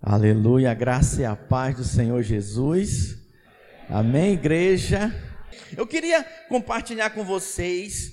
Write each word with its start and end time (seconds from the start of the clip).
Aleluia, 0.00 0.70
a 0.70 0.74
graça 0.74 1.22
e 1.22 1.24
a 1.24 1.34
paz 1.34 1.76
do 1.76 1.82
Senhor 1.82 2.22
Jesus. 2.22 3.16
Amém, 3.90 4.34
igreja. 4.34 5.12
Eu 5.76 5.88
queria 5.88 6.22
compartilhar 6.48 7.10
com 7.10 7.24
vocês 7.24 8.12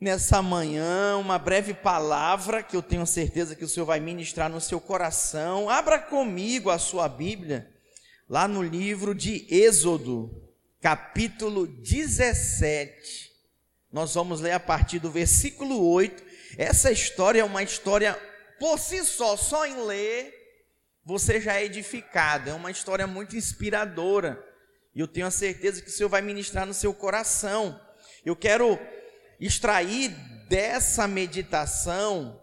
nessa 0.00 0.42
manhã 0.42 1.16
uma 1.16 1.38
breve 1.38 1.72
palavra 1.74 2.60
que 2.60 2.74
eu 2.74 2.82
tenho 2.82 3.06
certeza 3.06 3.54
que 3.54 3.64
o 3.64 3.68
Senhor 3.68 3.86
vai 3.86 4.00
ministrar 4.00 4.50
no 4.50 4.60
seu 4.60 4.80
coração. 4.80 5.70
Abra 5.70 6.00
comigo 6.00 6.70
a 6.70 6.78
sua 6.78 7.08
Bíblia, 7.08 7.72
lá 8.28 8.48
no 8.48 8.60
livro 8.60 9.14
de 9.14 9.46
Êxodo, 9.48 10.28
capítulo 10.80 11.68
17. 11.68 13.30
Nós 13.92 14.12
vamos 14.12 14.40
ler 14.40 14.52
a 14.52 14.60
partir 14.60 14.98
do 14.98 15.08
versículo 15.08 15.88
8. 15.88 16.20
Essa 16.58 16.90
história 16.90 17.42
é 17.42 17.44
uma 17.44 17.62
história 17.62 18.20
por 18.58 18.76
si 18.80 19.04
só, 19.04 19.36
só 19.36 19.64
em 19.64 19.86
ler 19.86 20.35
você 21.06 21.40
já 21.40 21.54
é 21.54 21.64
edificado. 21.64 22.50
É 22.50 22.52
uma 22.52 22.70
história 22.70 23.06
muito 23.06 23.36
inspiradora. 23.36 24.44
E 24.92 24.98
eu 24.98 25.06
tenho 25.06 25.28
a 25.28 25.30
certeza 25.30 25.80
que 25.80 25.88
o 25.88 25.92
Senhor 25.92 26.08
vai 26.08 26.20
ministrar 26.20 26.66
no 26.66 26.74
seu 26.74 26.92
coração. 26.92 27.80
Eu 28.24 28.34
quero 28.34 28.76
extrair 29.38 30.08
dessa 30.48 31.06
meditação, 31.06 32.42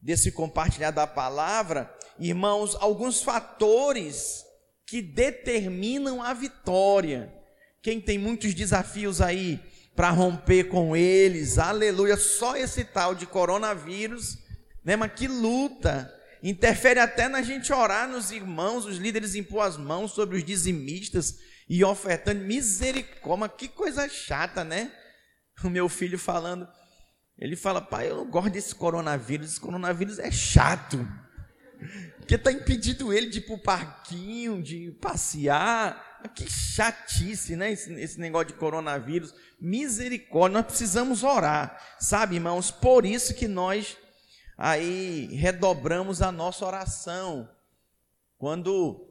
desse 0.00 0.30
compartilhar 0.30 0.92
da 0.92 1.08
palavra, 1.08 1.92
irmãos, 2.16 2.76
alguns 2.76 3.20
fatores 3.20 4.44
que 4.86 5.02
determinam 5.02 6.22
a 6.22 6.32
vitória. 6.32 7.34
Quem 7.82 8.00
tem 8.00 8.16
muitos 8.16 8.54
desafios 8.54 9.20
aí 9.20 9.60
para 9.96 10.10
romper 10.10 10.64
com 10.64 10.96
eles, 10.96 11.58
aleluia, 11.58 12.16
só 12.16 12.56
esse 12.56 12.84
tal 12.84 13.14
de 13.14 13.26
coronavírus, 13.26 14.38
né, 14.84 14.94
mas 14.94 15.12
que 15.14 15.26
luta 15.26 16.12
interfere 16.50 17.00
até 17.00 17.26
na 17.26 17.40
gente 17.40 17.72
orar 17.72 18.06
nos 18.06 18.30
irmãos, 18.30 18.84
os 18.84 18.98
líderes 18.98 19.34
impor 19.34 19.66
as 19.66 19.78
mãos 19.78 20.12
sobre 20.12 20.36
os 20.36 20.44
dizimistas 20.44 21.38
e 21.68 21.82
ofertando 21.82 22.44
misericórdia. 22.44 23.48
Que 23.48 23.66
coisa 23.66 24.08
chata, 24.08 24.62
né? 24.62 24.92
O 25.64 25.70
meu 25.70 25.88
filho 25.88 26.18
falando, 26.18 26.68
ele 27.38 27.56
fala, 27.56 27.80
pai, 27.80 28.10
eu 28.10 28.16
não 28.16 28.30
gosto 28.30 28.50
desse 28.50 28.74
coronavírus, 28.74 29.52
esse 29.52 29.60
coronavírus 29.60 30.18
é 30.18 30.30
chato. 30.30 31.08
Porque 32.18 32.34
está 32.34 32.52
impedindo 32.52 33.12
ele 33.12 33.28
de 33.28 33.38
ir 33.38 33.42
para 33.42 33.54
o 33.54 33.62
parquinho, 33.62 34.62
de 34.62 34.90
passear. 35.00 36.12
Que 36.34 36.50
chatice, 36.50 37.54
né? 37.54 37.72
Esse, 37.72 37.92
esse 37.94 38.20
negócio 38.20 38.48
de 38.48 38.54
coronavírus. 38.54 39.34
Misericórdia, 39.60 40.58
nós 40.58 40.66
precisamos 40.66 41.22
orar, 41.22 41.78
sabe, 41.98 42.36
irmãos? 42.36 42.70
Por 42.70 43.04
isso 43.04 43.34
que 43.34 43.46
nós 43.46 43.96
aí 44.56 45.26
redobramos 45.32 46.22
a 46.22 46.30
nossa 46.30 46.64
oração. 46.64 47.48
Quando 48.38 49.06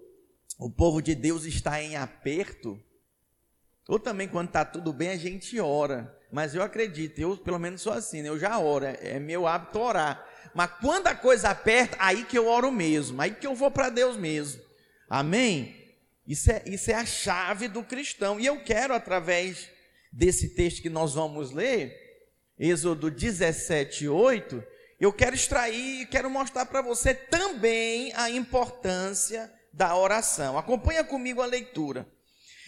o 0.59 0.69
povo 0.69 1.01
de 1.01 1.15
Deus 1.15 1.45
está 1.45 1.81
em 1.81 1.95
aperto, 1.95 2.81
ou 3.87 3.99
também 3.99 4.27
quando 4.27 4.47
está 4.47 4.63
tudo 4.63 4.93
bem, 4.93 5.09
a 5.09 5.17
gente 5.17 5.59
ora. 5.59 6.17
Mas 6.31 6.55
eu 6.55 6.63
acredito, 6.63 7.19
eu 7.19 7.37
pelo 7.37 7.59
menos 7.59 7.81
sou 7.81 7.93
assim, 7.93 8.21
né? 8.21 8.29
eu 8.29 8.39
já 8.39 8.57
oro, 8.57 8.85
é, 8.85 8.97
é 9.01 9.19
meu 9.19 9.45
hábito 9.45 9.79
orar. 9.79 10.25
Mas 10.53 10.71
quando 10.81 11.07
a 11.07 11.15
coisa 11.15 11.49
aperta, 11.49 11.97
aí 11.99 12.25
que 12.25 12.37
eu 12.37 12.47
oro 12.47 12.71
mesmo, 12.71 13.21
aí 13.21 13.31
que 13.31 13.45
eu 13.45 13.55
vou 13.55 13.69
para 13.69 13.89
Deus 13.89 14.17
mesmo. 14.17 14.61
Amém? 15.09 15.75
Isso 16.27 16.51
é, 16.51 16.63
isso 16.65 16.89
é 16.89 16.95
a 16.95 17.05
chave 17.05 17.67
do 17.67 17.83
cristão. 17.83 18.39
E 18.39 18.45
eu 18.45 18.63
quero, 18.63 18.93
através 18.93 19.69
desse 20.11 20.49
texto 20.49 20.81
que 20.81 20.89
nós 20.89 21.13
vamos 21.13 21.51
ler, 21.51 21.95
Êxodo 22.57 23.11
17, 23.11 24.07
8, 24.07 24.63
eu 24.99 25.11
quero 25.11 25.35
extrair 25.35 26.01
e 26.01 26.05
quero 26.05 26.29
mostrar 26.29 26.65
para 26.65 26.81
você 26.81 27.13
também 27.13 28.13
a 28.15 28.29
importância 28.29 29.51
da 29.71 29.95
oração. 29.95 30.57
Acompanha 30.57 31.03
comigo 31.03 31.41
a 31.41 31.45
leitura. 31.45 32.07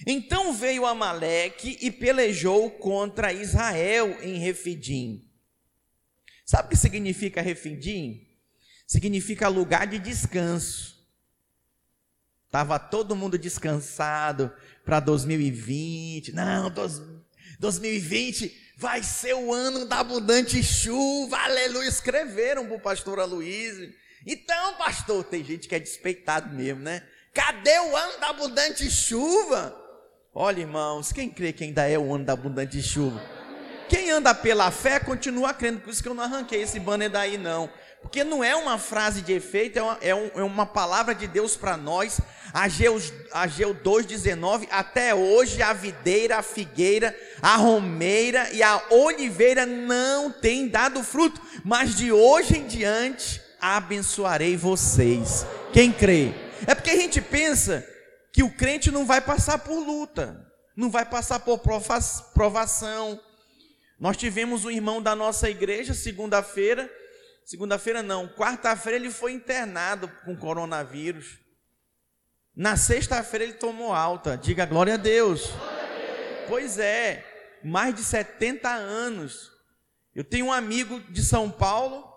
Então 0.05 0.53
veio 0.53 0.85
Amaleque 0.85 1.77
e 1.81 1.91
pelejou 1.91 2.69
contra 2.71 3.31
Israel 3.31 4.17
em 4.21 4.37
Refidim. 4.37 5.29
Sabe 6.45 6.67
o 6.67 6.69
que 6.69 6.75
significa 6.75 7.41
Refidim? 7.41 8.27
Significa 8.85 9.47
lugar 9.47 9.87
de 9.87 9.97
descanso. 9.97 10.95
Estava 12.45 12.77
todo 12.77 13.15
mundo 13.15 13.37
descansado 13.37 14.51
para 14.83 14.99
2020. 14.99 16.33
Não, 16.33 16.69
2020 16.69 17.14
vai 18.77 19.01
ser 19.03 19.33
o 19.33 19.53
ano 19.53 19.85
da 19.85 19.99
abundante 19.99 20.61
chuva, 20.63 21.37
aleluia. 21.37 21.87
Escreveram 21.87 22.65
para 22.65 22.75
o 22.75 22.79
pastor 22.79 23.19
Aloysio. 23.19 23.93
Então, 24.25 24.75
pastor, 24.75 25.23
tem 25.23 25.43
gente 25.43 25.67
que 25.67 25.75
é 25.75 25.79
despeitado 25.79 26.53
mesmo, 26.53 26.81
né? 26.81 27.03
Cadê 27.33 27.79
o 27.79 27.95
ano 27.95 28.19
da 28.19 28.29
abundante 28.29 28.89
chuva? 28.89 29.75
Olha, 30.33 30.61
irmãos, 30.61 31.11
quem 31.11 31.29
crê 31.29 31.53
que 31.53 31.63
ainda 31.63 31.87
é 31.87 31.97
o 31.97 32.13
ano 32.13 32.25
da 32.25 32.33
abundante 32.33 32.81
chuva? 32.81 33.21
Quem 33.87 34.09
anda 34.09 34.33
pela 34.33 34.71
fé 34.71 34.99
continua 34.99 35.53
crendo, 35.53 35.79
por 35.79 35.91
isso 35.91 36.01
que 36.01 36.09
eu 36.09 36.13
não 36.15 36.23
arranquei 36.23 36.61
esse 36.63 36.79
banner 36.79 37.09
daí, 37.09 37.37
não. 37.37 37.69
Porque 38.05 38.23
não 38.23 38.43
é 38.43 38.55
uma 38.55 38.77
frase 38.77 39.23
de 39.23 39.33
efeito, 39.33 39.79
é 39.79 39.81
uma, 39.81 39.97
é 39.99 40.15
um, 40.15 40.29
é 40.35 40.43
uma 40.43 40.65
palavra 40.65 41.15
de 41.15 41.25
Deus 41.25 41.57
para 41.57 41.75
nós. 41.75 42.21
Ageu, 42.53 43.01
Ageu 43.31 43.73
2,19: 43.73 44.67
Até 44.69 45.15
hoje 45.15 45.63
a 45.63 45.73
videira, 45.73 46.37
a 46.37 46.43
figueira, 46.43 47.17
a 47.41 47.55
romeira 47.55 48.47
e 48.53 48.61
a 48.61 48.79
oliveira 48.91 49.65
não 49.65 50.31
têm 50.31 50.67
dado 50.67 51.03
fruto, 51.03 51.41
mas 51.63 51.95
de 51.95 52.11
hoje 52.11 52.59
em 52.59 52.67
diante 52.67 53.41
abençoarei 53.59 54.55
vocês. 54.55 55.43
Quem 55.73 55.91
crê? 55.91 56.31
É 56.67 56.75
porque 56.75 56.91
a 56.91 56.95
gente 56.95 57.19
pensa 57.19 57.83
que 58.31 58.43
o 58.43 58.51
crente 58.51 58.91
não 58.91 59.03
vai 59.03 59.19
passar 59.19 59.57
por 59.57 59.79
luta, 59.79 60.45
não 60.75 60.91
vai 60.91 61.05
passar 61.05 61.39
por 61.39 61.57
provação. 61.57 63.19
Nós 63.99 64.15
tivemos 64.15 64.63
um 64.63 64.69
irmão 64.69 65.01
da 65.01 65.15
nossa 65.15 65.49
igreja, 65.49 65.95
segunda-feira, 65.95 66.87
Segunda-feira 67.45 68.01
não, 68.01 68.27
quarta-feira 68.27 68.97
ele 68.97 69.11
foi 69.11 69.31
internado 69.31 70.07
com 70.25 70.35
coronavírus. 70.35 71.37
Na 72.55 72.75
sexta-feira 72.75 73.45
ele 73.45 73.53
tomou 73.53 73.93
alta. 73.93 74.35
Diga 74.35 74.65
glória 74.65 74.95
a 74.95 74.97
Deus. 74.97 75.51
Pois 76.47 76.79
é, 76.79 77.23
mais 77.63 77.93
de 77.93 78.03
70 78.03 78.67
anos. 78.67 79.51
Eu 80.15 80.23
tenho 80.23 80.47
um 80.47 80.51
amigo 80.51 80.99
de 81.11 81.23
São 81.23 81.51
Paulo 81.51 82.11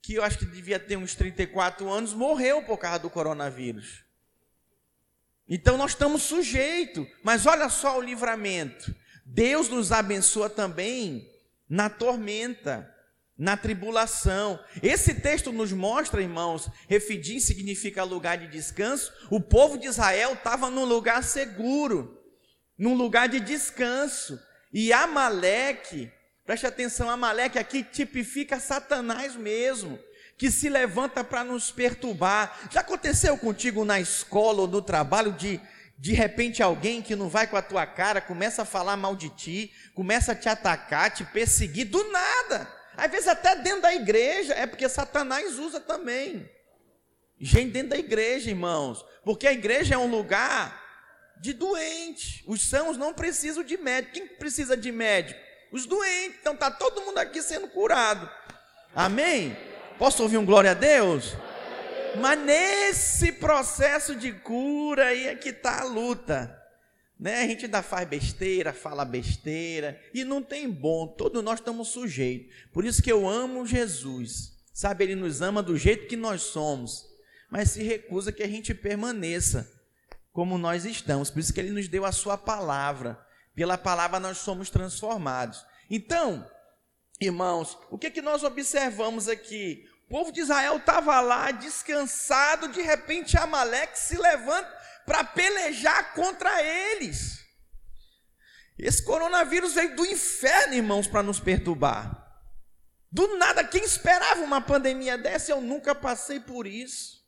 que 0.00 0.14
eu 0.14 0.24
acho 0.24 0.38
que 0.38 0.46
devia 0.46 0.80
ter 0.80 0.96
uns 0.96 1.14
34 1.14 1.88
anos, 1.90 2.14
morreu 2.14 2.62
por 2.62 2.78
causa 2.78 3.00
do 3.00 3.10
coronavírus. 3.10 4.02
Então 5.46 5.76
nós 5.76 5.90
estamos 5.90 6.22
sujeitos, 6.22 7.06
mas 7.22 7.44
olha 7.44 7.68
só 7.68 7.98
o 7.98 8.02
livramento. 8.02 8.94
Deus 9.26 9.68
nos 9.68 9.92
abençoa 9.92 10.48
também 10.48 11.30
na 11.68 11.90
tormenta 11.90 12.91
na 13.36 13.56
tribulação. 13.56 14.58
Esse 14.82 15.14
texto 15.14 15.52
nos 15.52 15.72
mostra, 15.72 16.22
irmãos, 16.22 16.68
Refidim 16.88 17.40
significa 17.40 18.04
lugar 18.04 18.38
de 18.38 18.46
descanso. 18.46 19.12
O 19.30 19.40
povo 19.40 19.78
de 19.78 19.86
Israel 19.86 20.34
estava 20.34 20.70
num 20.70 20.84
lugar 20.84 21.22
seguro, 21.22 22.18
num 22.78 22.94
lugar 22.94 23.28
de 23.28 23.40
descanso. 23.40 24.38
E 24.72 24.92
Amaleque, 24.92 26.10
preste 26.44 26.66
atenção, 26.66 27.10
Amaleque 27.10 27.58
aqui 27.58 27.82
tipifica 27.82 28.60
Satanás 28.60 29.34
mesmo, 29.34 29.98
que 30.38 30.50
se 30.50 30.68
levanta 30.68 31.24
para 31.24 31.44
nos 31.44 31.70
perturbar. 31.70 32.68
Já 32.70 32.80
aconteceu 32.80 33.36
contigo 33.36 33.84
na 33.84 34.00
escola 34.00 34.62
ou 34.62 34.68
no 34.68 34.82
trabalho 34.82 35.32
de 35.32 35.60
de 35.98 36.12
repente 36.14 36.60
alguém 36.60 37.00
que 37.00 37.14
não 37.14 37.28
vai 37.28 37.46
com 37.46 37.56
a 37.56 37.62
tua 37.62 37.86
cara 37.86 38.20
começa 38.20 38.62
a 38.62 38.64
falar 38.64 38.96
mal 38.96 39.14
de 39.14 39.28
ti, 39.28 39.72
começa 39.94 40.32
a 40.32 40.34
te 40.34 40.48
atacar, 40.48 41.12
te 41.12 41.24
perseguir 41.24 41.84
do 41.84 42.10
nada. 42.10 42.81
Às 42.96 43.10
vezes 43.10 43.28
até 43.28 43.56
dentro 43.56 43.82
da 43.82 43.94
igreja, 43.94 44.54
é 44.54 44.66
porque 44.66 44.88
Satanás 44.88 45.58
usa 45.58 45.80
também. 45.80 46.48
Gente 47.40 47.72
dentro 47.72 47.90
da 47.90 47.98
igreja, 47.98 48.50
irmãos, 48.50 49.04
porque 49.24 49.46
a 49.46 49.52
igreja 49.52 49.94
é 49.94 49.98
um 49.98 50.10
lugar 50.10 50.80
de 51.40 51.52
doente. 51.52 52.44
Os 52.46 52.62
sãos 52.62 52.96
não 52.96 53.12
precisam 53.12 53.64
de 53.64 53.76
médico. 53.76 54.14
Quem 54.14 54.28
precisa 54.28 54.76
de 54.76 54.92
médico? 54.92 55.40
Os 55.72 55.86
doentes. 55.86 56.36
Então 56.40 56.54
está 56.54 56.70
todo 56.70 57.00
mundo 57.00 57.18
aqui 57.18 57.42
sendo 57.42 57.66
curado. 57.66 58.30
Amém? 58.94 59.56
Posso 59.98 60.22
ouvir 60.22 60.36
um 60.36 60.44
glória 60.44 60.70
a 60.70 60.74
Deus? 60.74 61.34
Mas 62.20 62.38
nesse 62.38 63.32
processo 63.32 64.14
de 64.14 64.32
cura 64.32 65.06
aí 65.06 65.26
é 65.26 65.34
que 65.34 65.48
está 65.48 65.80
a 65.80 65.84
luta. 65.84 66.61
Né? 67.22 67.42
A 67.42 67.46
gente 67.46 67.66
ainda 67.66 67.84
faz 67.84 68.08
besteira, 68.08 68.72
fala 68.72 69.04
besteira, 69.04 69.96
e 70.12 70.24
não 70.24 70.42
tem 70.42 70.68
bom, 70.68 71.06
todos 71.06 71.40
nós 71.40 71.60
estamos 71.60 71.86
sujeitos. 71.86 72.52
Por 72.72 72.84
isso 72.84 73.00
que 73.00 73.12
eu 73.12 73.28
amo 73.28 73.64
Jesus. 73.64 74.60
Sabe, 74.74 75.04
ele 75.04 75.14
nos 75.14 75.40
ama 75.40 75.62
do 75.62 75.78
jeito 75.78 76.08
que 76.08 76.16
nós 76.16 76.42
somos, 76.42 77.06
mas 77.48 77.70
se 77.70 77.82
recusa 77.84 78.32
que 78.32 78.42
a 78.42 78.48
gente 78.48 78.74
permaneça 78.74 79.70
como 80.32 80.58
nós 80.58 80.84
estamos. 80.84 81.30
Por 81.30 81.38
isso 81.38 81.54
que 81.54 81.60
ele 81.60 81.70
nos 81.70 81.86
deu 81.86 82.04
a 82.04 82.10
sua 82.10 82.36
palavra. 82.36 83.24
Pela 83.54 83.78
palavra 83.78 84.18
nós 84.18 84.38
somos 84.38 84.68
transformados. 84.68 85.64
Então, 85.88 86.44
irmãos, 87.20 87.78
o 87.88 87.96
que, 87.96 88.10
que 88.10 88.20
nós 88.20 88.42
observamos 88.42 89.28
aqui? 89.28 89.86
povo 90.12 90.30
de 90.30 90.42
Israel 90.42 90.76
estava 90.76 91.18
lá 91.22 91.50
descansado, 91.50 92.68
de 92.68 92.82
repente 92.82 93.38
Amaleque 93.38 93.98
se 93.98 94.18
levanta 94.18 94.70
para 95.06 95.24
pelejar 95.24 96.14
contra 96.14 96.62
eles. 96.62 97.42
Esse 98.78 99.04
coronavírus 99.04 99.74
veio 99.74 99.94
do 99.94 100.04
inferno, 100.06 100.74
irmãos, 100.74 101.06
para 101.06 101.22
nos 101.22 101.38
perturbar. 101.38 102.22
Do 103.10 103.36
nada, 103.36 103.62
quem 103.62 103.84
esperava 103.84 104.40
uma 104.40 104.60
pandemia 104.60 105.18
dessa? 105.18 105.52
Eu 105.52 105.60
nunca 105.60 105.94
passei 105.94 106.40
por 106.40 106.66
isso. 106.66 107.22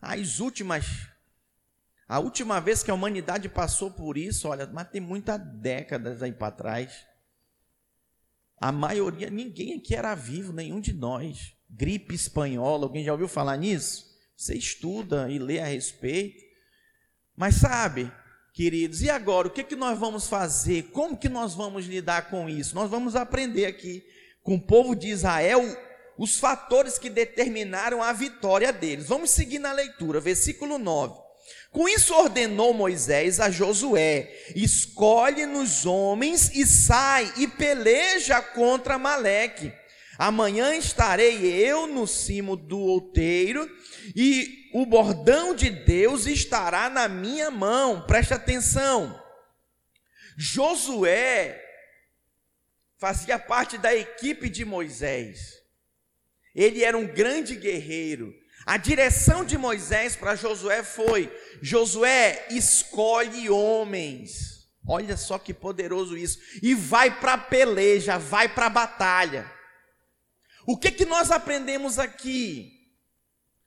As 0.00 0.40
últimas, 0.40 1.08
a 2.06 2.18
última 2.18 2.60
vez 2.60 2.82
que 2.82 2.90
a 2.90 2.94
humanidade 2.94 3.48
passou 3.48 3.90
por 3.90 4.18
isso, 4.18 4.46
olha, 4.48 4.66
mas 4.66 4.90
tem 4.90 5.00
muitas 5.00 5.40
décadas 5.58 6.22
aí 6.22 6.32
para 6.32 6.52
trás. 6.52 7.06
A 8.60 8.70
maioria, 8.70 9.30
ninguém 9.30 9.78
aqui 9.78 9.94
era 9.94 10.14
vivo, 10.14 10.52
nenhum 10.52 10.80
de 10.80 10.92
nós. 10.92 11.54
Gripe 11.68 12.14
espanhola, 12.14 12.84
alguém 12.84 13.04
já 13.04 13.12
ouviu 13.12 13.26
falar 13.26 13.56
nisso? 13.56 14.06
Você 14.36 14.54
estuda 14.54 15.30
e 15.30 15.38
lê 15.38 15.58
a 15.58 15.66
respeito. 15.66 16.45
Mas 17.36 17.56
sabe, 17.56 18.10
queridos, 18.54 19.02
e 19.02 19.10
agora? 19.10 19.48
O 19.48 19.50
que, 19.50 19.62
que 19.62 19.76
nós 19.76 19.98
vamos 19.98 20.26
fazer? 20.26 20.84
Como 20.84 21.16
que 21.16 21.28
nós 21.28 21.54
vamos 21.54 21.86
lidar 21.86 22.30
com 22.30 22.48
isso? 22.48 22.74
Nós 22.74 22.90
vamos 22.90 23.14
aprender 23.14 23.66
aqui 23.66 24.02
com 24.42 24.54
o 24.54 24.60
povo 24.60 24.94
de 24.94 25.08
Israel 25.08 25.62
os 26.16 26.38
fatores 26.38 26.98
que 26.98 27.10
determinaram 27.10 28.02
a 28.02 28.12
vitória 28.12 28.72
deles. 28.72 29.06
Vamos 29.06 29.30
seguir 29.30 29.58
na 29.58 29.72
leitura, 29.72 30.20
versículo 30.20 30.78
9. 30.78 31.26
Com 31.70 31.88
isso 31.88 32.14
ordenou 32.14 32.72
Moisés 32.72 33.38
a 33.38 33.50
Josué: 33.50 34.32
escolhe 34.54 35.44
nos 35.44 35.84
homens 35.84 36.50
e 36.54 36.66
sai 36.66 37.30
e 37.36 37.46
peleja 37.46 38.40
contra 38.40 38.98
Maleque. 38.98 39.72
Amanhã 40.18 40.74
estarei 40.74 41.44
eu 41.44 41.86
no 41.86 42.06
cimo 42.06 42.56
do 42.56 42.78
outeiro 42.78 43.70
e 44.14 44.65
o 44.78 44.84
bordão 44.84 45.54
de 45.54 45.70
Deus 45.70 46.26
estará 46.26 46.90
na 46.90 47.08
minha 47.08 47.50
mão. 47.50 48.02
Preste 48.06 48.34
atenção. 48.34 49.18
Josué 50.36 51.64
fazia 52.98 53.38
parte 53.38 53.78
da 53.78 53.96
equipe 53.96 54.50
de 54.50 54.66
Moisés. 54.66 55.62
Ele 56.54 56.84
era 56.84 56.94
um 56.94 57.06
grande 57.06 57.56
guerreiro. 57.56 58.34
A 58.66 58.76
direção 58.76 59.46
de 59.46 59.56
Moisés 59.56 60.14
para 60.14 60.36
Josué 60.36 60.82
foi: 60.82 61.34
Josué, 61.62 62.46
escolhe 62.50 63.48
homens. 63.48 64.68
Olha 64.86 65.16
só 65.16 65.38
que 65.38 65.54
poderoso 65.54 66.18
isso. 66.18 66.38
E 66.62 66.74
vai 66.74 67.18
para 67.18 67.32
a 67.32 67.38
peleja, 67.38 68.18
vai 68.18 68.46
para 68.46 68.66
a 68.66 68.70
batalha. 68.70 69.50
O 70.66 70.76
que 70.76 70.90
que 70.90 71.06
nós 71.06 71.30
aprendemos 71.30 71.98
aqui? 71.98 72.75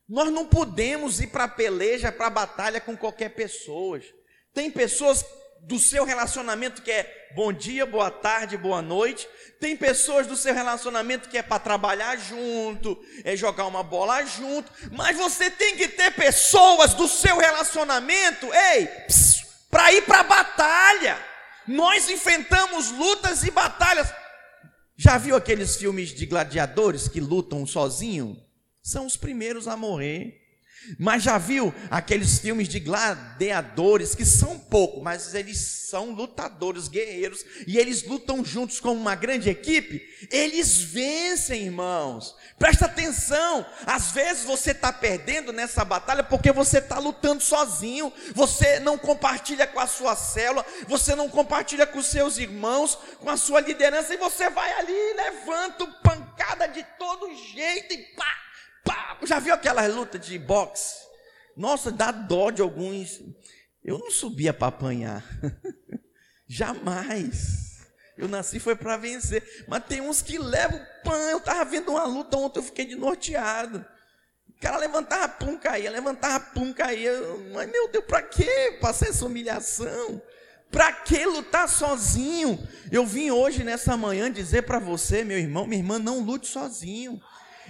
Nós 0.10 0.34
não 0.34 0.48
podemos 0.48 1.20
ir 1.20 1.28
para 1.28 1.44
a 1.44 1.48
peleja, 1.48 2.12
para 2.12 2.26
a 2.26 2.32
batalha 2.32 2.82
com 2.82 2.98
qualquer 2.98 3.30
pessoa. 3.30 4.02
Tem 4.52 4.72
pessoas 4.72 5.24
do 5.62 5.78
seu 5.78 6.04
relacionamento 6.04 6.82
que 6.82 6.90
é 6.90 7.30
bom 7.36 7.54
dia, 7.54 7.86
boa 7.86 8.10
tarde, 8.10 8.58
boa 8.58 8.82
noite. 8.82 9.30
Tem 9.60 9.78
pessoas 9.78 10.26
do 10.26 10.36
seu 10.36 10.52
relacionamento 10.52 11.30
que 11.30 11.38
é 11.38 11.44
para 11.44 11.60
trabalhar 11.60 12.18
junto, 12.18 13.00
é 13.24 13.36
jogar 13.36 13.68
uma 13.68 13.84
bola 13.84 14.26
junto. 14.26 14.72
Mas 14.92 15.16
você 15.16 15.52
tem 15.52 15.78
que 15.78 15.88
ter 15.88 16.12
pessoas 16.16 16.96
do 16.96 17.08
seu 17.08 17.38
relacionamento, 17.38 18.48
ei, 18.52 18.90
para 19.70 19.94
ir 19.94 20.02
para 20.04 20.22
a 20.22 20.24
batalha. 20.24 21.24
Nós 21.68 22.10
enfrentamos 22.10 22.90
lutas 22.90 23.44
e 23.44 23.52
batalhas. 23.52 24.12
Já 24.98 25.20
viu 25.20 25.36
aqueles 25.36 25.76
filmes 25.76 26.10
de 26.10 26.26
gladiadores 26.26 27.08
que 27.08 27.22
lutam 27.22 27.64
sozinho? 27.68 28.49
São 28.90 29.06
os 29.06 29.16
primeiros 29.16 29.68
a 29.68 29.78
morrer. 29.78 30.42
Mas 30.98 31.22
já 31.22 31.38
viu 31.38 31.72
aqueles 31.92 32.40
filmes 32.40 32.68
de 32.68 32.80
gladiadores 32.80 34.16
que 34.16 34.26
são 34.26 34.58
pouco, 34.58 35.00
mas 35.00 35.36
eles 35.36 35.60
são 35.60 36.10
lutadores, 36.10 36.88
guerreiros, 36.88 37.46
e 37.68 37.78
eles 37.78 38.04
lutam 38.04 38.44
juntos 38.44 38.80
como 38.80 39.00
uma 39.00 39.14
grande 39.14 39.48
equipe? 39.48 40.02
Eles 40.32 40.82
vencem, 40.82 41.66
irmãos. 41.66 42.36
Presta 42.58 42.86
atenção, 42.86 43.64
às 43.86 44.12
vezes 44.12 44.44
você 44.44 44.72
está 44.72 44.92
perdendo 44.92 45.54
nessa 45.54 45.86
batalha 45.86 46.24
porque 46.24 46.52
você 46.52 46.80
está 46.80 46.98
lutando 46.98 47.44
sozinho, 47.44 48.12
você 48.34 48.80
não 48.80 48.98
compartilha 48.98 49.68
com 49.68 49.80
a 49.80 49.86
sua 49.86 50.16
célula, 50.16 50.66
você 50.88 51.14
não 51.14 51.30
compartilha 51.30 51.86
com 51.86 52.00
os 52.00 52.08
seus 52.08 52.40
irmãos, 52.40 52.98
com 53.20 53.30
a 53.30 53.38
sua 53.38 53.60
liderança, 53.60 54.16
e 54.16 54.18
você 54.18 54.50
vai 54.50 54.72
ali, 54.80 55.14
levanta 55.14 55.86
pancada 56.02 56.68
de 56.68 56.84
todo 56.98 57.36
jeito 57.36 57.94
e 57.94 57.98
pá! 58.16 58.49
Pá! 58.84 59.18
Já 59.24 59.40
viu 59.40 59.54
aquelas 59.54 59.94
lutas 59.94 60.26
de 60.26 60.38
boxe? 60.38 60.96
Nossa, 61.56 61.92
dá 61.92 62.12
dó 62.12 62.52
de 62.52 62.62
alguns. 62.62 63.22
Eu 63.84 63.98
não 63.98 64.10
subia 64.12 64.54
para 64.54 64.68
apanhar. 64.68 65.24
Jamais. 66.48 67.88
Eu 68.18 68.28
nasci 68.28 68.60
foi 68.60 68.76
para 68.76 68.98
vencer. 68.98 69.44
Mas 69.68 69.86
tem 69.86 70.02
uns 70.02 70.22
que 70.22 70.38
levam 70.38 70.80
pão. 71.04 71.16
Eu 71.30 71.38
estava 71.38 71.64
vendo 71.66 71.92
uma 71.92 72.06
luta 72.06 72.38
ontem, 72.38 72.60
eu 72.60 72.64
fiquei 72.64 72.86
de 72.86 72.96
norteado. 72.96 73.86
O 74.50 74.60
cara 74.60 74.78
levantava 74.78 75.28
pum, 75.30 75.58
caía, 75.58 75.90
levantava 75.90 76.40
pum, 76.54 76.74
caía. 76.74 77.14
Mas 77.54 77.70
meu 77.70 77.88
Deus, 77.90 78.04
para 78.06 78.22
que 78.22 78.78
passar 78.82 79.10
essa 79.10 79.26
humilhação? 79.26 80.22
Para 80.70 80.92
que 80.92 81.26
lutar 81.26 81.68
sozinho? 81.68 82.68
Eu 82.92 83.06
vim 83.06 83.32
hoje 83.32 83.64
nessa 83.64 83.96
manhã 83.98 84.32
dizer 84.32 84.64
para 84.64 84.80
você, 84.80 85.24
meu 85.24 85.38
irmão, 85.38 85.66
minha 85.66 85.82
irmã, 85.82 85.98
não 85.98 86.20
lute 86.20 86.48
sozinho 86.48 87.22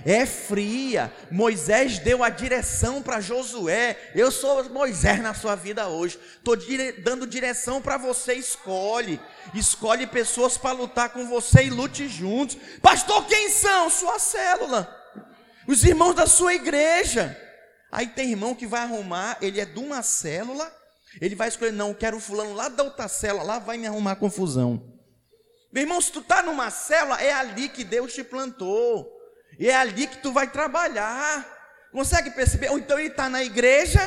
é 0.05 0.25
fria. 0.25 1.11
Moisés 1.31 1.99
deu 1.99 2.23
a 2.23 2.29
direção 2.29 3.01
para 3.01 3.19
Josué. 3.19 3.97
Eu 4.15 4.31
sou 4.31 4.69
Moisés 4.69 5.21
na 5.21 5.33
sua 5.33 5.55
vida 5.55 5.87
hoje. 5.87 6.19
Estou 6.37 6.55
dire 6.55 6.93
dando 6.93 7.27
direção 7.27 7.81
para 7.81 7.97
você. 7.97 8.33
Escolhe. 8.33 9.19
Escolhe 9.53 10.07
pessoas 10.07 10.57
para 10.57 10.71
lutar 10.71 11.09
com 11.09 11.27
você 11.27 11.63
e 11.63 11.69
lute 11.69 12.07
juntos. 12.07 12.57
Pastor, 12.81 13.25
quem 13.25 13.49
são? 13.49 13.89
Sua 13.89 14.19
célula. 14.19 14.95
Os 15.67 15.83
irmãos 15.83 16.13
da 16.13 16.27
sua 16.27 16.53
igreja. 16.53 17.37
Aí 17.91 18.07
tem 18.07 18.31
irmão 18.31 18.53
que 18.53 18.67
vai 18.67 18.81
arrumar, 18.81 19.37
ele 19.41 19.59
é 19.59 19.65
de 19.65 19.79
uma 19.79 20.03
célula. 20.03 20.71
Ele 21.19 21.35
vai 21.35 21.47
escolher, 21.47 21.71
não, 21.71 21.93
quero 21.93 22.19
fulano 22.19 22.53
lá 22.53 22.69
da 22.69 22.83
outra 22.83 23.07
célula, 23.07 23.43
lá 23.43 23.59
vai 23.59 23.77
me 23.77 23.87
arrumar 23.87 24.15
confusão. 24.15 24.95
Meu 25.71 25.83
irmão, 25.83 25.99
se 25.99 26.11
tu 26.11 26.19
está 26.19 26.41
numa 26.43 26.69
célula, 26.69 27.19
é 27.21 27.33
ali 27.33 27.67
que 27.67 27.83
Deus 27.83 28.13
te 28.13 28.23
plantou. 28.23 29.18
E 29.59 29.69
é 29.69 29.75
ali 29.75 30.07
que 30.07 30.17
tu 30.17 30.31
vai 30.31 30.49
trabalhar. 30.49 31.45
Consegue 31.91 32.31
perceber? 32.31 32.69
Ou 32.69 32.79
então 32.79 32.97
ele 32.97 33.09
está 33.09 33.27
na 33.27 33.43
igreja, 33.43 33.99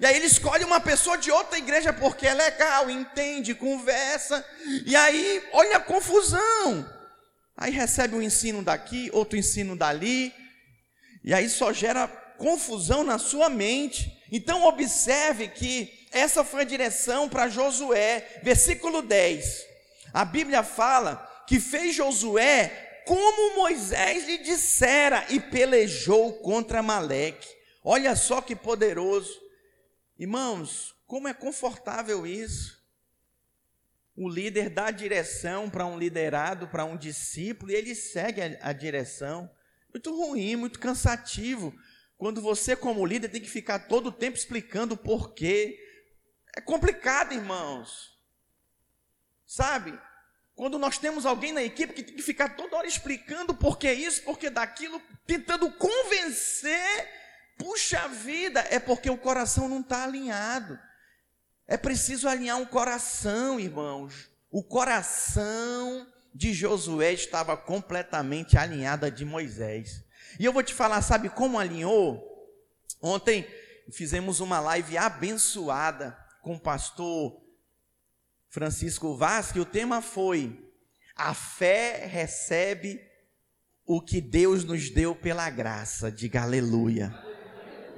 e 0.00 0.06
aí 0.06 0.16
ele 0.16 0.26
escolhe 0.26 0.64
uma 0.64 0.80
pessoa 0.80 1.18
de 1.18 1.30
outra 1.30 1.58
igreja 1.58 1.92
porque 1.92 2.26
é 2.26 2.32
legal, 2.32 2.88
entende, 2.88 3.54
conversa, 3.54 4.44
e 4.86 4.96
aí 4.96 5.42
olha 5.52 5.76
a 5.76 5.80
confusão. 5.80 6.90
Aí 7.56 7.72
recebe 7.72 8.14
um 8.14 8.22
ensino 8.22 8.62
daqui, 8.62 9.10
outro 9.12 9.38
ensino 9.38 9.76
dali, 9.76 10.32
e 11.24 11.34
aí 11.34 11.48
só 11.48 11.72
gera 11.72 12.06
confusão 12.38 13.02
na 13.02 13.18
sua 13.18 13.48
mente. 13.48 14.22
Então 14.30 14.64
observe 14.64 15.48
que 15.48 16.06
essa 16.12 16.44
foi 16.44 16.62
a 16.62 16.64
direção 16.64 17.28
para 17.28 17.48
Josué, 17.48 18.40
versículo 18.42 19.02
10. 19.02 19.64
A 20.12 20.24
Bíblia 20.24 20.62
fala 20.62 21.44
que 21.46 21.58
fez 21.58 21.94
Josué 21.94 22.85
como 23.06 23.54
Moisés 23.54 24.26
lhe 24.26 24.38
dissera, 24.38 25.24
e 25.30 25.38
pelejou 25.38 26.40
contra 26.40 26.82
Maleque. 26.82 27.48
Olha 27.82 28.16
só 28.16 28.42
que 28.42 28.56
poderoso. 28.56 29.40
Irmãos, 30.18 30.92
como 31.06 31.28
é 31.28 31.32
confortável 31.32 32.26
isso. 32.26 32.84
O 34.16 34.28
líder 34.28 34.70
dá 34.70 34.90
direção 34.90 35.70
para 35.70 35.86
um 35.86 35.96
liderado, 35.96 36.66
para 36.66 36.84
um 36.84 36.96
discípulo, 36.96 37.70
e 37.70 37.76
ele 37.76 37.94
segue 37.94 38.42
a, 38.42 38.70
a 38.70 38.72
direção. 38.72 39.48
Muito 39.94 40.10
ruim, 40.10 40.56
muito 40.56 40.80
cansativo. 40.80 41.72
Quando 42.18 42.42
você, 42.42 42.74
como 42.74 43.06
líder, 43.06 43.28
tem 43.28 43.40
que 43.40 43.48
ficar 43.48 43.86
todo 43.86 44.08
o 44.08 44.12
tempo 44.12 44.36
explicando 44.36 44.94
o 44.94 44.98
porquê. 44.98 45.78
É 46.56 46.60
complicado, 46.60 47.34
irmãos. 47.34 48.18
Sabe? 49.46 49.96
Quando 50.56 50.78
nós 50.78 50.96
temos 50.96 51.26
alguém 51.26 51.52
na 51.52 51.62
equipe 51.62 51.92
que 51.92 52.02
tem 52.02 52.16
que 52.16 52.22
ficar 52.22 52.56
toda 52.56 52.78
hora 52.78 52.86
explicando 52.86 53.54
por 53.54 53.78
que 53.78 53.92
isso, 53.92 54.22
por 54.22 54.38
que 54.38 54.48
daquilo, 54.48 55.00
tentando 55.26 55.70
convencer, 55.72 57.08
puxa 57.58 58.08
vida, 58.08 58.66
é 58.70 58.80
porque 58.80 59.10
o 59.10 59.18
coração 59.18 59.68
não 59.68 59.80
está 59.80 60.04
alinhado. 60.04 60.78
É 61.68 61.76
preciso 61.76 62.26
alinhar 62.26 62.56
um 62.56 62.64
coração, 62.64 63.60
irmãos. 63.60 64.30
O 64.50 64.64
coração 64.64 66.06
de 66.34 66.54
Josué 66.54 67.12
estava 67.12 67.54
completamente 67.54 68.56
alinhado 68.56 69.10
de 69.10 69.26
Moisés. 69.26 70.02
E 70.40 70.44
eu 70.46 70.54
vou 70.54 70.62
te 70.62 70.72
falar, 70.72 71.02
sabe 71.02 71.28
como 71.28 71.58
alinhou? 71.58 72.24
Ontem 73.02 73.46
fizemos 73.92 74.40
uma 74.40 74.58
live 74.58 74.96
abençoada 74.96 76.16
com 76.40 76.54
o 76.54 76.60
pastor 76.60 77.45
Francisco 78.56 79.14
Vaz, 79.14 79.52
que 79.52 79.60
o 79.60 79.66
tema 79.66 80.00
foi: 80.00 80.58
A 81.14 81.34
fé 81.34 82.06
recebe 82.06 82.98
o 83.84 84.00
que 84.00 84.18
Deus 84.18 84.64
nos 84.64 84.88
deu 84.88 85.14
pela 85.14 85.50
graça. 85.50 86.10
Diga 86.10 86.40
aleluia. 86.40 87.14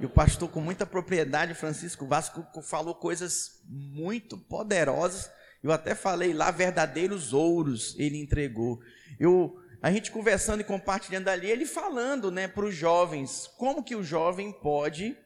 E 0.01 0.05
o 0.05 0.09
pastor, 0.09 0.49
com 0.49 0.59
muita 0.59 0.85
propriedade, 0.85 1.53
Francisco 1.53 2.05
Vasco, 2.05 2.45
falou 2.61 2.93
coisas 2.93 3.61
muito 3.69 4.37
poderosas. 4.37 5.31
Eu 5.63 5.71
até 5.71 5.95
falei 5.95 6.33
lá, 6.33 6.51
verdadeiros 6.51 7.31
ouros 7.31 7.95
ele 7.97 8.17
entregou. 8.17 8.81
Eu, 9.17 9.55
a 9.81 9.89
gente 9.89 10.11
conversando 10.11 10.59
e 10.59 10.65
compartilhando 10.65 11.29
ali, 11.29 11.49
ele 11.49 11.65
falando 11.65 12.29
né, 12.29 12.49
para 12.49 12.65
os 12.65 12.75
jovens, 12.75 13.47
como 13.57 13.81
que 13.81 13.95
o 13.95 14.03
jovem 14.03 14.51
pode 14.51 15.17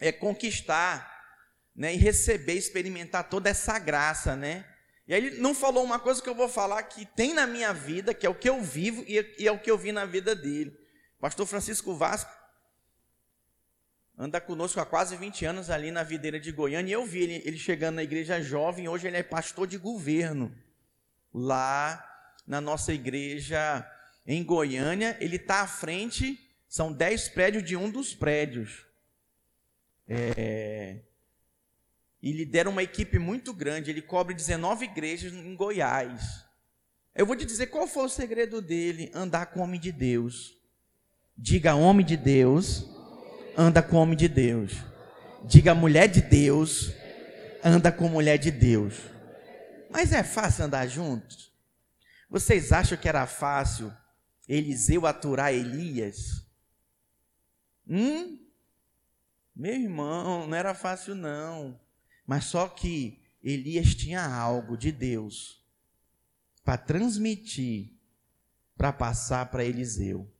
é, 0.00 0.10
conquistar 0.10 1.13
né, 1.74 1.94
e 1.94 1.96
receber, 1.96 2.54
experimentar 2.54 3.28
toda 3.28 3.50
essa 3.50 3.78
graça, 3.78 4.36
né? 4.36 4.64
E 5.06 5.12
aí 5.12 5.26
ele 5.26 5.38
não 5.38 5.54
falou 5.54 5.84
uma 5.84 5.98
coisa 5.98 6.22
que 6.22 6.28
eu 6.28 6.34
vou 6.34 6.48
falar 6.48 6.82
que 6.84 7.04
tem 7.04 7.34
na 7.34 7.46
minha 7.46 7.72
vida, 7.72 8.14
que 8.14 8.26
é 8.26 8.30
o 8.30 8.34
que 8.34 8.48
eu 8.48 8.62
vivo 8.62 9.04
e 9.06 9.46
é 9.46 9.52
o 9.52 9.58
que 9.58 9.70
eu 9.70 9.76
vi 9.76 9.92
na 9.92 10.04
vida 10.06 10.34
dele. 10.34 10.74
Pastor 11.20 11.46
Francisco 11.46 11.94
Vasco 11.94 12.32
anda 14.16 14.40
conosco 14.40 14.80
há 14.80 14.86
quase 14.86 15.16
20 15.16 15.44
anos 15.44 15.70
ali 15.70 15.90
na 15.90 16.02
videira 16.02 16.38
de 16.38 16.52
Goiânia, 16.52 16.90
e 16.90 16.94
eu 16.94 17.04
vi 17.04 17.22
ele, 17.22 17.42
ele 17.44 17.58
chegando 17.58 17.96
na 17.96 18.02
igreja 18.02 18.40
jovem, 18.40 18.88
hoje 18.88 19.08
ele 19.08 19.16
é 19.16 19.22
pastor 19.22 19.66
de 19.66 19.76
governo. 19.76 20.54
Lá 21.32 22.02
na 22.46 22.60
nossa 22.60 22.92
igreja 22.92 23.84
em 24.24 24.42
Goiânia, 24.44 25.16
ele 25.20 25.36
está 25.36 25.62
à 25.62 25.66
frente, 25.66 26.38
são 26.68 26.92
10 26.92 27.30
prédios 27.30 27.64
de 27.64 27.76
um 27.76 27.90
dos 27.90 28.14
prédios. 28.14 28.86
É, 30.06 31.00
e 32.24 32.32
lidera 32.32 32.70
uma 32.70 32.82
equipe 32.82 33.18
muito 33.18 33.52
grande. 33.52 33.90
Ele 33.90 34.00
cobre 34.00 34.34
19 34.34 34.86
igrejas 34.86 35.30
em 35.34 35.54
Goiás. 35.54 36.42
Eu 37.14 37.26
vou 37.26 37.36
te 37.36 37.44
dizer 37.44 37.66
qual 37.66 37.86
foi 37.86 38.06
o 38.06 38.08
segredo 38.08 38.62
dele: 38.62 39.10
andar 39.14 39.44
com 39.46 39.60
o 39.60 39.62
homem 39.62 39.78
de 39.78 39.92
Deus. 39.92 40.56
Diga 41.36 41.74
homem 41.74 42.04
de 42.04 42.16
Deus, 42.16 42.88
anda 43.54 43.82
com 43.82 43.98
homem 43.98 44.16
de 44.16 44.26
Deus. 44.26 44.72
Diga 45.44 45.74
mulher 45.74 46.08
de 46.08 46.22
Deus, 46.22 46.94
anda 47.62 47.92
com 47.92 48.08
mulher 48.08 48.38
de 48.38 48.50
Deus. 48.50 48.94
Mas 49.90 50.10
é 50.10 50.22
fácil 50.22 50.64
andar 50.64 50.86
juntos? 50.86 51.52
Vocês 52.30 52.72
acham 52.72 52.96
que 52.96 53.06
era 53.06 53.26
fácil 53.26 53.92
Eliseu 54.48 55.06
aturar 55.06 55.52
Elias? 55.52 56.46
Hum? 57.86 58.38
Meu 59.54 59.74
irmão, 59.74 60.46
não 60.46 60.56
era 60.56 60.72
fácil 60.72 61.14
não. 61.14 61.83
Mas 62.26 62.44
só 62.44 62.68
que 62.68 63.20
Elias 63.42 63.94
tinha 63.94 64.24
algo 64.24 64.76
de 64.76 64.90
Deus 64.90 65.62
para 66.64 66.78
transmitir, 66.78 67.92
para 68.76 68.92
passar 68.92 69.50
para 69.50 69.64
Eliseu. 69.64 70.30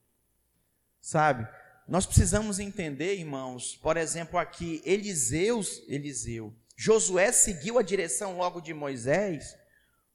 Sabe? 1.00 1.46
Nós 1.86 2.06
precisamos 2.06 2.58
entender, 2.58 3.14
irmãos, 3.16 3.76
por 3.76 3.96
exemplo, 3.96 4.38
aqui 4.38 4.80
Eliseu, 4.86 5.60
Eliseu, 5.86 6.54
Josué 6.76 7.30
seguiu 7.30 7.78
a 7.78 7.82
direção 7.82 8.36
logo 8.36 8.60
de 8.60 8.72
Moisés, 8.72 9.56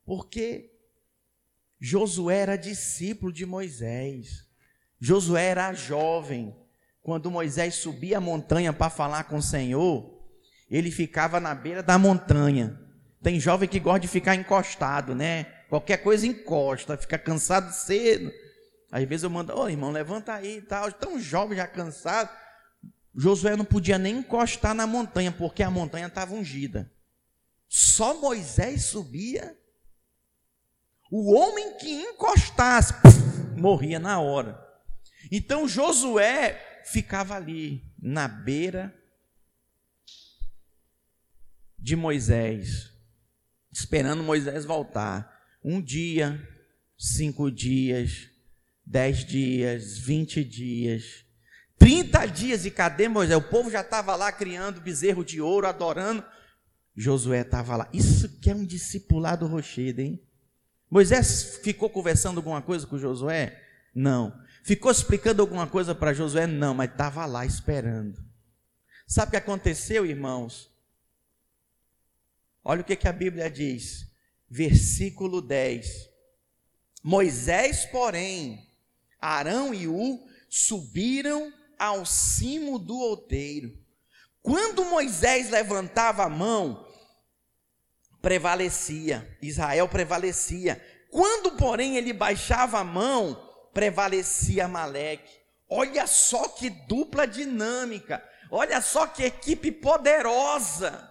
porque 0.04 0.74
Josué 1.80 2.40
era 2.40 2.58
discípulo 2.58 3.32
de 3.32 3.46
Moisés. 3.46 4.46
Josué 5.00 5.46
era 5.46 5.74
jovem. 5.74 6.56
Quando 7.02 7.32
Moisés 7.32 7.76
subia 7.76 8.18
a 8.18 8.22
montanha 8.22 8.74
para 8.74 8.90
falar 8.90 9.24
com 9.26 9.38
o 9.38 9.42
Senhor, 9.42 10.19
ele 10.70 10.92
ficava 10.92 11.40
na 11.40 11.56
beira 11.56 11.82
da 11.82 11.98
montanha. 11.98 12.80
Tem 13.22 13.40
jovem 13.40 13.68
que 13.68 13.80
gosta 13.80 14.02
de 14.02 14.08
ficar 14.08 14.36
encostado, 14.36 15.16
né? 15.16 15.46
Qualquer 15.68 15.98
coisa 15.98 16.26
encosta, 16.26 16.98
fica 16.98 17.18
cansado 17.18 17.74
cedo. 17.74 18.32
Às 18.92 19.04
vezes 19.04 19.24
eu 19.24 19.30
mando, 19.30 19.54
ô 19.54 19.64
oh, 19.64 19.70
irmão, 19.70 19.92
levanta 19.92 20.34
aí 20.34 20.58
e 20.58 20.62
tal. 20.62 20.92
Tão 20.92 21.20
jovem, 21.20 21.58
já 21.58 21.68
cansado. 21.68 22.30
Josué 23.16 23.56
não 23.56 23.66
podia 23.66 23.98
nem 23.98 24.18
encostar 24.18 24.74
na 24.74 24.88
montanha, 24.88 25.32
porque 25.32 25.62
a 25.64 25.72
montanha 25.72 26.08
estava 26.08 26.34
ungida. 26.34 26.92
Só 27.68 28.20
Moisés 28.20 28.86
subia. 28.86 29.56
O 31.12 31.34
homem 31.34 31.78
que 31.78 31.90
encostasse, 31.92 32.94
morria 33.58 34.00
na 34.00 34.20
hora. 34.20 34.60
Então 35.32 35.68
Josué 35.68 36.82
ficava 36.86 37.36
ali, 37.36 37.84
na 38.02 38.28
beira 38.28 38.99
de 41.82 41.96
Moisés, 41.96 42.92
esperando 43.72 44.24
Moisés 44.24 44.66
voltar. 44.66 45.38
Um 45.64 45.82
dia, 45.82 46.40
cinco 46.98 47.52
dias, 47.52 48.30
dez 48.86 49.26
dias, 49.26 49.98
vinte 49.98 50.44
dias, 50.44 51.26
trinta 51.78 52.26
dias, 52.26 52.66
e 52.66 52.72
cadê 52.72 53.08
Moisés? 53.08 53.38
O 53.38 53.42
povo 53.42 53.70
já 53.70 53.82
estava 53.82 54.16
lá 54.16 54.32
criando 54.32 54.82
bezerro 54.82 55.24
de 55.24 55.42
ouro, 55.42 55.68
adorando. 55.68 56.24
Josué 56.96 57.42
estava 57.42 57.78
lá. 57.78 57.90
Isso 57.94 58.40
que 58.40 58.50
é 58.50 58.56
um 58.56 58.66
discipulado 58.66 59.48
rochedo, 59.48 60.02
hein? 60.02 60.22
Moisés 60.90 61.60
ficou 61.64 61.90
conversando 61.90 62.38
alguma 62.38 62.62
coisa 62.62 62.86
com 62.86 62.98
Josué? 62.98 63.62
Não. 63.94 64.34
Ficou 64.64 64.92
explicando 64.92 65.42
alguma 65.42 65.68
coisa 65.68 65.96
para 65.96 66.14
Josué? 66.14 66.46
Não, 66.48 66.74
mas 66.74 66.92
estava 66.92 67.26
lá 67.26 67.46
esperando. 67.46 68.22
Sabe 69.08 69.30
o 69.30 69.32
que 69.32 69.38
aconteceu, 69.38 70.06
irmãos? 70.06 70.69
Olha 72.64 72.82
o 72.82 72.84
que, 72.84 72.96
que 72.96 73.08
a 73.08 73.14
Bíblia 73.14 73.50
diz, 73.50 74.08
versículo 74.50 75.42
10. 75.42 76.10
Moisés, 77.04 77.86
porém, 77.86 78.68
Arão 79.20 79.74
e 79.74 79.88
U 79.88 80.28
subiram 80.50 81.54
ao 81.78 82.06
cimo 82.06 82.78
do 82.78 82.98
outeiro. 82.98 83.78
Quando 84.42 84.86
Moisés 84.86 85.50
levantava 85.50 86.24
a 86.24 86.30
mão, 86.30 86.86
prevalecia, 88.22 89.38
Israel 89.42 89.88
prevalecia. 89.88 90.84
Quando, 91.10 91.52
porém, 91.52 91.96
ele 91.96 92.14
baixava 92.14 92.80
a 92.80 92.84
mão, 92.84 93.36
prevalecia 93.74 94.68
Maleque. 94.68 95.40
Olha 95.70 96.08
só 96.08 96.48
que 96.48 96.70
dupla 96.70 97.28
dinâmica, 97.28 98.24
olha 98.52 98.82
só 98.82 99.06
que 99.08 99.24
equipe 99.24 99.72
poderosa. 99.72 101.09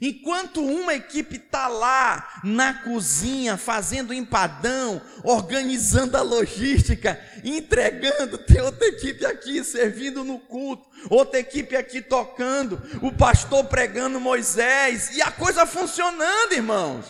Enquanto 0.00 0.64
uma 0.64 0.94
equipe 0.94 1.36
está 1.36 1.68
lá 1.68 2.40
na 2.42 2.72
cozinha 2.82 3.56
fazendo 3.56 4.14
empadão, 4.14 5.02
organizando 5.22 6.16
a 6.16 6.22
logística, 6.22 7.20
entregando, 7.44 8.38
tem 8.38 8.60
outra 8.60 8.86
equipe 8.86 9.26
aqui 9.26 9.62
servindo 9.62 10.24
no 10.24 10.38
culto, 10.38 10.88
outra 11.10 11.40
equipe 11.40 11.76
aqui 11.76 12.00
tocando, 12.00 12.80
o 13.02 13.12
pastor 13.12 13.64
pregando 13.64 14.20
Moisés 14.20 15.14
e 15.16 15.20
a 15.20 15.30
coisa 15.30 15.66
funcionando, 15.66 16.52
irmãos. 16.52 17.06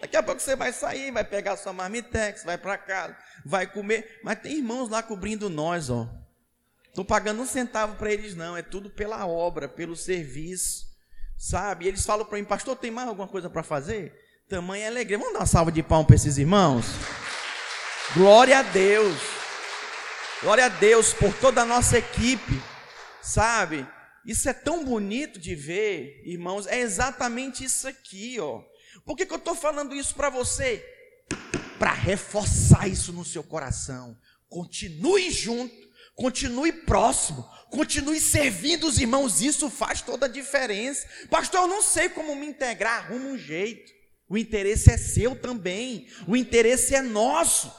Daqui 0.00 0.16
a 0.16 0.22
pouco 0.22 0.40
você 0.40 0.54
vai 0.54 0.72
sair, 0.72 1.10
vai 1.10 1.24
pegar 1.24 1.56
sua 1.56 1.72
marmitex, 1.72 2.44
vai 2.44 2.56
para 2.56 2.78
casa, 2.78 3.16
vai 3.44 3.66
comer, 3.66 4.20
mas 4.22 4.38
tem 4.38 4.56
irmãos 4.58 4.88
lá 4.88 5.02
cobrindo 5.02 5.50
nós, 5.50 5.90
ó. 5.90 6.08
Estou 6.88 7.04
pagando 7.04 7.42
um 7.42 7.46
centavo 7.46 7.96
para 7.96 8.10
eles, 8.10 8.34
não, 8.34 8.56
é 8.56 8.62
tudo 8.62 8.88
pela 8.88 9.26
obra, 9.26 9.68
pelo 9.68 9.94
serviço. 9.94 10.85
Sabe? 11.36 11.86
Eles 11.86 12.04
falam 12.04 12.24
para 12.24 12.38
mim, 12.38 12.44
pastor, 12.44 12.76
tem 12.76 12.90
mais 12.90 13.08
alguma 13.08 13.28
coisa 13.28 13.50
para 13.50 13.62
fazer? 13.62 14.12
Tamanha 14.48 14.88
alegria. 14.88 15.18
Vamos 15.18 15.32
dar 15.32 15.40
uma 15.40 15.46
salva 15.46 15.72
de 15.72 15.82
palmas 15.82 16.06
para 16.06 16.16
esses 16.16 16.38
irmãos? 16.38 16.86
Glória 18.14 18.58
a 18.58 18.62
Deus. 18.62 19.16
Glória 20.42 20.66
a 20.66 20.68
Deus 20.68 21.12
por 21.12 21.32
toda 21.34 21.62
a 21.62 21.66
nossa 21.66 21.98
equipe. 21.98 22.62
Sabe? 23.20 23.86
Isso 24.24 24.48
é 24.48 24.52
tão 24.52 24.84
bonito 24.84 25.38
de 25.38 25.54
ver, 25.54 26.22
irmãos. 26.24 26.66
É 26.66 26.80
exatamente 26.80 27.64
isso 27.64 27.86
aqui, 27.86 28.38
ó. 28.40 28.62
Por 29.04 29.16
que, 29.16 29.26
que 29.26 29.32
eu 29.32 29.38
estou 29.38 29.54
falando 29.54 29.94
isso 29.94 30.14
para 30.14 30.30
você? 30.30 30.84
Para 31.78 31.92
reforçar 31.92 32.88
isso 32.88 33.12
no 33.12 33.24
seu 33.24 33.44
coração. 33.44 34.18
Continue 34.48 35.30
junto, 35.30 35.74
continue 36.16 36.72
próximo, 36.72 37.48
Continue 37.70 38.20
servindo 38.20 38.86
os 38.86 38.98
irmãos, 38.98 39.40
isso 39.42 39.68
faz 39.68 40.00
toda 40.00 40.26
a 40.26 40.30
diferença. 40.30 41.06
Pastor, 41.28 41.62
eu 41.62 41.68
não 41.68 41.82
sei 41.82 42.08
como 42.08 42.34
me 42.36 42.46
integrar, 42.46 43.04
arruma 43.04 43.26
um 43.26 43.38
jeito. 43.38 43.92
O 44.28 44.38
interesse 44.38 44.90
é 44.90 44.96
seu 44.96 45.36
também, 45.36 46.08
o 46.26 46.36
interesse 46.36 46.94
é 46.94 47.02
nosso. 47.02 47.72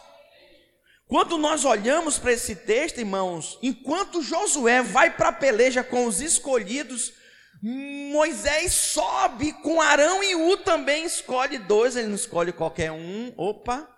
Quando 1.07 1.37
nós 1.37 1.63
olhamos 1.63 2.19
para 2.19 2.33
esse 2.33 2.55
texto, 2.55 2.99
irmãos, 2.99 3.57
enquanto 3.61 4.21
Josué 4.21 4.81
vai 4.81 5.15
para 5.15 5.29
a 5.29 5.33
peleja 5.33 5.83
com 5.83 6.05
os 6.05 6.21
escolhidos, 6.21 7.13
Moisés 7.61 8.73
sobe 8.73 9.53
com 9.63 9.81
Arão 9.81 10.23
e 10.23 10.35
U 10.35 10.57
também 10.57 11.05
escolhe 11.05 11.57
dois, 11.57 11.95
ele 11.95 12.07
não 12.07 12.15
escolhe 12.15 12.51
qualquer 12.51 12.91
um. 12.91 13.33
Opa, 13.37 13.89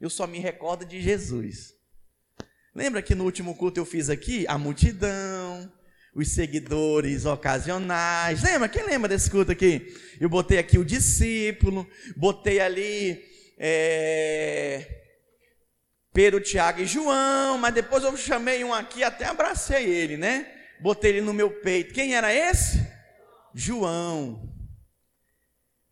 eu 0.00 0.08
só 0.08 0.26
me 0.26 0.38
recordo 0.38 0.86
de 0.86 1.00
Jesus. 1.02 1.73
Lembra 2.74 3.00
que 3.00 3.14
no 3.14 3.24
último 3.24 3.54
culto 3.54 3.78
eu 3.78 3.84
fiz 3.84 4.10
aqui 4.10 4.44
a 4.48 4.58
multidão, 4.58 5.72
os 6.12 6.28
seguidores 6.34 7.24
ocasionais. 7.24 8.42
Lembra? 8.42 8.68
Quem 8.68 8.84
lembra 8.84 9.08
desse 9.08 9.30
culto 9.30 9.52
aqui? 9.52 9.94
Eu 10.20 10.28
botei 10.28 10.58
aqui 10.58 10.76
o 10.76 10.84
discípulo, 10.84 11.88
botei 12.16 12.58
ali 12.58 13.22
é, 13.56 15.02
Pedro, 16.12 16.40
Tiago 16.40 16.80
e 16.80 16.86
João, 16.86 17.58
mas 17.58 17.72
depois 17.72 18.02
eu 18.02 18.16
chamei 18.16 18.64
um 18.64 18.74
aqui, 18.74 19.04
até 19.04 19.26
abracei 19.26 19.84
ele, 19.84 20.16
né? 20.16 20.50
Botei 20.80 21.12
ele 21.12 21.20
no 21.20 21.32
meu 21.32 21.50
peito. 21.60 21.94
Quem 21.94 22.16
era 22.16 22.34
esse? 22.34 22.84
João. 23.54 24.52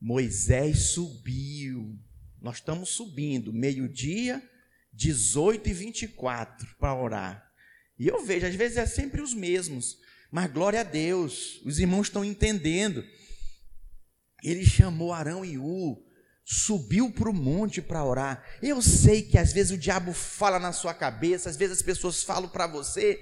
Moisés 0.00 0.90
subiu. 0.90 1.96
Nós 2.40 2.56
estamos 2.56 2.88
subindo, 2.88 3.52
meio-dia, 3.52 4.42
18 4.92 5.68
e 5.68 5.72
24 5.72 6.76
para 6.78 6.94
orar. 6.94 7.44
E 7.98 8.08
eu 8.08 8.24
vejo, 8.24 8.46
às 8.46 8.54
vezes 8.54 8.76
é 8.76 8.86
sempre 8.86 9.20
os 9.20 9.34
mesmos, 9.34 9.98
mas 10.30 10.50
glória 10.50 10.80
a 10.80 10.84
Deus, 10.84 11.60
os 11.64 11.78
irmãos 11.78 12.08
estão 12.08 12.24
entendendo. 12.24 13.04
Ele 14.42 14.64
chamou 14.64 15.12
Arão 15.12 15.44
e 15.44 15.56
U, 15.56 16.02
subiu 16.44 17.10
para 17.10 17.30
o 17.30 17.34
monte 17.34 17.80
para 17.80 18.04
orar. 18.04 18.44
Eu 18.60 18.82
sei 18.82 19.22
que 19.22 19.38
às 19.38 19.52
vezes 19.52 19.72
o 19.72 19.78
diabo 19.78 20.12
fala 20.12 20.58
na 20.58 20.72
sua 20.72 20.92
cabeça, 20.92 21.48
às 21.48 21.56
vezes 21.56 21.78
as 21.78 21.82
pessoas 21.82 22.24
falam 22.24 22.48
para 22.48 22.66
você, 22.66 23.20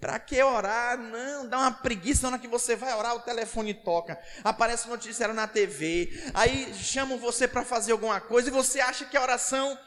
para 0.00 0.18
que 0.18 0.42
orar? 0.42 0.98
Não, 0.98 1.48
dá 1.48 1.58
uma 1.58 1.72
preguiça 1.72 2.22
na 2.22 2.34
hora 2.34 2.38
que 2.38 2.48
você 2.48 2.76
vai 2.76 2.92
orar, 2.94 3.16
o 3.16 3.20
telefone 3.20 3.72
toca, 3.72 4.18
aparece 4.44 4.86
o 4.86 4.90
noticiário 4.90 5.34
na 5.34 5.46
TV, 5.46 6.10
aí 6.34 6.72
chamam 6.74 7.18
você 7.18 7.48
para 7.48 7.64
fazer 7.64 7.92
alguma 7.92 8.20
coisa 8.20 8.48
e 8.48 8.52
você 8.52 8.80
acha 8.80 9.04
que 9.04 9.16
a 9.16 9.22
oração 9.22 9.78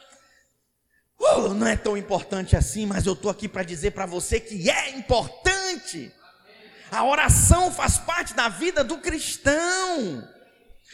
uh, 1.22 1.54
não 1.54 1.66
é 1.66 1.76
tão 1.76 1.96
importante 1.96 2.56
assim, 2.56 2.86
mas 2.86 3.06
eu 3.06 3.12
estou 3.12 3.30
aqui 3.30 3.48
para 3.48 3.62
dizer 3.62 3.92
para 3.92 4.06
você 4.06 4.40
que 4.40 4.68
é 4.68 4.90
importante. 4.90 6.12
A 6.90 7.04
oração 7.04 7.72
faz 7.72 7.96
parte 7.98 8.34
da 8.34 8.48
vida 8.48 8.84
do 8.84 8.98
cristão. 8.98 10.28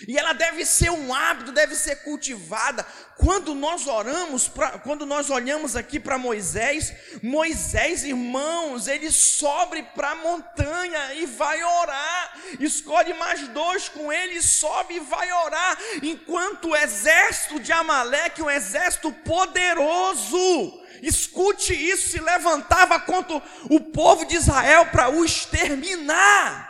E 0.07 0.17
ela 0.17 0.33
deve 0.33 0.65
ser 0.65 0.91
um 0.91 1.13
hábito, 1.13 1.51
deve 1.51 1.75
ser 1.75 1.97
cultivada. 1.97 2.87
Quando 3.17 3.53
nós 3.53 3.89
oramos, 3.89 4.47
pra, 4.47 4.79
quando 4.79 5.05
nós 5.05 5.29
olhamos 5.29 5.75
aqui 5.75 5.99
para 5.99 6.17
Moisés, 6.17 6.95
Moisés, 7.21 8.05
irmãos, 8.05 8.87
ele 8.87 9.11
sobe 9.11 9.83
para 9.97 10.11
a 10.11 10.15
montanha 10.15 11.15
e 11.15 11.27
vai 11.27 11.63
orar. 11.65 12.39
Escolhe 12.61 13.13
mais 13.15 13.49
dois 13.49 13.89
com 13.89 14.13
ele, 14.13 14.41
sobe 14.41 14.95
e 14.95 15.01
vai 15.01 15.33
orar. 15.33 15.77
Enquanto 16.01 16.69
o 16.69 16.77
exército 16.77 17.59
de 17.59 17.73
Amaleque, 17.73 18.43
um 18.43 18.51
exército 18.51 19.11
poderoso, 19.11 20.81
escute 21.03 21.75
isso, 21.75 22.11
se 22.11 22.21
levantava 22.21 23.01
contra 23.01 23.43
o 23.69 23.81
povo 23.81 24.25
de 24.27 24.37
Israel 24.37 24.87
para 24.87 25.09
o 25.09 25.25
exterminar. 25.25 26.69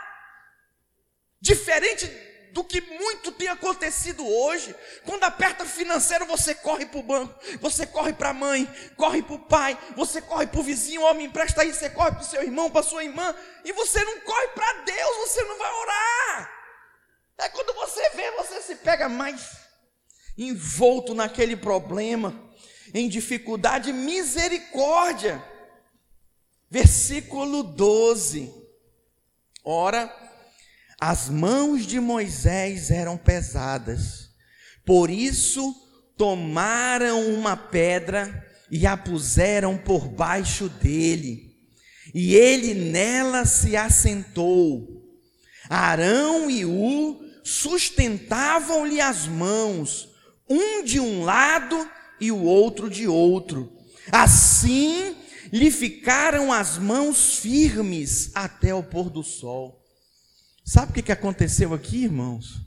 Diferente 1.39 2.28
do 2.51 2.63
que 2.63 2.81
muito 2.81 3.31
tem 3.31 3.47
acontecido 3.47 4.27
hoje. 4.27 4.75
Quando 5.05 5.23
aperta 5.23 5.65
financeiro, 5.65 6.25
você 6.25 6.53
corre 6.55 6.85
para 6.85 6.99
o 6.99 7.03
banco, 7.03 7.33
você 7.59 7.85
corre 7.85 8.13
para 8.13 8.29
a 8.29 8.33
mãe, 8.33 8.67
corre 8.95 9.21
para 9.21 9.35
o 9.35 9.39
pai, 9.39 9.77
você 9.95 10.21
corre 10.21 10.47
para 10.47 10.59
o 10.59 10.63
vizinho, 10.63 11.03
homem, 11.03 11.27
empresta 11.27 11.61
aí, 11.61 11.73
você 11.73 11.89
corre 11.89 12.11
para 12.11 12.21
o 12.21 12.25
seu 12.25 12.41
irmão, 12.41 12.69
para 12.69 12.83
sua 12.83 13.03
irmã, 13.03 13.35
e 13.63 13.71
você 13.71 14.03
não 14.03 14.19
corre 14.21 14.47
para 14.49 14.73
Deus, 14.81 15.17
você 15.29 15.43
não 15.43 15.57
vai 15.57 15.73
orar. 15.73 16.59
É 17.37 17.49
quando 17.49 17.73
você 17.73 18.09
vê, 18.09 18.31
você 18.31 18.61
se 18.61 18.75
pega 18.75 19.07
mais 19.07 19.57
envolto 20.37 21.13
naquele 21.13 21.55
problema, 21.55 22.49
em 22.93 23.07
dificuldade, 23.07 23.93
misericórdia. 23.93 25.43
Versículo 26.69 27.63
12. 27.63 28.53
Ora, 29.63 30.07
as 30.99 31.29
mãos 31.29 31.85
de 31.85 31.99
Moisés 31.99 32.91
eram 32.91 33.17
pesadas, 33.17 34.29
por 34.85 35.09
isso 35.09 35.73
tomaram 36.17 37.33
uma 37.33 37.55
pedra 37.55 38.45
e 38.69 38.85
a 38.85 38.97
puseram 38.97 39.77
por 39.77 40.09
baixo 40.09 40.67
dele, 40.67 41.55
e 42.13 42.35
ele 42.35 42.73
nela 42.73 43.45
se 43.45 43.77
assentou. 43.77 44.99
Arão 45.69 46.49
e 46.49 46.65
U 46.65 47.17
sustentavam-lhe 47.43 48.99
as 48.99 49.25
mãos, 49.25 50.09
um 50.49 50.83
de 50.83 50.99
um 50.99 51.23
lado 51.23 51.89
e 52.19 52.31
o 52.31 52.43
outro 52.43 52.89
de 52.89 53.07
outro. 53.07 53.71
Assim 54.11 55.15
lhe 55.51 55.71
ficaram 55.71 56.51
as 56.51 56.77
mãos 56.77 57.37
firmes 57.37 58.31
até 58.35 58.73
o 58.73 58.83
pôr 58.83 59.09
do 59.09 59.23
sol. 59.23 59.78
Sabe 60.69 60.91
o 60.99 61.03
que, 61.03 61.11
aconteceu 61.11 61.73
aqui, 61.73 62.03
irmãos? 62.03 62.61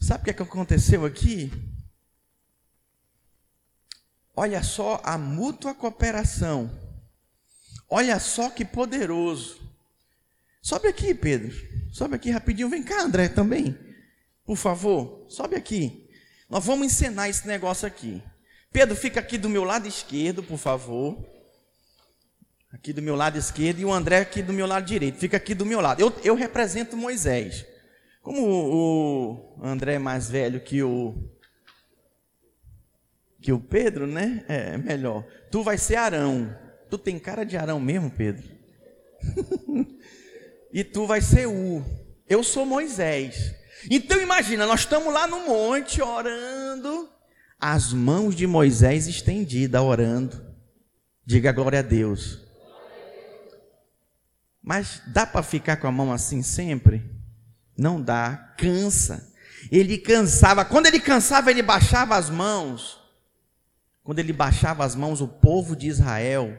Sabe 0.00 0.22
o 0.22 0.24
que, 0.24 0.32
que 0.32 0.42
aconteceu 0.42 1.04
aqui? 1.04 1.52
Olha 4.34 4.62
só 4.62 4.98
a 5.04 5.18
mútua 5.18 5.74
cooperação. 5.74 6.70
Olha 7.90 8.18
só 8.18 8.48
que 8.48 8.64
poderoso. 8.64 9.60
Sobe 10.62 10.88
aqui, 10.88 11.14
Pedro. 11.14 11.54
Sobe 11.92 12.14
aqui 12.14 12.30
rapidinho. 12.30 12.70
Vem 12.70 12.82
cá, 12.82 13.02
André, 13.02 13.28
também. 13.28 13.78
Por 14.42 14.56
favor, 14.56 15.26
sobe 15.28 15.56
aqui. 15.56 16.08
Nós 16.48 16.64
vamos 16.64 16.86
encenar 16.86 17.28
esse 17.28 17.46
negócio 17.46 17.86
aqui. 17.86 18.22
Pedro, 18.72 18.96
fica 18.96 19.20
aqui 19.20 19.36
do 19.36 19.50
meu 19.50 19.62
lado 19.62 19.86
esquerdo, 19.86 20.42
por 20.42 20.56
favor 20.56 21.35
aqui 22.76 22.92
do 22.92 23.00
meu 23.00 23.16
lado 23.16 23.38
esquerdo, 23.38 23.80
e 23.80 23.84
o 23.84 23.92
André 23.92 24.18
aqui 24.18 24.42
do 24.42 24.52
meu 24.52 24.66
lado 24.66 24.84
direito. 24.84 25.18
Fica 25.18 25.38
aqui 25.38 25.54
do 25.54 25.64
meu 25.64 25.80
lado. 25.80 26.00
Eu, 26.00 26.12
eu 26.22 26.34
represento 26.34 26.96
Moisés. 26.96 27.64
Como 28.22 28.42
o, 28.42 29.58
o 29.58 29.66
André 29.66 29.94
é 29.94 29.98
mais 29.98 30.28
velho 30.28 30.60
que 30.60 30.82
o 30.82 31.14
que 33.40 33.52
o 33.52 33.60
Pedro, 33.60 34.06
né? 34.06 34.44
É, 34.48 34.74
é 34.74 34.78
melhor. 34.78 35.24
Tu 35.50 35.62
vai 35.62 35.78
ser 35.78 35.96
Arão. 35.96 36.54
Tu 36.90 36.98
tem 36.98 37.18
cara 37.18 37.44
de 37.44 37.56
Arão 37.56 37.80
mesmo, 37.80 38.10
Pedro? 38.10 38.44
e 40.72 40.84
tu 40.84 41.06
vai 41.06 41.20
ser 41.20 41.46
U. 41.46 41.84
Eu 42.28 42.42
sou 42.42 42.66
Moisés. 42.66 43.54
Então 43.90 44.20
imagina, 44.20 44.66
nós 44.66 44.80
estamos 44.80 45.12
lá 45.12 45.26
no 45.26 45.46
monte 45.46 46.02
orando, 46.02 47.08
as 47.58 47.92
mãos 47.92 48.34
de 48.34 48.46
Moisés 48.46 49.06
estendidas 49.06 49.80
orando. 49.80 50.44
Diga 51.24 51.52
glória 51.52 51.78
a 51.78 51.82
Deus. 51.82 52.45
Mas 54.66 55.00
dá 55.06 55.24
para 55.24 55.44
ficar 55.44 55.76
com 55.76 55.86
a 55.86 55.92
mão 55.92 56.12
assim 56.12 56.42
sempre? 56.42 57.08
Não 57.78 58.02
dá, 58.02 58.52
cansa. 58.58 59.32
Ele 59.70 59.96
cansava, 59.96 60.64
quando 60.64 60.86
ele 60.86 60.98
cansava, 60.98 61.52
ele 61.52 61.62
baixava 61.62 62.16
as 62.16 62.28
mãos. 62.28 63.00
Quando 64.02 64.18
ele 64.18 64.32
baixava 64.32 64.84
as 64.84 64.96
mãos, 64.96 65.20
o 65.20 65.28
povo 65.28 65.76
de 65.76 65.86
Israel 65.86 66.58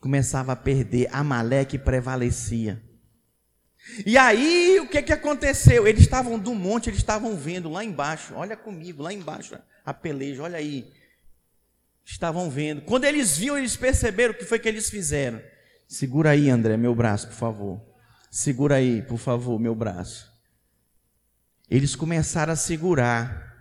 começava 0.00 0.52
a 0.52 0.56
perder, 0.56 1.08
Amaleque 1.10 1.76
prevalecia. 1.76 2.80
E 4.04 4.16
aí, 4.16 4.78
o 4.78 4.88
que, 4.88 5.02
que 5.02 5.12
aconteceu? 5.12 5.88
Eles 5.88 6.02
estavam 6.02 6.38
do 6.38 6.54
monte, 6.54 6.88
eles 6.88 7.00
estavam 7.00 7.36
vendo 7.36 7.68
lá 7.68 7.82
embaixo, 7.82 8.32
olha 8.36 8.56
comigo, 8.56 9.02
lá 9.02 9.12
embaixo, 9.12 9.58
a 9.84 9.92
peleja, 9.92 10.44
olha 10.44 10.58
aí. 10.58 10.92
Estavam 12.04 12.48
vendo. 12.48 12.82
Quando 12.82 13.06
eles 13.06 13.36
viam, 13.36 13.58
eles 13.58 13.76
perceberam 13.76 14.34
o 14.34 14.36
que 14.36 14.44
foi 14.44 14.60
que 14.60 14.68
eles 14.68 14.88
fizeram. 14.88 15.42
Segura 15.88 16.30
aí, 16.30 16.50
André, 16.50 16.76
meu 16.76 16.94
braço, 16.94 17.28
por 17.28 17.34
favor. 17.34 17.80
Segura 18.30 18.76
aí, 18.76 19.02
por 19.02 19.18
favor, 19.18 19.58
meu 19.58 19.74
braço. 19.74 20.30
Eles 21.70 21.94
começaram 21.94 22.52
a 22.52 22.56
segurar. 22.56 23.54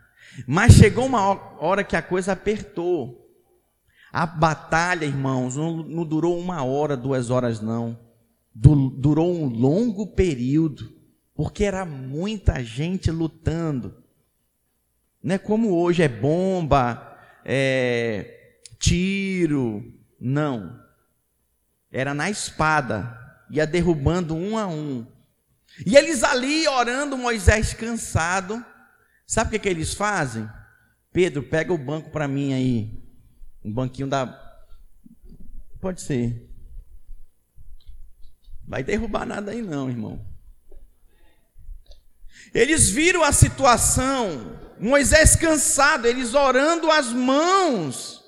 Mas 0.48 0.74
chegou 0.74 1.06
uma 1.06 1.22
hora 1.60 1.84
que 1.84 1.96
a 1.96 2.02
coisa 2.02 2.34
apertou. 2.34 3.24
A 4.12 4.26
batalha, 4.26 5.06
irmãos, 5.06 5.56
não, 5.56 6.04
durou 6.04 6.40
uma 6.40 6.64
hora, 6.64 6.98
duas 6.98 7.30
horas, 7.30 7.62
não. 7.62 8.00
durou 8.54 9.32
um 9.32 9.46
longo 9.48 10.08
período. 10.08 10.94
Porque 11.36 11.64
era 11.64 11.86
muita 11.86 12.64
gente 12.64 13.12
lutando. 13.12 14.04
Não 15.22 15.36
é 15.36 15.38
como 15.38 15.76
hoje, 15.76 16.02
é 16.02 16.08
bomba, 16.08 17.18
é 17.44 18.58
tiro. 18.80 19.94
Não 20.20 20.85
era 21.96 22.14
na 22.14 22.30
espada, 22.30 23.18
ia 23.50 23.66
derrubando 23.66 24.36
um 24.36 24.58
a 24.58 24.68
um. 24.68 25.08
E 25.86 25.96
eles 25.96 26.26
ali 26.26 26.68
orando, 26.68 27.18
Moisés 27.18 27.74
cansado. 27.74 28.64
Sabe 29.26 29.48
o 29.48 29.52
que, 29.52 29.60
que 29.60 29.70
eles 29.70 29.94
fazem? 29.94 30.50
Pedro, 31.14 31.42
pega 31.42 31.72
o 31.72 31.78
banco 31.78 32.10
para 32.10 32.28
mim 32.28 32.54
aí. 32.54 33.02
Um 33.64 33.72
banquinho 33.72 34.10
da. 34.10 34.28
Pode 35.80 36.02
ser. 36.02 36.50
Vai 38.68 38.84
derrubar 38.84 39.26
nada 39.26 39.52
aí, 39.52 39.62
não, 39.62 39.90
irmão. 39.90 40.20
Eles 42.54 42.90
viram 42.90 43.24
a 43.24 43.32
situação. 43.32 44.60
Moisés 44.78 45.38
cansado, 45.38 46.08
eles 46.08 46.34
orando 46.34 46.92
as 46.92 47.14
mãos. 47.14 48.22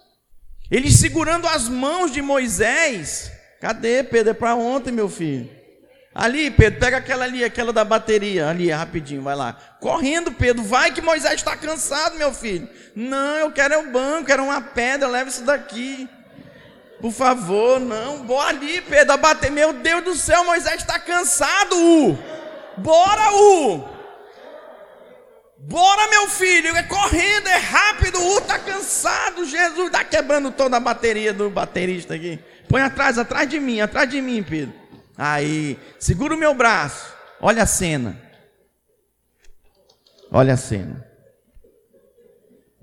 Eles 0.71 0.95
segurando 0.95 1.45
as 1.49 1.67
mãos 1.67 2.13
de 2.13 2.21
Moisés. 2.21 3.35
Cadê, 3.59 4.03
Pedro? 4.03 4.31
É 4.31 4.33
para 4.33 4.55
ontem, 4.55 4.91
meu 4.91 5.09
filho. 5.09 5.49
Ali, 6.13 6.49
Pedro, 6.49 6.79
pega 6.79 6.97
aquela 6.97 7.25
ali, 7.25 7.43
aquela 7.43 7.71
da 7.71 7.83
bateria, 7.83 8.49
ali, 8.49 8.71
rapidinho, 8.71 9.21
vai 9.21 9.35
lá. 9.35 9.55
Correndo, 9.79 10.31
Pedro, 10.31 10.63
vai 10.63 10.91
que 10.91 10.99
Moisés 10.99 11.35
está 11.35 11.55
cansado, 11.55 12.17
meu 12.17 12.33
filho. 12.33 12.67
Não, 12.95 13.35
eu 13.37 13.51
quero 13.51 13.75
é 13.75 13.77
o 13.77 13.91
banco, 13.91 14.25
quero 14.25 14.43
uma 14.43 14.59
pedra, 14.59 15.07
leva 15.07 15.29
isso 15.29 15.43
daqui. 15.43 16.09
Por 16.99 17.11
favor, 17.11 17.79
não, 17.79 18.23
bora 18.23 18.49
ali, 18.49 18.81
Pedro, 18.81 19.13
a 19.13 19.17
bater. 19.17 19.51
Meu 19.51 19.71
Deus 19.73 20.03
do 20.03 20.15
céu, 20.15 20.43
Moisés 20.43 20.77
está 20.77 20.97
cansado. 20.97 22.17
Bora, 22.77 23.33
U. 23.35 23.97
Bora, 25.59 26.09
meu 26.09 26.27
filho, 26.27 26.75
é 26.75 26.81
correndo, 26.83 27.47
é 27.47 27.57
rápido, 27.57 28.19
o 28.19 28.37
está 28.39 28.57
cansado. 28.57 29.45
Jesus 29.45 29.87
está 29.87 30.03
quebrando 30.03 30.49
toda 30.49 30.77
a 30.77 30.79
bateria 30.79 31.31
do 31.31 31.49
baterista 31.49 32.15
aqui. 32.15 32.39
Põe 32.67 32.81
atrás, 32.81 33.17
atrás 33.17 33.49
de 33.49 33.59
mim, 33.59 33.79
atrás 33.79 34.09
de 34.09 34.21
mim, 34.21 34.43
Pedro. 34.43 34.73
Aí, 35.17 35.79
segura 35.99 36.35
o 36.35 36.37
meu 36.37 36.53
braço. 36.53 37.13
Olha 37.39 37.63
a 37.63 37.65
cena. 37.65 38.19
Olha 40.31 40.53
a 40.53 40.57
cena. 40.57 41.05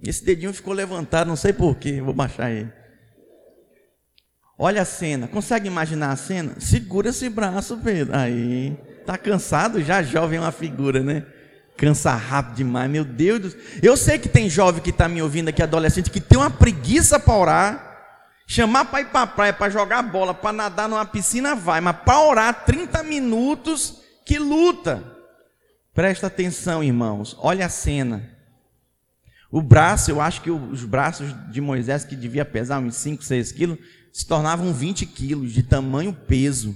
Esse 0.03 0.25
dedinho 0.25 0.53
ficou 0.53 0.75
levantado, 0.75 1.29
não 1.29 1.37
sei 1.37 1.53
porquê, 1.53 2.01
vou 2.01 2.12
baixar 2.12 2.51
ele. 2.51 2.70
Olha 4.59 4.83
a 4.83 4.85
cena, 4.85 5.27
consegue 5.27 5.66
imaginar 5.66 6.12
a 6.12 6.16
cena? 6.16 6.55
Segura 6.61 7.09
esse 7.09 7.29
braço, 7.29 7.79
Pedro. 7.79 8.14
Aí, 8.16 8.77
tá 9.05 9.18
cansado? 9.18 9.83
Já 9.83 10.03
jovem 10.03 10.38
é 10.38 10.40
uma 10.40 10.53
figura, 10.53 11.03
né? 11.03 11.27
Cansa 11.77 12.12
rápido 12.12 12.57
demais, 12.57 12.88
meu 12.88 13.05
Deus 13.05 13.40
do. 13.40 13.57
Eu 13.83 13.97
sei 13.97 14.18
que 14.18 14.29
tem 14.29 14.49
jovem 14.49 14.81
que 14.81 14.90
está 14.90 15.09
me 15.09 15.20
ouvindo 15.20 15.49
aqui, 15.49 15.62
adolescente, 15.62 16.11
que 16.11 16.20
tem 16.20 16.38
uma 16.38 16.51
preguiça 16.51 17.18
para 17.18 17.35
orar. 17.35 17.93
Chamar 18.46 18.87
para 18.87 19.00
ir 19.00 19.07
para 19.07 19.22
a 19.22 19.26
praia, 19.26 19.52
para 19.52 19.70
jogar 19.70 20.02
bola, 20.02 20.35
para 20.35 20.52
nadar 20.52 20.88
numa 20.88 21.04
piscina, 21.04 21.54
vai, 21.54 21.80
mas 21.80 21.96
para 21.96 22.20
orar 22.20 22.64
30 22.64 23.02
minutos, 23.02 24.02
que 24.24 24.38
luta. 24.38 25.02
Presta 25.94 26.26
atenção, 26.26 26.83
irmãos, 26.83 27.37
olha 27.38 27.66
a 27.66 27.70
cena. 27.70 28.30
O 29.50 29.62
braço, 29.62 30.11
eu 30.11 30.20
acho 30.20 30.42
que 30.42 30.50
os 30.50 30.85
braços 30.85 31.33
de 31.50 31.61
Moisés, 31.61 32.04
que 32.04 32.16
devia 32.16 32.44
pesar 32.44 32.80
uns 32.80 32.96
5, 32.96 33.22
6 33.22 33.52
quilos, 33.52 33.78
se 34.12 34.26
tornavam 34.26 34.72
20 34.72 35.07
quilos 35.07 35.52
de 35.52 35.62
tamanho 35.62 36.12
peso 36.12 36.74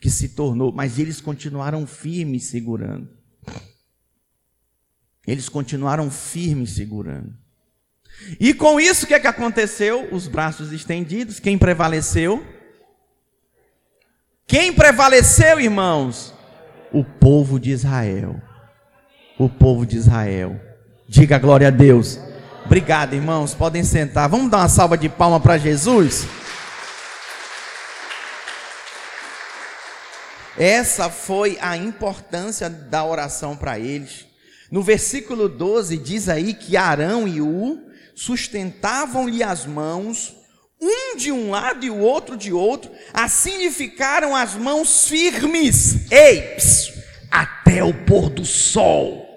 que 0.00 0.10
se 0.10 0.30
tornou, 0.30 0.72
mas 0.72 0.98
eles 0.98 1.20
continuaram 1.20 1.86
firmes 1.86 2.44
segurando. 2.44 3.08
Eles 5.26 5.48
continuaram 5.48 6.10
firmes 6.10 6.70
segurando. 6.70 7.41
E 8.38 8.54
com 8.54 8.80
isso, 8.80 9.04
o 9.04 9.08
que, 9.08 9.14
é 9.14 9.20
que 9.20 9.26
aconteceu? 9.26 10.08
Os 10.12 10.28
braços 10.28 10.72
estendidos, 10.72 11.40
quem 11.40 11.58
prevaleceu? 11.58 12.44
Quem 14.46 14.72
prevaleceu, 14.72 15.60
irmãos? 15.60 16.34
O 16.92 17.04
povo 17.04 17.58
de 17.58 17.70
Israel. 17.70 18.40
O 19.38 19.48
povo 19.48 19.86
de 19.86 19.96
Israel. 19.96 20.60
Diga 21.08 21.38
glória 21.38 21.68
a 21.68 21.70
Deus. 21.70 22.18
Obrigado, 22.64 23.14
irmãos. 23.14 23.54
Podem 23.54 23.82
sentar. 23.82 24.28
Vamos 24.28 24.50
dar 24.50 24.58
uma 24.58 24.68
salva 24.68 24.96
de 24.96 25.08
palma 25.08 25.40
para 25.40 25.58
Jesus? 25.58 26.26
Essa 30.58 31.08
foi 31.08 31.58
a 31.60 31.76
importância 31.76 32.68
da 32.68 33.04
oração 33.04 33.56
para 33.56 33.78
eles. 33.78 34.26
No 34.70 34.82
versículo 34.82 35.48
12 35.48 35.96
diz 35.96 36.28
aí 36.28 36.54
que 36.54 36.76
Arão 36.76 37.26
e 37.26 37.40
U 37.40 37.80
sustentavam-lhe 38.24 39.42
as 39.42 39.66
mãos, 39.66 40.36
um 40.80 41.16
de 41.16 41.32
um 41.32 41.50
lado 41.50 41.84
e 41.84 41.90
o 41.90 41.98
outro 41.98 42.36
de 42.36 42.52
outro, 42.52 42.92
assim 43.12 43.58
lhe 43.58 43.70
ficaram 43.70 44.36
as 44.36 44.54
mãos 44.54 45.08
firmes, 45.08 46.10
ei, 46.10 46.56
até 47.28 47.82
o 47.82 47.92
pôr 48.04 48.30
do 48.30 48.44
sol. 48.44 49.28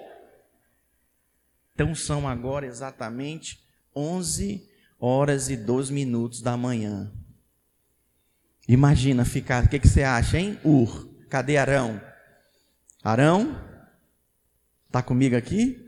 Então 1.74 1.96
são 1.96 2.28
agora 2.28 2.64
exatamente 2.64 3.60
11 3.94 4.64
horas 5.00 5.50
e 5.50 5.56
12 5.56 5.92
minutos 5.92 6.40
da 6.40 6.56
manhã. 6.56 7.12
Imagina 8.68 9.24
ficar, 9.24 9.64
o 9.64 9.68
que, 9.68 9.80
que 9.80 9.88
você 9.88 10.04
acha, 10.04 10.38
hein? 10.38 10.60
Ur, 10.64 11.08
cadê 11.28 11.56
Arão? 11.56 12.00
Arão, 13.02 13.60
está 14.86 15.02
comigo 15.02 15.36
aqui? 15.36 15.85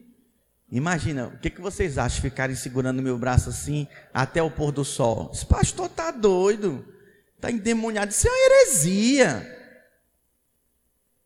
Imagina, 0.71 1.29
o 1.29 1.39
que, 1.39 1.49
que 1.49 1.61
vocês 1.61 1.97
acham 1.97 2.21
ficarem 2.21 2.55
segurando 2.55 3.03
meu 3.03 3.19
braço 3.19 3.49
assim 3.49 3.89
até 4.13 4.43
o 4.43 4.51
pôr 4.51 4.71
do 4.71 4.85
sol? 4.85 5.31
Esse 5.33 5.47
pastor 5.47 5.87
está 5.87 6.11
doido, 6.11 6.85
está 7.37 7.51
endemoniado, 7.51 8.11
isso 8.11 8.29
é 8.29 8.31
uma 8.31 8.39
heresia. 8.39 9.59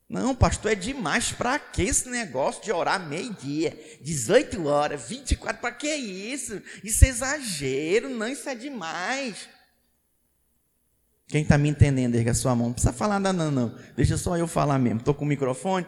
Não, 0.09 0.35
pastor, 0.35 0.73
é 0.73 0.75
demais. 0.75 1.33
Para 1.33 1.59
que 1.59 1.83
esse 1.83 2.09
negócio 2.09 2.63
de 2.63 2.71
orar 2.71 3.01
meio-dia, 3.01 3.77
18 4.03 4.67
horas, 4.67 5.09
24, 5.09 5.61
para 5.61 5.73
que 5.73 5.89
isso? 5.89 6.63
Isso 6.85 7.05
é 7.05 7.09
exagero, 7.09 8.11
não, 8.11 8.29
isso 8.29 8.49
é 8.49 8.55
demais. 8.55 9.49
Quem 11.29 11.43
está 11.43 11.57
me 11.57 11.71
entendendo, 11.71 12.15
erga 12.15 12.35
sua 12.35 12.55
mão. 12.55 12.67
Não 12.67 12.75
precisa 12.75 12.93
falar 12.93 13.19
nada, 13.19 13.33
não, 13.33 13.51
não. 13.51 13.75
Deixa 13.97 14.19
só 14.19 14.37
eu 14.37 14.47
falar 14.47 14.79
mesmo. 14.79 14.99
Estou 14.99 15.15
com 15.15 15.25
o 15.25 15.29
microfone. 15.29 15.87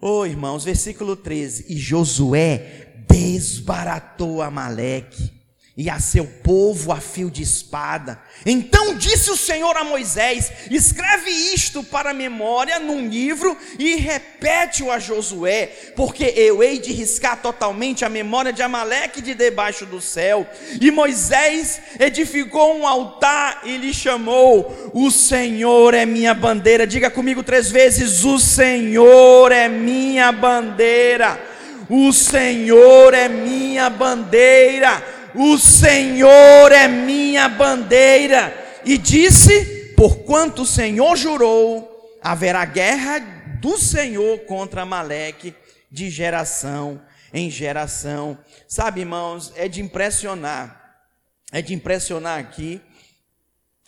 Oh, 0.00 0.24
irmãos, 0.24 0.64
versículo 0.64 1.16
13: 1.16 1.66
E 1.68 1.76
Josué 1.76 3.04
desbaratou 3.08 4.40
Amaleque 4.40 5.37
e 5.78 5.88
a 5.88 6.00
seu 6.00 6.24
povo 6.24 6.90
a 6.90 6.96
fio 6.96 7.30
de 7.30 7.40
espada. 7.40 8.20
Então 8.44 8.96
disse 8.96 9.30
o 9.30 9.36
Senhor 9.36 9.76
a 9.76 9.84
Moisés: 9.84 10.50
Escreve 10.68 11.30
isto 11.30 11.84
para 11.84 12.12
memória 12.12 12.80
num 12.80 13.06
livro 13.08 13.56
e 13.78 13.94
repete-o 13.94 14.90
a 14.90 14.98
Josué, 14.98 15.66
porque 15.94 16.34
eu 16.36 16.64
hei 16.64 16.80
de 16.80 16.92
riscar 16.92 17.40
totalmente 17.40 18.04
a 18.04 18.08
memória 18.08 18.52
de 18.52 18.60
Amaleque 18.60 19.22
de 19.22 19.34
debaixo 19.34 19.86
do 19.86 20.00
céu. 20.00 20.44
E 20.80 20.90
Moisés 20.90 21.80
edificou 22.00 22.76
um 22.76 22.84
altar 22.84 23.60
e 23.62 23.76
lhe 23.76 23.94
chamou: 23.94 24.90
O 24.92 25.12
Senhor 25.12 25.94
é 25.94 26.04
minha 26.04 26.34
bandeira. 26.34 26.88
Diga 26.88 27.08
comigo 27.08 27.44
três 27.44 27.70
vezes: 27.70 28.24
O 28.24 28.40
Senhor 28.40 29.52
é 29.52 29.68
minha 29.68 30.32
bandeira. 30.32 31.40
O 31.88 32.12
Senhor 32.12 33.14
é 33.14 33.28
minha 33.28 33.88
bandeira 33.88 35.17
o 35.38 35.56
Senhor 35.56 36.72
é 36.72 36.88
minha 36.88 37.48
bandeira. 37.48 38.52
E 38.84 38.98
disse: 38.98 39.92
Porquanto 39.96 40.62
o 40.62 40.66
Senhor 40.66 41.16
jurou, 41.16 42.18
haverá 42.22 42.64
guerra 42.64 43.20
do 43.60 43.78
Senhor 43.78 44.40
contra 44.40 44.82
Amaleque 44.82 45.54
de 45.90 46.10
geração 46.10 47.00
em 47.32 47.50
geração. 47.50 48.38
Sabe, 48.66 49.00
irmãos, 49.00 49.52
é 49.56 49.68
de 49.68 49.80
impressionar, 49.80 51.04
é 51.52 51.62
de 51.62 51.74
impressionar 51.74 52.38
aqui 52.38 52.80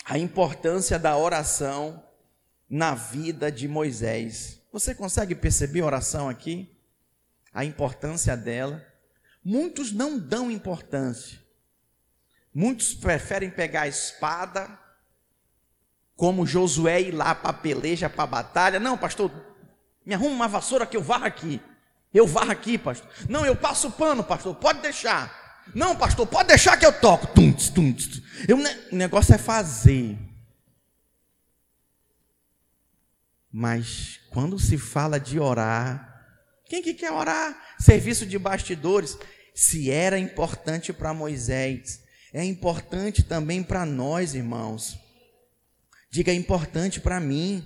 a 0.04 0.18
importância 0.18 0.98
da 0.98 1.16
oração 1.16 2.02
na 2.68 2.94
vida 2.94 3.50
de 3.50 3.66
Moisés. 3.66 4.60
Você 4.72 4.94
consegue 4.94 5.34
perceber 5.34 5.80
a 5.80 5.86
oração 5.86 6.28
aqui? 6.28 6.76
A 7.52 7.64
importância 7.64 8.36
dela? 8.36 8.84
Muitos 9.44 9.90
não 9.90 10.18
dão 10.18 10.50
importância. 10.50 11.39
Muitos 12.52 12.94
preferem 12.94 13.50
pegar 13.50 13.82
a 13.82 13.88
espada, 13.88 14.78
como 16.16 16.46
Josué 16.46 17.00
ir 17.00 17.12
lá 17.12 17.34
para 17.34 17.50
a 17.50 17.54
peleja, 17.54 18.10
para 18.10 18.24
a 18.24 18.26
batalha. 18.26 18.80
Não, 18.80 18.98
pastor, 18.98 19.30
me 20.04 20.14
arruma 20.14 20.34
uma 20.34 20.48
vassoura 20.48 20.86
que 20.86 20.96
eu 20.96 21.02
varro 21.02 21.24
aqui. 21.24 21.60
Eu 22.12 22.26
varro 22.26 22.50
aqui, 22.50 22.76
pastor. 22.76 23.08
Não, 23.28 23.46
eu 23.46 23.54
passo 23.54 23.88
o 23.88 23.92
pano, 23.92 24.24
pastor, 24.24 24.54
pode 24.56 24.80
deixar. 24.80 25.62
Não, 25.74 25.96
pastor, 25.96 26.26
pode 26.26 26.48
deixar 26.48 26.76
que 26.76 26.84
eu 26.84 26.92
toco. 26.92 27.28
Tum, 27.28 27.52
tum, 27.52 27.92
tum. 27.92 28.22
Eu, 28.48 28.56
o 28.56 28.96
negócio 28.96 29.34
é 29.34 29.38
fazer. 29.38 30.18
Mas 33.52 34.20
quando 34.30 34.58
se 34.58 34.76
fala 34.76 35.18
de 35.18 35.38
orar, 35.38 36.10
quem 36.66 36.82
que 36.82 36.94
quer 36.94 37.12
orar? 37.12 37.56
Serviço 37.78 38.26
de 38.26 38.38
bastidores. 38.38 39.18
Se 39.54 39.90
era 39.90 40.18
importante 40.18 40.92
para 40.92 41.12
Moisés, 41.12 42.02
é 42.33 42.45
importante 42.45 43.23
também 43.23 43.62
para 43.62 43.85
nós, 43.85 44.35
irmãos. 44.35 44.99
Diga, 46.11 46.31
é 46.31 46.35
importante 46.35 47.01
para 47.01 47.19
mim. 47.19 47.64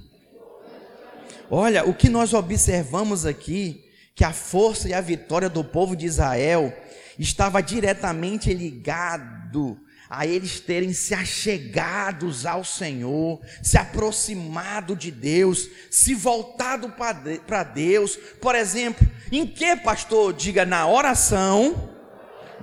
Olha, 1.50 1.84
o 1.84 1.94
que 1.94 2.08
nós 2.08 2.32
observamos 2.32 3.26
aqui, 3.26 3.84
que 4.14 4.24
a 4.24 4.32
força 4.32 4.88
e 4.88 4.94
a 4.94 5.00
vitória 5.00 5.50
do 5.50 5.62
povo 5.62 5.94
de 5.94 6.06
Israel 6.06 6.74
estava 7.18 7.62
diretamente 7.62 8.52
ligado 8.52 9.78
a 10.08 10.26
eles 10.26 10.60
terem 10.60 10.92
se 10.92 11.14
achegados 11.14 12.46
ao 12.46 12.64
Senhor, 12.64 13.40
se 13.62 13.76
aproximado 13.76 14.94
de 14.94 15.10
Deus, 15.10 15.68
se 15.90 16.14
voltado 16.14 16.90
para 16.90 17.62
Deus. 17.64 18.16
Por 18.40 18.54
exemplo, 18.54 19.06
em 19.30 19.46
que, 19.46 19.76
pastor? 19.76 20.32
Diga 20.32 20.64
na 20.64 20.86
oração, 20.86 21.90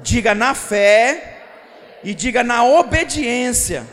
diga 0.02 0.34
na 0.34 0.54
fé 0.56 1.31
e 2.04 2.14
diga 2.14 2.44
na 2.44 2.64
obediência. 2.64 3.86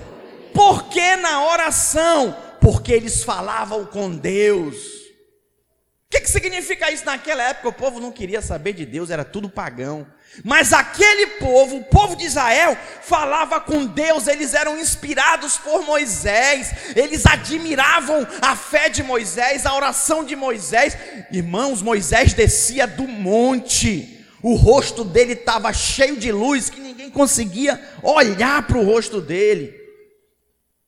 Por 0.53 0.85
que 0.85 1.17
na 1.17 1.45
oração? 1.45 2.49
porque 2.61 2.93
eles 2.93 3.23
falavam 3.23 3.87
com 3.87 4.11
Deus. 4.11 4.77
O 4.77 6.11
que, 6.11 6.21
que 6.21 6.31
significa 6.31 6.91
isso 6.91 7.05
naquela 7.05 7.43
época? 7.43 7.69
O 7.69 7.73
povo 7.73 8.01
não 8.01 8.11
queria 8.11 8.41
saber 8.41 8.73
de 8.73 8.87
Deus, 8.87 9.11
era 9.11 9.25
tudo 9.25 9.49
pagão. 9.49 10.07
Mas 10.45 10.73
aquele 10.73 11.27
povo, 11.39 11.77
o 11.77 11.85
povo 11.85 12.17
de 12.17 12.25
Israel, 12.25 12.77
falava 13.03 13.61
com 13.61 13.85
Deus, 13.85 14.27
eles 14.27 14.55
eram 14.55 14.79
inspirados 14.79 15.59
por 15.59 15.83
Moisés, 15.85 16.95
eles 16.97 17.27
admiravam 17.27 18.27
a 18.41 18.57
fé 18.57 18.89
de 18.89 19.03
Moisés, 19.03 19.67
a 19.67 19.75
oração 19.75 20.25
de 20.25 20.35
Moisés. 20.35 20.97
Irmãos, 21.31 21.83
Moisés 21.83 22.33
descia 22.33 22.87
do 22.87 23.07
monte, 23.07 24.27
o 24.43 24.55
rosto 24.55 25.05
dele 25.05 25.33
estava 25.33 25.73
cheio 25.73 26.17
de 26.17 26.33
luz, 26.33 26.71
que 26.71 26.81
ninguém 27.09 27.11
conseguia 27.11 27.81
olhar 28.03 28.67
para 28.67 28.79
o 28.79 28.85
rosto 28.85 29.21
dele. 29.21 29.75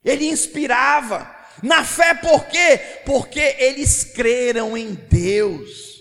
Ele 0.04 0.26
inspirava 0.26 1.36
na 1.62 1.84
fé, 1.84 2.14
por 2.14 2.46
quê? 2.46 2.78
Porque 3.04 3.56
eles 3.58 4.04
creram 4.04 4.76
em 4.76 4.94
Deus 4.94 6.00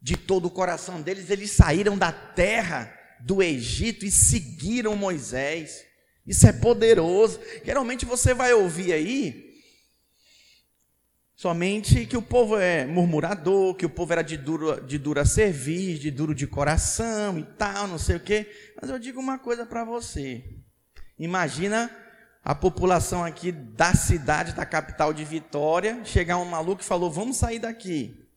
de 0.00 0.16
todo 0.16 0.46
o 0.46 0.50
coração 0.50 1.02
deles, 1.02 1.28
eles 1.28 1.50
saíram 1.50 1.98
da 1.98 2.12
terra 2.12 2.94
do 3.20 3.42
Egito 3.42 4.06
e 4.06 4.10
seguiram 4.10 4.96
Moisés. 4.96 5.84
Isso 6.26 6.46
é 6.46 6.52
poderoso. 6.52 7.40
Geralmente 7.64 8.06
você 8.06 8.32
vai 8.32 8.52
ouvir 8.54 8.92
aí 8.92 9.47
somente 11.38 12.04
que 12.04 12.16
o 12.16 12.22
povo 12.22 12.56
é 12.56 12.84
murmurador, 12.84 13.72
que 13.76 13.86
o 13.86 13.90
povo 13.90 14.12
era 14.12 14.22
de 14.22 14.36
duro, 14.36 14.80
de 14.84 14.98
dura 14.98 15.24
servir, 15.24 15.96
de 15.96 16.10
duro 16.10 16.34
de 16.34 16.48
coração 16.48 17.38
e 17.38 17.44
tal, 17.44 17.86
não 17.86 17.96
sei 17.96 18.16
o 18.16 18.20
quê. 18.20 18.50
Mas 18.80 18.90
eu 18.90 18.98
digo 18.98 19.20
uma 19.20 19.38
coisa 19.38 19.64
para 19.64 19.84
você. 19.84 20.44
Imagina 21.16 21.88
a 22.44 22.56
população 22.56 23.24
aqui 23.24 23.52
da 23.52 23.94
cidade, 23.94 24.52
da 24.52 24.66
capital 24.66 25.12
de 25.12 25.24
Vitória, 25.24 26.04
chegar 26.04 26.38
um 26.38 26.44
maluco 26.44 26.82
e 26.82 26.84
falou: 26.84 27.08
"Vamos 27.08 27.36
sair 27.36 27.60
daqui". 27.60 28.28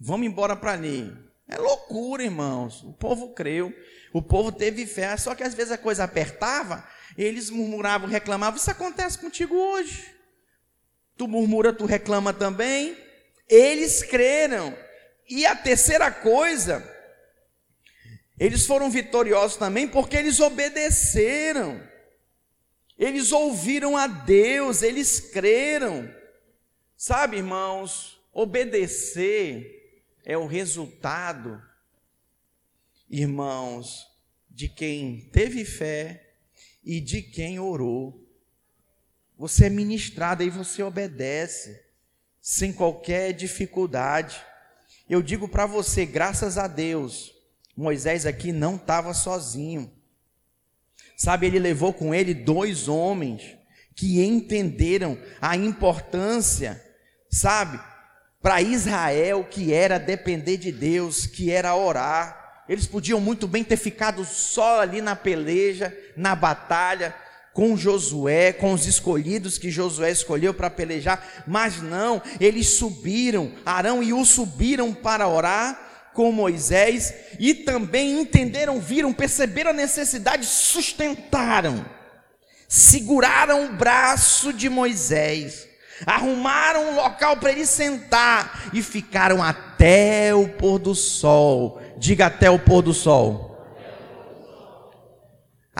Vamos 0.00 0.26
embora 0.26 0.56
para 0.56 0.72
ali. 0.72 1.16
É 1.46 1.56
loucura, 1.56 2.24
irmãos. 2.24 2.82
O 2.82 2.92
povo 2.92 3.32
creu, 3.32 3.72
o 4.12 4.20
povo 4.20 4.50
teve 4.50 4.86
fé, 4.86 5.16
só 5.16 5.36
que 5.36 5.44
às 5.44 5.54
vezes 5.54 5.70
a 5.70 5.78
coisa 5.78 6.02
apertava, 6.02 6.84
eles 7.16 7.48
murmuravam, 7.48 8.08
reclamavam. 8.08 8.56
Isso 8.56 8.70
acontece 8.72 9.18
contigo 9.18 9.54
hoje. 9.54 10.19
Tu 11.20 11.28
murmura, 11.28 11.70
tu 11.70 11.84
reclama 11.84 12.32
também. 12.32 12.96
Eles 13.46 14.02
creram. 14.02 14.74
E 15.28 15.44
a 15.44 15.54
terceira 15.54 16.10
coisa, 16.10 16.82
eles 18.38 18.64
foram 18.64 18.90
vitoriosos 18.90 19.58
também 19.58 19.86
porque 19.86 20.16
eles 20.16 20.40
obedeceram. 20.40 21.78
Eles 22.98 23.32
ouviram 23.32 23.98
a 23.98 24.06
Deus, 24.06 24.80
eles 24.80 25.20
creram. 25.20 26.10
Sabe, 26.96 27.36
irmãos, 27.36 28.18
obedecer 28.32 30.16
é 30.24 30.38
o 30.38 30.46
resultado, 30.46 31.62
irmãos, 33.10 34.06
de 34.48 34.70
quem 34.70 35.28
teve 35.30 35.66
fé 35.66 36.32
e 36.82 36.98
de 36.98 37.20
quem 37.20 37.60
orou. 37.60 38.26
Você 39.40 39.64
é 39.64 39.70
ministrado 39.70 40.42
e 40.42 40.50
você 40.50 40.82
obedece, 40.82 41.80
sem 42.42 42.74
qualquer 42.74 43.32
dificuldade. 43.32 44.38
Eu 45.08 45.22
digo 45.22 45.48
para 45.48 45.64
você, 45.64 46.04
graças 46.04 46.58
a 46.58 46.66
Deus, 46.66 47.32
Moisés 47.74 48.26
aqui 48.26 48.52
não 48.52 48.76
estava 48.76 49.14
sozinho. 49.14 49.90
Sabe, 51.16 51.46
ele 51.46 51.58
levou 51.58 51.94
com 51.94 52.14
ele 52.14 52.34
dois 52.34 52.86
homens 52.86 53.56
que 53.96 54.22
entenderam 54.22 55.18
a 55.40 55.56
importância, 55.56 56.78
sabe, 57.30 57.80
para 58.42 58.60
Israel 58.60 59.42
que 59.42 59.72
era 59.72 59.96
depender 59.98 60.58
de 60.58 60.70
Deus, 60.70 61.24
que 61.24 61.50
era 61.50 61.74
orar. 61.74 62.64
Eles 62.68 62.86
podiam 62.86 63.18
muito 63.18 63.48
bem 63.48 63.64
ter 63.64 63.78
ficado 63.78 64.22
só 64.22 64.82
ali 64.82 65.00
na 65.00 65.16
peleja, 65.16 65.96
na 66.14 66.36
batalha, 66.36 67.16
com 67.52 67.76
Josué, 67.76 68.52
com 68.52 68.72
os 68.72 68.86
escolhidos 68.86 69.58
que 69.58 69.70
Josué 69.70 70.10
escolheu 70.10 70.54
para 70.54 70.70
pelejar, 70.70 71.44
mas 71.46 71.82
não, 71.82 72.22
eles 72.40 72.68
subiram, 72.68 73.52
Arão 73.64 74.02
e 74.02 74.12
U 74.12 74.24
subiram 74.24 74.94
para 74.94 75.28
orar 75.28 76.10
com 76.14 76.32
Moisés 76.32 77.14
e 77.38 77.54
também 77.54 78.20
entenderam, 78.20 78.80
viram, 78.80 79.12
perceberam 79.12 79.70
a 79.70 79.74
necessidade, 79.74 80.46
sustentaram, 80.46 81.84
seguraram 82.68 83.66
o 83.66 83.72
braço 83.72 84.52
de 84.52 84.68
Moisés 84.68 85.70
arrumaram 86.06 86.90
um 86.90 86.94
local 86.96 87.36
para 87.36 87.52
ele 87.52 87.66
sentar 87.66 88.70
e 88.72 88.82
ficaram 88.82 89.42
até 89.42 90.34
o 90.34 90.48
pôr 90.48 90.78
do 90.78 90.94
sol. 90.94 91.80
Diga 91.98 92.26
até 92.26 92.50
o 92.50 92.58
pôr 92.58 92.82
do 92.82 92.94
sol. 92.94 93.49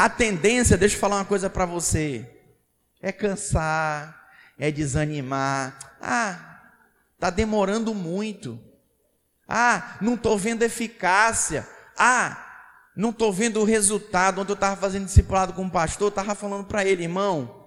A 0.00 0.08
tendência, 0.08 0.78
deixa 0.78 0.96
eu 0.96 0.98
falar 0.98 1.16
uma 1.16 1.26
coisa 1.26 1.50
para 1.50 1.66
você, 1.66 2.26
é 3.02 3.12
cansar, 3.12 4.30
é 4.58 4.70
desanimar. 4.70 5.78
Ah, 6.00 6.72
tá 7.18 7.28
demorando 7.28 7.94
muito. 7.94 8.58
Ah, 9.46 9.98
não 10.00 10.14
estou 10.14 10.38
vendo 10.38 10.62
eficácia. 10.62 11.68
Ah, 11.98 12.72
não 12.96 13.10
estou 13.10 13.30
vendo 13.30 13.60
o 13.60 13.64
resultado. 13.64 14.40
Ontem 14.40 14.52
eu 14.52 14.54
estava 14.54 14.74
fazendo 14.74 15.04
discipulado 15.04 15.52
com 15.52 15.64
um 15.64 15.68
pastor, 15.68 16.08
estava 16.08 16.34
falando 16.34 16.64
para 16.64 16.82
ele, 16.82 17.02
irmão, 17.02 17.60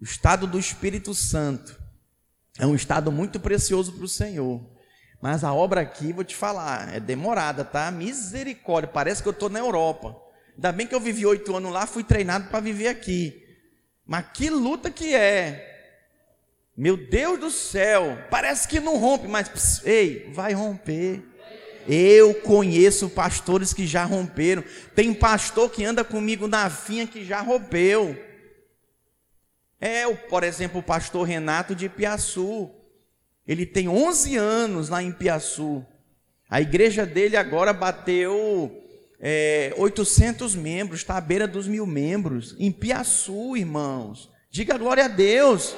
O 0.00 0.04
estado 0.04 0.48
do 0.48 0.58
Espírito 0.58 1.14
Santo 1.14 1.80
é 2.58 2.66
um 2.66 2.74
estado 2.74 3.12
muito 3.12 3.38
precioso 3.38 3.92
para 3.92 4.04
o 4.04 4.08
Senhor. 4.08 4.60
Mas 5.20 5.44
a 5.44 5.52
obra 5.52 5.82
aqui, 5.82 6.12
vou 6.12 6.24
te 6.24 6.34
falar, 6.34 6.94
é 6.94 7.00
demorada, 7.00 7.64
tá? 7.64 7.90
Misericórdia, 7.90 8.90
parece 8.92 9.22
que 9.22 9.28
eu 9.28 9.32
estou 9.32 9.50
na 9.50 9.58
Europa. 9.58 10.16
Ainda 10.54 10.72
bem 10.72 10.86
que 10.86 10.94
eu 10.94 11.00
vivi 11.00 11.26
oito 11.26 11.54
anos 11.54 11.72
lá, 11.72 11.86
fui 11.86 12.02
treinado 12.02 12.48
para 12.48 12.60
viver 12.60 12.88
aqui. 12.88 13.46
Mas 14.06 14.26
que 14.32 14.48
luta 14.48 14.90
que 14.90 15.14
é! 15.14 15.68
Meu 16.76 16.96
Deus 16.96 17.38
do 17.38 17.50
céu, 17.50 18.18
parece 18.30 18.66
que 18.66 18.80
não 18.80 18.96
rompe, 18.96 19.28
mas 19.28 19.48
pss, 19.48 19.82
ei, 19.84 20.32
vai 20.32 20.54
romper. 20.54 21.22
Eu 21.86 22.34
conheço 22.34 23.10
pastores 23.10 23.74
que 23.74 23.86
já 23.86 24.04
romperam. 24.04 24.64
Tem 24.94 25.12
pastor 25.12 25.70
que 25.70 25.84
anda 25.84 26.02
comigo 26.02 26.46
na 26.46 26.70
finha 26.70 27.06
que 27.06 27.24
já 27.24 27.40
rompeu. 27.40 28.16
É, 29.80 30.06
por 30.14 30.44
exemplo, 30.44 30.80
o 30.80 30.82
pastor 30.82 31.26
Renato 31.26 31.74
de 31.74 31.88
Piaçu. 31.88 32.70
Ele 33.50 33.66
tem 33.66 33.88
11 33.88 34.36
anos 34.36 34.88
lá 34.90 35.02
em 35.02 35.10
Piaçu. 35.10 35.84
A 36.48 36.60
igreja 36.60 37.04
dele 37.04 37.36
agora 37.36 37.72
bateu 37.72 38.80
é, 39.18 39.74
800 39.76 40.54
membros, 40.54 41.00
está 41.00 41.16
à 41.16 41.20
beira 41.20 41.48
dos 41.48 41.66
mil 41.66 41.84
membros. 41.84 42.54
Em 42.60 42.70
Piaçu, 42.70 43.56
irmãos. 43.56 44.30
Diga 44.52 44.78
glória 44.78 45.06
a 45.06 45.08
Deus. 45.08 45.74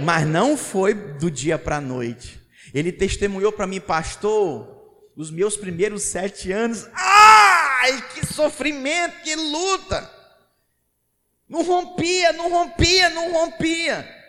Mas 0.00 0.26
não 0.26 0.56
foi 0.56 0.92
do 0.92 1.30
dia 1.30 1.56
para 1.56 1.76
a 1.76 1.80
noite. 1.80 2.40
Ele 2.74 2.90
testemunhou 2.90 3.52
para 3.52 3.68
mim, 3.68 3.80
pastor, 3.80 4.68
os 5.14 5.30
meus 5.30 5.56
primeiros 5.56 6.02
sete 6.02 6.50
anos. 6.50 6.88
Ai, 6.92 8.02
que 8.12 8.26
sofrimento, 8.26 9.22
que 9.22 9.36
luta! 9.36 10.10
Não 11.48 11.62
rompia, 11.62 12.32
não 12.32 12.50
rompia, 12.50 13.08
não 13.10 13.32
rompia. 13.32 14.23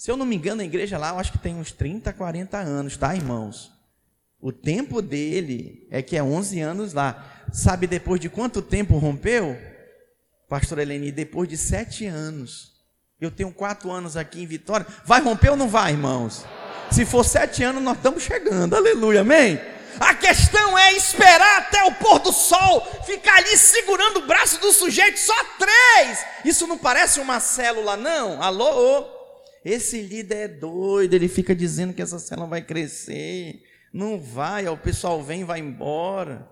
Se 0.00 0.10
eu 0.10 0.16
não 0.16 0.24
me 0.24 0.34
engano, 0.34 0.62
a 0.62 0.64
igreja 0.64 0.96
lá, 0.96 1.10
eu 1.10 1.18
acho 1.18 1.32
que 1.32 1.36
tem 1.36 1.54
uns 1.54 1.72
30, 1.72 2.10
40 2.14 2.56
anos, 2.56 2.96
tá, 2.96 3.14
irmãos? 3.14 3.70
O 4.40 4.50
tempo 4.50 5.02
dele 5.02 5.86
é 5.90 6.00
que 6.00 6.16
é 6.16 6.22
11 6.22 6.58
anos 6.58 6.94
lá. 6.94 7.22
Sabe 7.52 7.86
depois 7.86 8.18
de 8.18 8.30
quanto 8.30 8.62
tempo 8.62 8.96
rompeu? 8.96 9.58
Pastor 10.48 10.78
Eleni, 10.78 11.12
depois 11.12 11.50
de 11.50 11.58
sete 11.58 12.06
anos. 12.06 12.72
Eu 13.20 13.30
tenho 13.30 13.52
quatro 13.52 13.90
anos 13.90 14.16
aqui 14.16 14.42
em 14.42 14.46
Vitória. 14.46 14.86
Vai 15.04 15.20
romper 15.20 15.50
ou 15.50 15.56
não 15.56 15.68
vai, 15.68 15.92
irmãos? 15.92 16.46
Se 16.90 17.04
for 17.04 17.22
sete 17.22 17.62
anos, 17.62 17.82
nós 17.82 17.98
estamos 17.98 18.22
chegando. 18.22 18.74
Aleluia, 18.74 19.20
amém? 19.20 19.60
A 20.00 20.14
questão 20.14 20.78
é 20.78 20.94
esperar 20.94 21.58
até 21.58 21.84
o 21.84 21.92
pôr 21.96 22.20
do 22.20 22.32
sol, 22.32 22.80
ficar 23.04 23.36
ali 23.36 23.54
segurando 23.54 24.20
o 24.20 24.26
braço 24.26 24.62
do 24.62 24.72
sujeito, 24.72 25.20
só 25.20 25.36
três. 25.58 26.24
Isso 26.42 26.66
não 26.66 26.78
parece 26.78 27.20
uma 27.20 27.38
célula, 27.38 27.98
não? 27.98 28.42
Alô? 28.42 29.19
Esse 29.64 30.00
líder 30.00 30.36
é 30.36 30.48
doido, 30.48 31.14
ele 31.14 31.28
fica 31.28 31.54
dizendo 31.54 31.92
que 31.92 32.02
essa 32.02 32.18
célula 32.18 32.48
vai 32.48 32.62
crescer. 32.62 33.62
Não 33.92 34.18
vai, 34.18 34.66
ó, 34.66 34.72
o 34.72 34.78
pessoal 34.78 35.22
vem 35.22 35.44
vai 35.44 35.60
embora. 35.60 36.48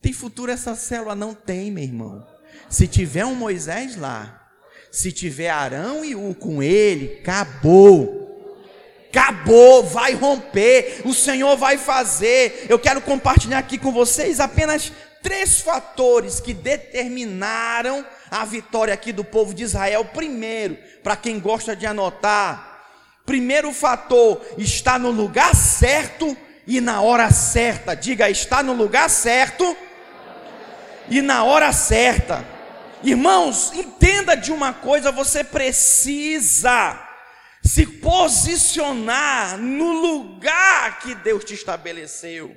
Tem 0.00 0.12
futuro 0.12 0.50
essa 0.50 0.74
célula? 0.74 1.14
Não 1.14 1.34
tem, 1.34 1.70
meu 1.70 1.84
irmão. 1.84 2.26
Se 2.68 2.86
tiver 2.86 3.24
um 3.24 3.34
Moisés 3.34 3.96
lá, 3.96 4.50
se 4.90 5.10
tiver 5.10 5.48
Arão 5.48 6.04
e 6.04 6.14
U 6.14 6.34
com 6.34 6.62
ele, 6.62 7.18
acabou 7.20 8.22
acabou, 9.12 9.84
vai 9.84 10.14
romper, 10.14 11.02
o 11.04 11.12
Senhor 11.12 11.54
vai 11.56 11.76
fazer. 11.76 12.66
Eu 12.68 12.78
quero 12.78 13.02
compartilhar 13.02 13.58
aqui 13.58 13.76
com 13.76 13.92
vocês 13.92 14.40
apenas 14.40 14.90
três 15.22 15.60
fatores 15.60 16.40
que 16.40 16.54
determinaram 16.54 18.04
a 18.32 18.46
vitória 18.46 18.94
aqui 18.94 19.12
do 19.12 19.22
povo 19.22 19.52
de 19.52 19.62
Israel. 19.62 20.06
Primeiro, 20.06 20.78
para 21.02 21.14
quem 21.14 21.38
gosta 21.38 21.76
de 21.76 21.84
anotar, 21.84 22.82
primeiro 23.26 23.72
fator 23.72 24.40
está 24.56 24.98
no 24.98 25.10
lugar 25.10 25.54
certo 25.54 26.34
e 26.66 26.80
na 26.80 27.02
hora 27.02 27.30
certa. 27.30 27.94
Diga, 27.94 28.30
está 28.30 28.62
no 28.62 28.72
lugar 28.72 29.10
certo 29.10 29.76
e 31.10 31.20
na 31.20 31.44
hora 31.44 31.72
certa. 31.74 32.42
Irmãos, 33.02 33.70
entenda 33.74 34.34
de 34.34 34.50
uma 34.50 34.72
coisa, 34.72 35.12
você 35.12 35.44
precisa 35.44 37.06
se 37.62 37.84
posicionar 37.84 39.58
no 39.58 39.92
lugar 39.92 41.00
que 41.00 41.14
Deus 41.16 41.44
te 41.44 41.52
estabeleceu. 41.52 42.56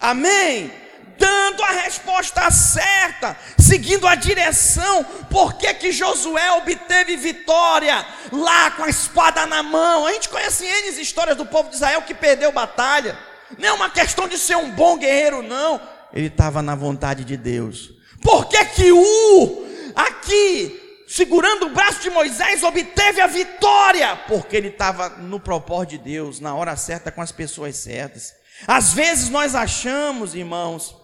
Amém? 0.00 0.72
Dando 1.18 1.62
a 1.62 1.70
resposta 1.70 2.50
certa, 2.50 3.36
seguindo 3.58 4.06
a 4.06 4.14
direção. 4.14 5.04
Por 5.30 5.54
que, 5.54 5.72
que 5.74 5.92
Josué 5.92 6.52
obteve 6.52 7.16
vitória 7.16 8.04
lá 8.32 8.70
com 8.72 8.84
a 8.84 8.88
espada 8.88 9.46
na 9.46 9.62
mão? 9.62 10.06
A 10.06 10.12
gente 10.12 10.28
conhece 10.28 10.64
N 10.64 11.00
histórias 11.00 11.36
do 11.36 11.46
povo 11.46 11.68
de 11.68 11.76
Israel 11.76 12.02
que 12.02 12.14
perdeu 12.14 12.52
batalha. 12.52 13.18
Não 13.58 13.68
é 13.68 13.72
uma 13.72 13.90
questão 13.90 14.26
de 14.26 14.38
ser 14.38 14.56
um 14.56 14.70
bom 14.70 14.96
guerreiro, 14.96 15.42
não. 15.42 15.80
Ele 16.12 16.26
estava 16.26 16.62
na 16.62 16.74
vontade 16.74 17.24
de 17.24 17.36
Deus. 17.36 17.90
Por 18.22 18.46
que 18.46 18.64
que 18.66 18.92
U, 18.92 19.66
aqui, 19.94 21.04
segurando 21.06 21.66
o 21.66 21.70
braço 21.70 22.00
de 22.00 22.10
Moisés, 22.10 22.62
obteve 22.62 23.20
a 23.20 23.26
vitória? 23.26 24.16
Porque 24.28 24.56
ele 24.56 24.68
estava 24.68 25.10
no 25.10 25.38
propósito 25.38 25.90
de 25.90 25.98
Deus, 25.98 26.40
na 26.40 26.54
hora 26.54 26.76
certa, 26.76 27.12
com 27.12 27.20
as 27.20 27.32
pessoas 27.32 27.76
certas. 27.76 28.34
Às 28.66 28.92
vezes 28.92 29.28
nós 29.28 29.54
achamos, 29.54 30.34
irmãos, 30.34 30.96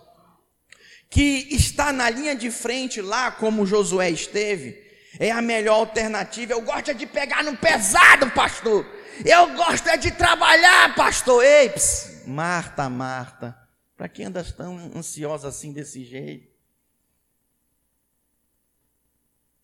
que 1.11 1.49
está 1.51 1.93
na 1.93 2.09
linha 2.09 2.37
de 2.37 2.53
frente 2.53 3.03
lá, 3.03 3.33
como 3.33 3.67
Josué 3.67 4.11
esteve, 4.11 4.81
é 5.19 5.33
a 5.33 5.43
melhor 5.43 5.75
alternativa. 5.75 6.53
Eu 6.53 6.63
gosto 6.63 6.93
é 6.93 6.95
de 6.95 7.05
pegar 7.05 7.43
no 7.43 7.57
pesado, 7.57 8.31
pastor. 8.31 8.87
Eu 9.27 9.55
gosto 9.55 9.89
é 9.89 9.97
de 9.97 10.13
trabalhar, 10.13 10.95
pastor. 10.95 11.45
Ei, 11.45 11.69
ps, 11.69 12.23
Marta, 12.27 12.89
Marta, 12.89 13.59
para 13.97 14.09
que 14.09 14.23
andas 14.23 14.53
tão 14.53 14.79
ansiosa 14.97 15.49
assim 15.49 15.73
desse 15.73 16.05
jeito? 16.05 16.49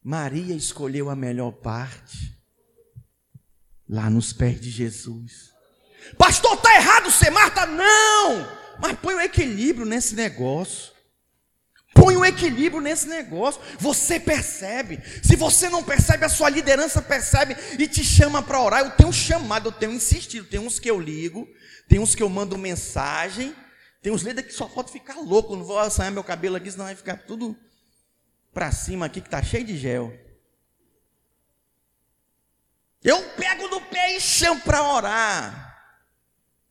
Maria 0.02 0.54
escolheu 0.54 1.08
a 1.08 1.16
melhor 1.16 1.52
parte, 1.52 2.36
lá 3.88 4.10
nos 4.10 4.32
pés 4.32 4.60
de 4.60 4.70
Jesus. 4.70 5.54
Pastor, 6.18 6.54
está 6.54 6.74
errado 6.74 7.10
ser 7.10 7.30
Marta? 7.30 7.66
Não! 7.66 8.46
Mas 8.80 8.98
põe 8.98 9.14
o 9.14 9.20
equilíbrio 9.20 9.86
nesse 9.86 10.14
negócio. 10.14 10.95
Põe 11.96 12.14
o 12.16 12.24
equilíbrio 12.24 12.82
nesse 12.82 13.08
negócio. 13.08 13.60
Você 13.78 14.20
percebe. 14.20 15.02
Se 15.22 15.34
você 15.34 15.70
não 15.70 15.82
percebe, 15.82 16.26
a 16.26 16.28
sua 16.28 16.50
liderança 16.50 17.00
percebe 17.00 17.56
e 17.78 17.88
te 17.88 18.04
chama 18.04 18.42
para 18.42 18.60
orar. 18.60 18.84
Eu 18.84 18.90
tenho 18.90 19.12
chamado, 19.12 19.68
eu 19.68 19.72
tenho 19.72 19.92
insistido. 19.92 20.46
Tem 20.46 20.60
uns 20.60 20.78
que 20.78 20.90
eu 20.90 21.00
ligo, 21.00 21.48
tem 21.88 21.98
uns 21.98 22.14
que 22.14 22.22
eu 22.22 22.28
mando 22.28 22.58
mensagem. 22.58 23.56
Tem 24.02 24.12
uns 24.12 24.22
líderes 24.22 24.50
que 24.50 24.56
só 24.56 24.66
pode 24.66 24.92
ficar 24.92 25.16
louco. 25.16 25.56
Não 25.56 25.64
vou 25.64 25.78
assanhar 25.78 26.12
meu 26.12 26.22
cabelo 26.22 26.56
aqui, 26.56 26.70
senão 26.70 26.84
vai 26.84 26.94
ficar 26.94 27.16
tudo 27.16 27.56
para 28.52 28.70
cima 28.70 29.06
aqui 29.06 29.20
que 29.20 29.28
está 29.28 29.42
cheio 29.42 29.64
de 29.64 29.76
gel. 29.76 30.12
Eu 33.02 33.22
pego 33.36 33.68
no 33.68 33.80
pé 33.80 34.16
e 34.16 34.20
chamo 34.20 34.60
para 34.60 34.82
orar. 34.82 35.66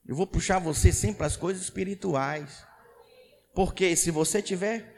Eu 0.07 0.15
vou 0.15 0.27
puxar 0.27 0.59
você 0.59 0.91
sempre 0.91 1.17
para 1.17 1.27
as 1.27 1.35
coisas 1.35 1.63
espirituais. 1.63 2.63
Porque 3.55 3.95
se 3.95 4.11
você 4.11 4.41
tiver 4.41 4.94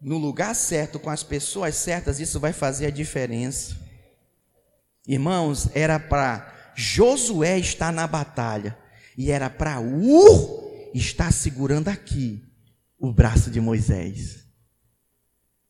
no 0.00 0.16
lugar 0.16 0.54
certo, 0.54 0.98
com 0.98 1.10
as 1.10 1.22
pessoas 1.22 1.74
certas, 1.74 2.18
isso 2.18 2.40
vai 2.40 2.52
fazer 2.52 2.86
a 2.86 2.90
diferença. 2.90 3.76
Irmãos, 5.06 5.68
era 5.74 5.98
para 5.98 6.72
Josué 6.74 7.58
estar 7.58 7.92
na 7.92 8.06
batalha, 8.06 8.78
e 9.16 9.30
era 9.30 9.50
para 9.50 9.80
Ur 9.80 10.90
estar 10.94 11.32
segurando 11.32 11.88
aqui 11.88 12.42
o 12.98 13.12
braço 13.12 13.50
de 13.50 13.60
Moisés. 13.60 14.46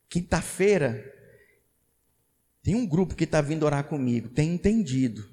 Quinta-feira, 0.08 1.04
tem 2.62 2.74
um 2.74 2.86
grupo 2.86 3.14
que 3.14 3.24
está 3.24 3.40
vindo 3.40 3.64
orar 3.64 3.84
comigo, 3.84 4.28
tem 4.28 4.52
entendido. 4.54 5.28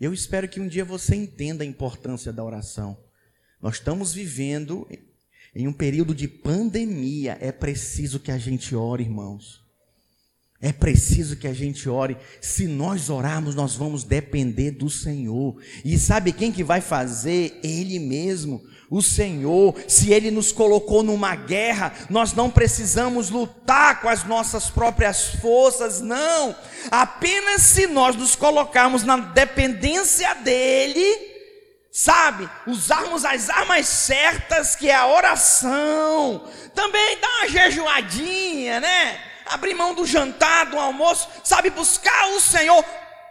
Eu 0.00 0.14
espero 0.14 0.48
que 0.48 0.60
um 0.60 0.66
dia 0.66 0.84
você 0.84 1.14
entenda 1.14 1.62
a 1.62 1.66
importância 1.66 2.32
da 2.32 2.42
oração. 2.42 2.98
Nós 3.60 3.74
estamos 3.74 4.14
vivendo 4.14 4.88
em 5.54 5.66
um 5.66 5.72
período 5.72 6.14
de 6.14 6.28
pandemia. 6.28 7.36
É 7.40 7.52
preciso 7.52 8.20
que 8.20 8.30
a 8.30 8.38
gente 8.38 8.74
ore, 8.74 9.04
irmãos. 9.04 9.60
É 10.62 10.72
preciso 10.72 11.36
que 11.36 11.48
a 11.48 11.54
gente 11.54 11.88
ore. 11.88 12.18
Se 12.40 12.66
nós 12.66 13.08
orarmos, 13.08 13.54
nós 13.54 13.74
vamos 13.74 14.04
depender 14.04 14.72
do 14.72 14.90
Senhor. 14.90 15.56
E 15.84 15.98
sabe 15.98 16.32
quem 16.32 16.52
que 16.52 16.62
vai 16.62 16.82
fazer? 16.82 17.58
Ele 17.62 17.98
mesmo 17.98 18.62
o 18.90 19.00
Senhor, 19.00 19.74
se 19.86 20.12
Ele 20.12 20.32
nos 20.32 20.50
colocou 20.50 21.04
numa 21.04 21.36
guerra, 21.36 21.94
nós 22.10 22.32
não 22.34 22.50
precisamos 22.50 23.30
lutar 23.30 24.00
com 24.00 24.08
as 24.08 24.24
nossas 24.24 24.68
próprias 24.68 25.28
forças, 25.36 26.00
não. 26.00 26.56
Apenas 26.90 27.62
se 27.62 27.86
nós 27.86 28.16
nos 28.16 28.34
colocarmos 28.34 29.04
na 29.04 29.16
dependência 29.16 30.34
dEle, 30.34 31.29
sabe, 31.92 32.48
usarmos 32.66 33.24
as 33.24 33.50
armas 33.50 33.86
certas, 33.86 34.76
que 34.76 34.88
é 34.88 34.94
a 34.94 35.08
oração, 35.08 36.46
também 36.74 37.18
dá 37.20 37.28
uma 37.28 37.48
jejuadinha, 37.48 38.80
né? 38.80 39.18
Abrir 39.46 39.74
mão 39.74 39.94
do 39.94 40.06
jantar, 40.06 40.66
do 40.66 40.78
almoço, 40.78 41.28
sabe, 41.42 41.70
buscar 41.70 42.28
o 42.28 42.40
Senhor, 42.40 42.84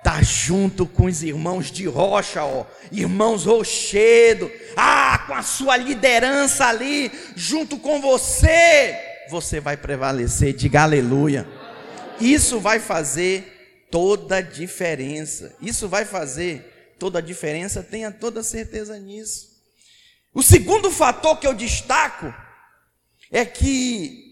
tá 0.03 0.21
junto 0.21 0.85
com 0.85 1.05
os 1.05 1.23
irmãos 1.23 1.71
de 1.71 1.85
rocha, 1.85 2.43
ó, 2.43 2.65
irmãos 2.91 3.45
rochedo, 3.45 4.51
ah, 4.75 5.23
com 5.25 5.33
a 5.33 5.41
sua 5.41 5.77
liderança 5.77 6.65
ali, 6.65 7.11
junto 7.35 7.77
com 7.77 8.01
você, 8.01 8.97
você 9.29 9.59
vai 9.59 9.77
prevalecer, 9.77 10.53
diga 10.53 10.81
aleluia. 10.83 11.47
Isso 12.19 12.59
vai 12.59 12.79
fazer 12.79 13.87
toda 13.89 14.37
a 14.37 14.41
diferença. 14.41 15.55
Isso 15.61 15.87
vai 15.87 16.05
fazer 16.05 16.68
toda 16.99 17.19
a 17.19 17.21
diferença, 17.21 17.81
tenha 17.81 18.11
toda 18.11 18.43
certeza 18.43 18.99
nisso. 18.99 19.49
O 20.33 20.43
segundo 20.43 20.91
fator 20.91 21.39
que 21.39 21.47
eu 21.47 21.53
destaco 21.55 22.31
é 23.31 23.45
que 23.45 24.29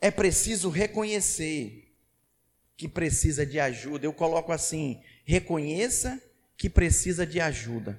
é 0.00 0.10
preciso 0.10 0.68
reconhecer 0.68 1.82
que 2.76 2.88
precisa 2.88 3.46
de 3.46 3.60
ajuda. 3.60 4.06
Eu 4.06 4.12
coloco 4.12 4.52
assim: 4.52 5.00
reconheça 5.24 6.20
que 6.56 6.68
precisa 6.68 7.26
de 7.26 7.40
ajuda. 7.40 7.98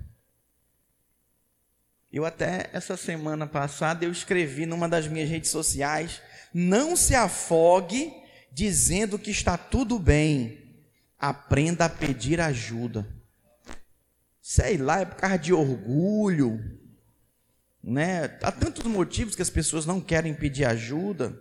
Eu 2.12 2.26
até 2.26 2.70
essa 2.74 2.96
semana 2.96 3.48
passada 3.48 4.06
eu 4.06 4.12
escrevi 4.12 4.66
numa 4.66 4.88
das 4.88 5.08
minhas 5.08 5.30
redes 5.30 5.50
sociais: 5.50 6.22
não 6.54 6.96
se 6.96 7.16
afogue 7.16 8.14
dizendo 8.52 9.18
que 9.18 9.32
está 9.32 9.58
tudo 9.58 9.98
bem. 9.98 10.63
Aprenda 11.26 11.86
a 11.86 11.90
pedir 11.90 12.42
ajuda. 12.42 13.08
Sei 14.42 14.76
lá, 14.76 15.00
é 15.00 15.06
por 15.06 15.16
causa 15.16 15.38
de 15.38 15.54
orgulho, 15.54 16.60
né? 17.82 18.38
Há 18.44 18.52
tantos 18.52 18.84
motivos 18.84 19.34
que 19.34 19.42
as 19.42 19.50
pessoas 19.50 19.86
não 19.86 20.02
querem 20.02 20.34
pedir 20.34 20.66
ajuda. 20.66 21.34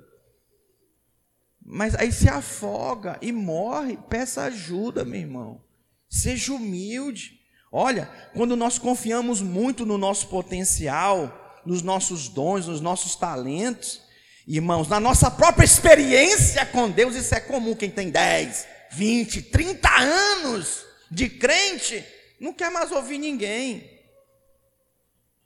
Mas 1.60 1.96
aí 1.96 2.12
se 2.12 2.28
afoga 2.28 3.18
e 3.20 3.32
morre, 3.32 3.98
peça 4.08 4.42
ajuda, 4.42 5.04
meu 5.04 5.18
irmão. 5.18 5.64
Seja 6.08 6.52
humilde. 6.52 7.40
Olha, 7.72 8.06
quando 8.34 8.54
nós 8.54 8.78
confiamos 8.78 9.40
muito 9.40 9.84
no 9.84 9.98
nosso 9.98 10.28
potencial, 10.28 11.60
nos 11.66 11.82
nossos 11.82 12.28
dons, 12.28 12.68
nos 12.68 12.80
nossos 12.80 13.16
talentos, 13.16 14.00
irmãos, 14.46 14.86
na 14.86 15.00
nossa 15.00 15.28
própria 15.28 15.64
experiência 15.64 16.64
com 16.66 16.88
Deus, 16.88 17.16
isso 17.16 17.34
é 17.34 17.40
comum. 17.40 17.74
Quem 17.74 17.90
tem 17.90 18.10
10, 18.10 18.70
20, 18.92 19.42
30 19.42 19.88
anos 19.88 20.84
de 21.10 21.28
crente, 21.28 22.04
não 22.38 22.52
quer 22.52 22.70
mais 22.70 22.92
ouvir 22.92 23.18
ninguém. 23.18 24.00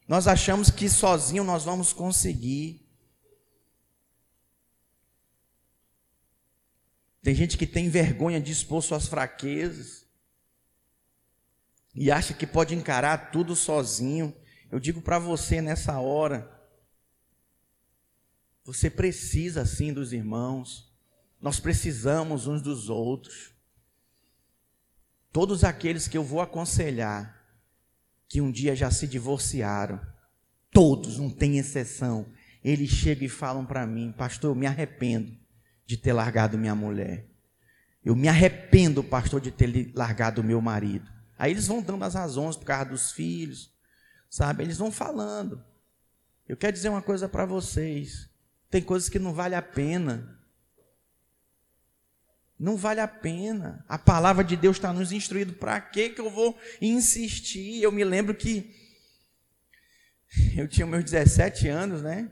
Nós 0.08 0.28
achamos 0.28 0.70
que 0.70 0.88
sozinho 0.88 1.42
nós 1.42 1.64
vamos 1.64 1.92
conseguir. 1.92 2.86
Tem 7.22 7.34
gente 7.34 7.58
que 7.58 7.66
tem 7.66 7.88
vergonha 7.88 8.40
de 8.40 8.52
expor 8.52 8.82
suas 8.82 9.08
fraquezas 9.08 10.06
e 11.92 12.10
acha 12.10 12.32
que 12.32 12.46
pode 12.46 12.74
encarar 12.74 13.32
tudo 13.32 13.56
sozinho. 13.56 14.32
Eu 14.70 14.78
digo 14.78 15.02
para 15.02 15.18
você 15.18 15.60
nessa 15.60 15.98
hora, 15.98 16.48
você 18.64 18.88
precisa 18.88 19.66
sim 19.66 19.92
dos 19.92 20.12
irmãos. 20.12 20.85
Nós 21.40 21.60
precisamos 21.60 22.46
uns 22.46 22.62
dos 22.62 22.88
outros. 22.88 23.52
Todos 25.32 25.64
aqueles 25.64 26.08
que 26.08 26.16
eu 26.16 26.24
vou 26.24 26.40
aconselhar 26.40 27.36
que 28.28 28.40
um 28.40 28.50
dia 28.50 28.74
já 28.74 28.90
se 28.90 29.06
divorciaram, 29.06 30.00
todos, 30.70 31.18
não 31.18 31.30
tem 31.30 31.58
exceção, 31.58 32.26
eles 32.64 32.90
chegam 32.90 33.26
e 33.26 33.28
falam 33.28 33.64
para 33.64 33.86
mim, 33.86 34.12
pastor, 34.12 34.50
eu 34.50 34.54
me 34.54 34.66
arrependo 34.66 35.36
de 35.86 35.96
ter 35.96 36.12
largado 36.12 36.58
minha 36.58 36.74
mulher. 36.74 37.28
Eu 38.04 38.16
me 38.16 38.28
arrependo, 38.28 39.04
pastor, 39.04 39.40
de 39.40 39.50
ter 39.50 39.92
largado 39.94 40.42
meu 40.42 40.60
marido. 40.60 41.08
Aí 41.38 41.52
eles 41.52 41.66
vão 41.66 41.82
dando 41.82 42.04
as 42.04 42.14
razões 42.14 42.56
por 42.56 42.64
causa 42.64 42.90
dos 42.90 43.12
filhos, 43.12 43.72
sabe? 44.28 44.64
Eles 44.64 44.78
vão 44.78 44.90
falando. 44.90 45.62
Eu 46.48 46.56
quero 46.56 46.72
dizer 46.72 46.88
uma 46.88 47.02
coisa 47.02 47.28
para 47.28 47.44
vocês. 47.44 48.28
Tem 48.70 48.82
coisas 48.82 49.08
que 49.08 49.18
não 49.18 49.32
vale 49.32 49.54
a 49.54 49.62
pena. 49.62 50.35
Não 52.58 52.76
vale 52.76 53.00
a 53.00 53.08
pena. 53.08 53.84
A 53.88 53.98
palavra 53.98 54.42
de 54.42 54.56
Deus 54.56 54.76
está 54.76 54.92
nos 54.92 55.12
instruindo. 55.12 55.52
Para 55.52 55.80
que 55.80 56.14
eu 56.16 56.30
vou 56.30 56.58
insistir? 56.80 57.82
Eu 57.82 57.92
me 57.92 58.02
lembro 58.02 58.34
que 58.34 58.74
eu 60.56 60.66
tinha 60.66 60.86
meus 60.86 61.04
17 61.04 61.68
anos, 61.68 62.02
né? 62.02 62.30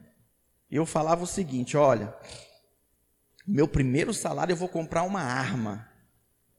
E 0.71 0.77
eu 0.77 0.87
falava 0.87 1.23
o 1.23 1.27
seguinte: 1.27 1.77
olha, 1.77 2.15
meu 3.47 3.69
primeiro 3.69 4.15
salário 4.15 4.53
eu 4.53 4.57
vou 4.57 4.69
comprar 4.69 5.03
uma 5.03 5.21
arma. 5.21 5.89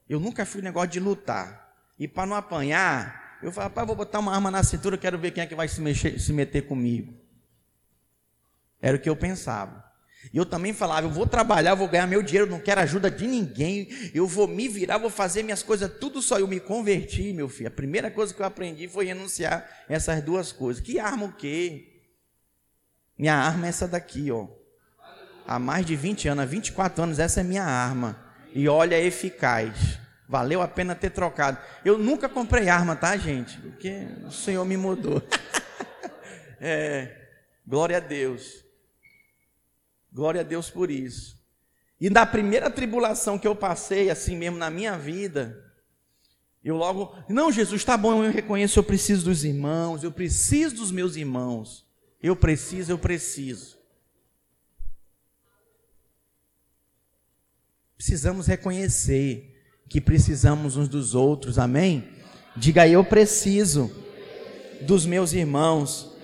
Eu 0.08 0.20
nunca 0.20 0.46
fui 0.46 0.62
negócio 0.62 0.90
de 0.90 1.00
lutar. 1.00 1.66
E 1.98 2.06
para 2.06 2.26
não 2.26 2.36
apanhar, 2.36 3.38
eu 3.42 3.50
falava, 3.50 3.74
pai, 3.74 3.86
vou 3.86 3.96
botar 3.96 4.20
uma 4.20 4.34
arma 4.34 4.50
na 4.50 4.62
cintura, 4.62 4.96
quero 4.96 5.18
ver 5.18 5.32
quem 5.32 5.42
é 5.42 5.46
que 5.46 5.54
vai 5.54 5.66
se, 5.66 5.80
mexer, 5.80 6.20
se 6.20 6.32
meter 6.32 6.66
comigo. 6.66 7.14
Era 8.80 8.96
o 8.96 9.00
que 9.00 9.08
eu 9.08 9.16
pensava. 9.16 9.84
E 10.32 10.36
eu 10.36 10.46
também 10.46 10.72
falava, 10.72 11.06
eu 11.06 11.10
vou 11.10 11.26
trabalhar, 11.26 11.74
vou 11.74 11.88
ganhar 11.88 12.06
meu 12.06 12.22
dinheiro, 12.22 12.50
não 12.50 12.58
quero 12.58 12.80
ajuda 12.80 13.10
de 13.10 13.26
ninguém, 13.26 13.88
eu 14.14 14.26
vou 14.26 14.48
me 14.48 14.68
virar, 14.68 14.98
vou 14.98 15.10
fazer 15.10 15.42
minhas 15.42 15.62
coisas 15.62 15.90
tudo 16.00 16.20
só. 16.20 16.38
Eu 16.38 16.48
me 16.48 16.58
converti, 16.58 17.32
meu 17.32 17.48
filho. 17.48 17.68
A 17.68 17.72
primeira 17.72 18.10
coisa 18.10 18.34
que 18.34 18.40
eu 18.40 18.46
aprendi 18.46 18.88
foi 18.88 19.06
renunciar 19.06 19.68
essas 19.88 20.22
duas 20.22 20.52
coisas. 20.52 20.82
Que 20.82 20.98
arma 20.98 21.26
o 21.26 21.32
quê? 21.32 22.02
Minha 23.18 23.34
arma 23.34 23.66
é 23.66 23.68
essa 23.68 23.86
daqui, 23.86 24.30
ó. 24.30 24.46
Há 25.46 25.58
mais 25.58 25.86
de 25.86 25.94
20 25.94 26.28
anos, 26.28 26.42
há 26.42 26.46
24 26.46 27.04
anos, 27.04 27.18
essa 27.18 27.40
é 27.40 27.44
minha 27.44 27.64
arma. 27.64 28.20
E 28.52 28.68
olha, 28.68 28.96
é 28.96 29.04
eficaz. 29.04 29.98
Valeu 30.28 30.60
a 30.60 30.66
pena 30.66 30.94
ter 30.94 31.10
trocado. 31.10 31.58
Eu 31.84 31.96
nunca 31.98 32.28
comprei 32.28 32.68
arma, 32.68 32.96
tá, 32.96 33.16
gente? 33.16 33.58
Porque 33.60 34.08
o 34.24 34.32
Senhor 34.32 34.64
me 34.64 34.76
mudou. 34.76 35.22
é, 36.60 37.14
glória 37.64 37.98
a 37.98 38.00
Deus. 38.00 38.65
Glória 40.16 40.40
a 40.40 40.44
Deus 40.44 40.70
por 40.70 40.90
isso. 40.90 41.38
E 42.00 42.08
na 42.08 42.24
primeira 42.24 42.70
tribulação 42.70 43.38
que 43.38 43.46
eu 43.46 43.54
passei, 43.54 44.08
assim 44.08 44.34
mesmo 44.34 44.56
na 44.56 44.70
minha 44.70 44.96
vida, 44.96 45.62
eu 46.64 46.74
logo, 46.74 47.14
não, 47.28 47.52
Jesus, 47.52 47.82
está 47.82 47.98
bom, 47.98 48.24
eu 48.24 48.32
reconheço, 48.32 48.78
eu 48.78 48.82
preciso 48.82 49.26
dos 49.26 49.44
irmãos, 49.44 50.02
eu 50.02 50.10
preciso 50.10 50.76
dos 50.76 50.90
meus 50.90 51.16
irmãos. 51.16 51.86
Eu 52.22 52.34
preciso, 52.34 52.92
eu 52.92 52.98
preciso. 52.98 53.76
Precisamos 57.94 58.46
reconhecer 58.46 59.54
que 59.86 60.00
precisamos 60.00 60.78
uns 60.78 60.88
dos 60.88 61.14
outros, 61.14 61.58
amém? 61.58 62.08
Diga 62.56 62.82
aí, 62.84 62.94
eu 62.94 63.04
preciso 63.04 63.94
dos 64.80 65.04
meus 65.04 65.34
irmãos. 65.34 66.15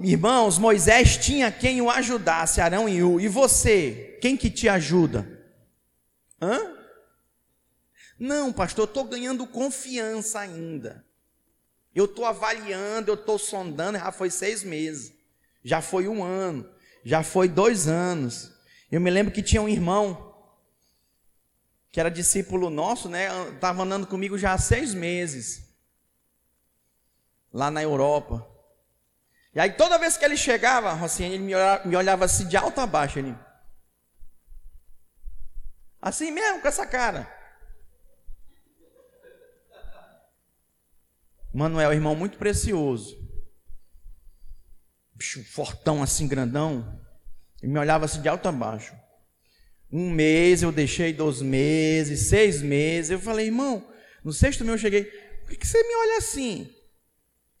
Irmãos, 0.00 0.58
Moisés 0.58 1.16
tinha 1.16 1.50
quem 1.50 1.80
o 1.80 1.90
ajudasse, 1.90 2.60
Arão 2.60 2.88
e 2.88 3.02
U. 3.02 3.20
E 3.20 3.28
você, 3.28 4.18
quem 4.20 4.36
que 4.36 4.50
te 4.50 4.68
ajuda? 4.68 5.26
Hã? 6.40 6.76
Não, 8.18 8.52
pastor, 8.52 8.84
eu 8.84 8.88
estou 8.88 9.04
ganhando 9.04 9.46
confiança 9.46 10.40
ainda. 10.40 11.04
Eu 11.94 12.04
estou 12.04 12.24
avaliando, 12.24 13.10
eu 13.10 13.14
estou 13.14 13.38
sondando, 13.38 13.98
já 13.98 14.12
foi 14.12 14.30
seis 14.30 14.62
meses, 14.62 15.12
já 15.64 15.80
foi 15.80 16.06
um 16.06 16.22
ano, 16.22 16.68
já 17.04 17.22
foi 17.22 17.48
dois 17.48 17.88
anos. 17.88 18.52
Eu 18.90 19.00
me 19.00 19.10
lembro 19.10 19.32
que 19.32 19.42
tinha 19.42 19.62
um 19.62 19.68
irmão 19.68 20.34
que 21.90 21.98
era 21.98 22.10
discípulo 22.10 22.70
nosso, 22.70 23.08
né? 23.08 23.28
Estava 23.50 23.82
andando 23.82 24.06
comigo 24.06 24.38
já 24.38 24.52
há 24.52 24.58
seis 24.58 24.94
meses, 24.94 25.74
lá 27.52 27.70
na 27.70 27.82
Europa. 27.82 28.47
E 29.54 29.60
aí 29.60 29.72
toda 29.72 29.98
vez 29.98 30.16
que 30.16 30.24
ele 30.24 30.36
chegava, 30.36 30.92
assim, 31.04 31.24
ele 31.24 31.38
me 31.38 31.54
olhava, 31.54 31.88
me 31.88 31.96
olhava 31.96 32.24
assim 32.24 32.46
de 32.46 32.56
alto 32.56 32.80
a 32.80 32.86
baixo, 32.86 33.18
ele. 33.18 33.34
Assim 36.00 36.30
mesmo, 36.30 36.60
com 36.60 36.68
essa 36.68 36.86
cara. 36.86 37.32
Manuel, 41.52 41.92
irmão 41.92 42.14
muito 42.14 42.38
precioso. 42.38 43.16
Bicho 45.14 45.42
fortão 45.44 46.02
assim, 46.02 46.28
grandão. 46.28 47.02
Ele 47.60 47.72
me 47.72 47.78
olhava 47.78 48.04
assim 48.04 48.22
de 48.22 48.28
alto 48.28 48.46
a 48.48 48.52
baixo. 48.52 48.94
Um 49.90 50.10
mês 50.10 50.62
eu 50.62 50.70
deixei, 50.70 51.12
dois 51.12 51.42
meses, 51.42 52.28
seis 52.28 52.62
meses. 52.62 53.10
Eu 53.10 53.18
falei, 53.18 53.46
irmão, 53.46 53.90
no 54.22 54.32
sexto 54.32 54.64
mês 54.64 54.74
eu 54.74 54.78
cheguei. 54.78 55.04
Por 55.04 55.56
que 55.56 55.66
você 55.66 55.82
me 55.82 55.96
olha 55.96 56.18
assim? 56.18 56.72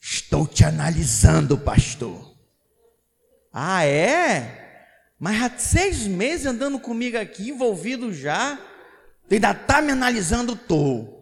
Estou 0.00 0.46
te 0.46 0.64
analisando, 0.64 1.58
pastor. 1.58 2.34
Ah, 3.52 3.84
é? 3.84 4.58
Mas 5.18 5.42
há 5.42 5.58
seis 5.58 6.06
meses 6.06 6.46
andando 6.46 6.78
comigo 6.78 7.18
aqui, 7.18 7.50
envolvido 7.50 8.12
já, 8.14 8.58
ainda 9.30 9.50
está 9.50 9.82
me 9.82 9.90
analisando, 9.90 10.54
tô. 10.54 11.18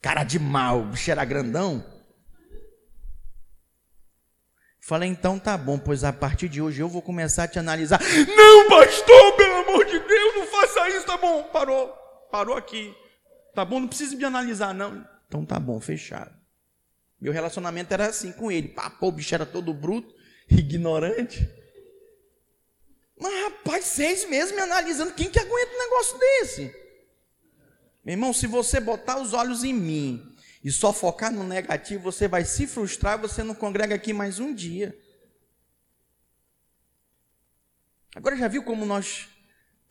Cara 0.00 0.24
de 0.24 0.38
mal, 0.38 0.80
o 0.80 0.86
bicho 0.86 1.10
era 1.10 1.24
grandão. 1.24 1.84
Falei, 4.80 5.08
então 5.08 5.38
tá 5.38 5.56
bom, 5.56 5.78
pois 5.78 6.02
a 6.02 6.12
partir 6.12 6.48
de 6.48 6.60
hoje 6.60 6.80
eu 6.80 6.88
vou 6.88 7.02
começar 7.02 7.44
a 7.44 7.48
te 7.48 7.58
analisar. 7.58 8.00
Não, 8.36 8.68
pastor, 8.68 9.36
pelo 9.36 9.54
amor 9.58 9.84
de 9.84 9.98
Deus, 10.00 10.34
não 10.34 10.46
faça 10.46 10.88
isso, 10.88 11.06
tá 11.06 11.16
bom, 11.16 11.44
parou, 11.52 11.88
parou 12.32 12.56
aqui. 12.56 12.92
Tá 13.54 13.64
bom, 13.64 13.80
não 13.80 13.88
precisa 13.88 14.16
me 14.16 14.24
analisar, 14.24 14.72
não. 14.72 15.06
Então 15.28 15.44
tá 15.44 15.58
bom, 15.58 15.80
fechado. 15.80 16.34
Meu 17.20 17.32
relacionamento 17.32 17.92
era 17.92 18.06
assim 18.06 18.32
com 18.32 18.50
ele. 18.50 18.74
Pô, 18.98 19.08
o 19.08 19.12
bicho 19.12 19.34
era 19.34 19.46
todo 19.46 19.72
bruto, 19.72 20.14
ignorante. 20.50 21.48
Mas, 23.18 23.44
rapaz, 23.44 23.84
seis 23.84 24.28
meses 24.28 24.54
me 24.54 24.60
analisando, 24.60 25.14
quem 25.14 25.30
que 25.30 25.38
aguenta 25.38 25.74
um 25.74 25.78
negócio 25.78 26.18
desse? 26.18 26.82
Meu 28.04 28.14
irmão, 28.14 28.32
se 28.32 28.46
você 28.48 28.80
botar 28.80 29.20
os 29.20 29.32
olhos 29.32 29.62
em 29.62 29.72
mim 29.72 30.36
e 30.64 30.72
só 30.72 30.92
focar 30.92 31.32
no 31.32 31.44
negativo, 31.44 32.02
você 32.02 32.26
vai 32.26 32.44
se 32.44 32.66
frustrar, 32.66 33.18
você 33.18 33.44
não 33.44 33.54
congrega 33.54 33.94
aqui 33.94 34.12
mais 34.12 34.40
um 34.40 34.52
dia. 34.52 34.98
Agora 38.14 38.36
já 38.36 38.48
viu 38.48 38.64
como 38.64 38.84
nós 38.84 39.28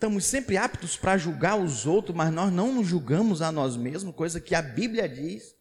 estamos 0.02 0.26
sempre 0.26 0.58
aptos 0.58 0.98
para 0.98 1.16
julgar 1.16 1.62
os 1.62 1.86
outros, 1.86 2.18
mas 2.18 2.34
nós 2.34 2.52
não 2.52 2.74
nos 2.74 2.88
julgamos 2.88 3.40
a 3.40 3.52
nós 3.52 3.78
mesmos, 3.78 4.16
coisa 4.16 4.42
que 4.42 4.56
a 4.56 4.62
Bíblia 4.62 5.08
diz 5.08 5.56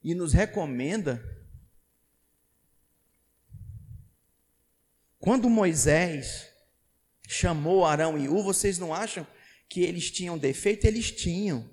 e 0.00 0.14
nos 0.14 0.32
recomenda. 0.32 1.20
Quando 5.18 5.50
Moisés 5.50 6.46
chamou 7.26 7.84
Arão 7.84 8.16
e 8.16 8.28
U, 8.28 8.44
vocês 8.44 8.78
não 8.78 8.94
acham 8.94 9.26
que 9.68 9.80
eles 9.80 10.08
tinham 10.08 10.38
defeito? 10.38 10.86
Eles 10.86 11.10
tinham. 11.10 11.68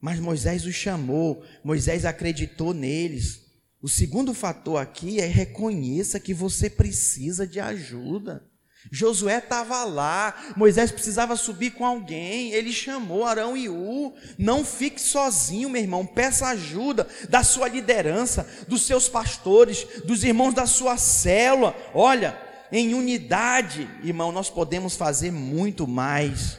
Mas 0.00 0.20
Moisés 0.20 0.64
os 0.64 0.74
chamou, 0.76 1.44
Moisés 1.64 2.04
acreditou 2.04 2.72
neles. 2.72 3.44
O 3.82 3.88
segundo 3.88 4.32
fator 4.32 4.76
aqui 4.76 5.18
é 5.18 5.26
reconheça 5.26 6.20
que 6.20 6.32
você 6.32 6.70
precisa 6.70 7.44
de 7.44 7.58
ajuda. 7.58 8.48
Josué 8.90 9.38
estava 9.38 9.84
lá, 9.84 10.34
Moisés 10.56 10.90
precisava 10.90 11.36
subir 11.36 11.72
com 11.72 11.84
alguém, 11.84 12.52
ele 12.52 12.72
chamou 12.72 13.24
Arão 13.24 13.56
e 13.56 13.68
U. 13.68 14.14
Não 14.38 14.64
fique 14.64 15.00
sozinho, 15.00 15.68
meu 15.68 15.82
irmão, 15.82 16.06
peça 16.06 16.46
ajuda 16.48 17.06
da 17.28 17.42
sua 17.42 17.68
liderança, 17.68 18.48
dos 18.66 18.86
seus 18.86 19.08
pastores, 19.08 19.86
dos 20.04 20.24
irmãos 20.24 20.54
da 20.54 20.66
sua 20.66 20.96
célula. 20.96 21.76
Olha, 21.94 22.38
em 22.72 22.94
unidade, 22.94 23.88
irmão, 24.02 24.32
nós 24.32 24.48
podemos 24.48 24.96
fazer 24.96 25.30
muito 25.30 25.86
mais 25.86 26.58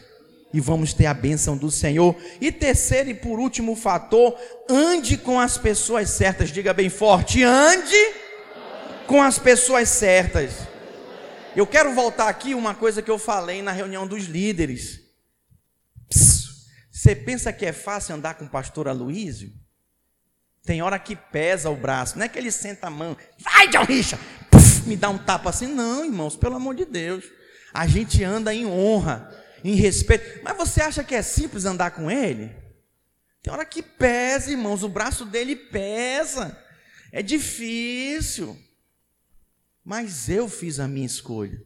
e 0.54 0.60
vamos 0.60 0.94
ter 0.94 1.06
a 1.06 1.14
bênção 1.14 1.56
do 1.56 1.72
Senhor. 1.72 2.16
E 2.40 2.52
terceiro 2.52 3.10
e 3.10 3.14
por 3.14 3.40
último 3.40 3.76
fator, 3.76 4.36
ande 4.70 5.18
com 5.18 5.40
as 5.40 5.58
pessoas 5.58 6.10
certas. 6.10 6.52
Diga 6.52 6.74
bem 6.74 6.90
forte: 6.90 7.44
ande 7.44 8.14
com 9.08 9.22
as 9.22 9.40
pessoas 9.40 9.90
certas. 9.90 10.71
Eu 11.54 11.68
quero 11.68 11.94
voltar 11.94 12.30
aqui 12.30 12.56
uma 12.56 12.74
coisa 12.74 13.02
que 13.02 13.12
eu 13.12 13.20
falei 13.20 13.62
na 13.62 13.74
reunião 13.74 14.08
dos 14.08 14.24
líderes. 14.24 15.02
você 16.10 17.14
pensa 17.14 17.52
que 17.52 17.66
é 17.66 17.74
fácil 17.74 18.16
andar 18.16 18.36
com 18.36 18.46
o 18.46 18.50
pastor 18.50 18.88
Aloísio? 18.88 19.52
Tem 20.64 20.82
hora 20.82 20.98
que 20.98 21.14
pesa 21.14 21.70
o 21.70 21.76
braço, 21.76 22.18
não 22.18 22.26
é 22.26 22.30
que 22.30 22.40
ele 22.40 22.52
senta 22.52 22.88
a 22.88 22.90
mão, 22.90 23.18
vai, 23.40 23.68
John 23.68 23.84
Richard, 23.84 24.24
me 24.86 24.96
dá 24.96 25.10
um 25.10 25.18
tapa 25.18 25.50
assim. 25.50 25.68
Não, 25.68 26.06
irmãos, 26.06 26.38
pelo 26.38 26.56
amor 26.56 26.76
de 26.76 26.86
Deus. 26.86 27.26
A 27.74 27.86
gente 27.86 28.24
anda 28.24 28.54
em 28.54 28.66
honra 28.66 29.30
em 29.64 29.76
respeito. 29.76 30.42
Mas 30.44 30.56
você 30.56 30.82
acha 30.82 31.04
que 31.04 31.16
é 31.16 31.22
simples 31.22 31.66
andar 31.66 31.92
com 31.92 32.10
ele? 32.10 32.56
Tem 33.42 33.52
hora 33.52 33.66
que 33.66 33.82
pesa, 33.82 34.52
irmãos, 34.52 34.84
o 34.84 34.90
braço 34.90 35.26
dele 35.26 35.56
pesa. 35.56 36.58
É 37.12 37.22
difícil. 37.22 38.58
Mas 39.84 40.30
eu 40.30 40.48
fiz 40.48 40.80
a 40.80 40.88
minha 40.88 41.06
escolha. 41.06 41.64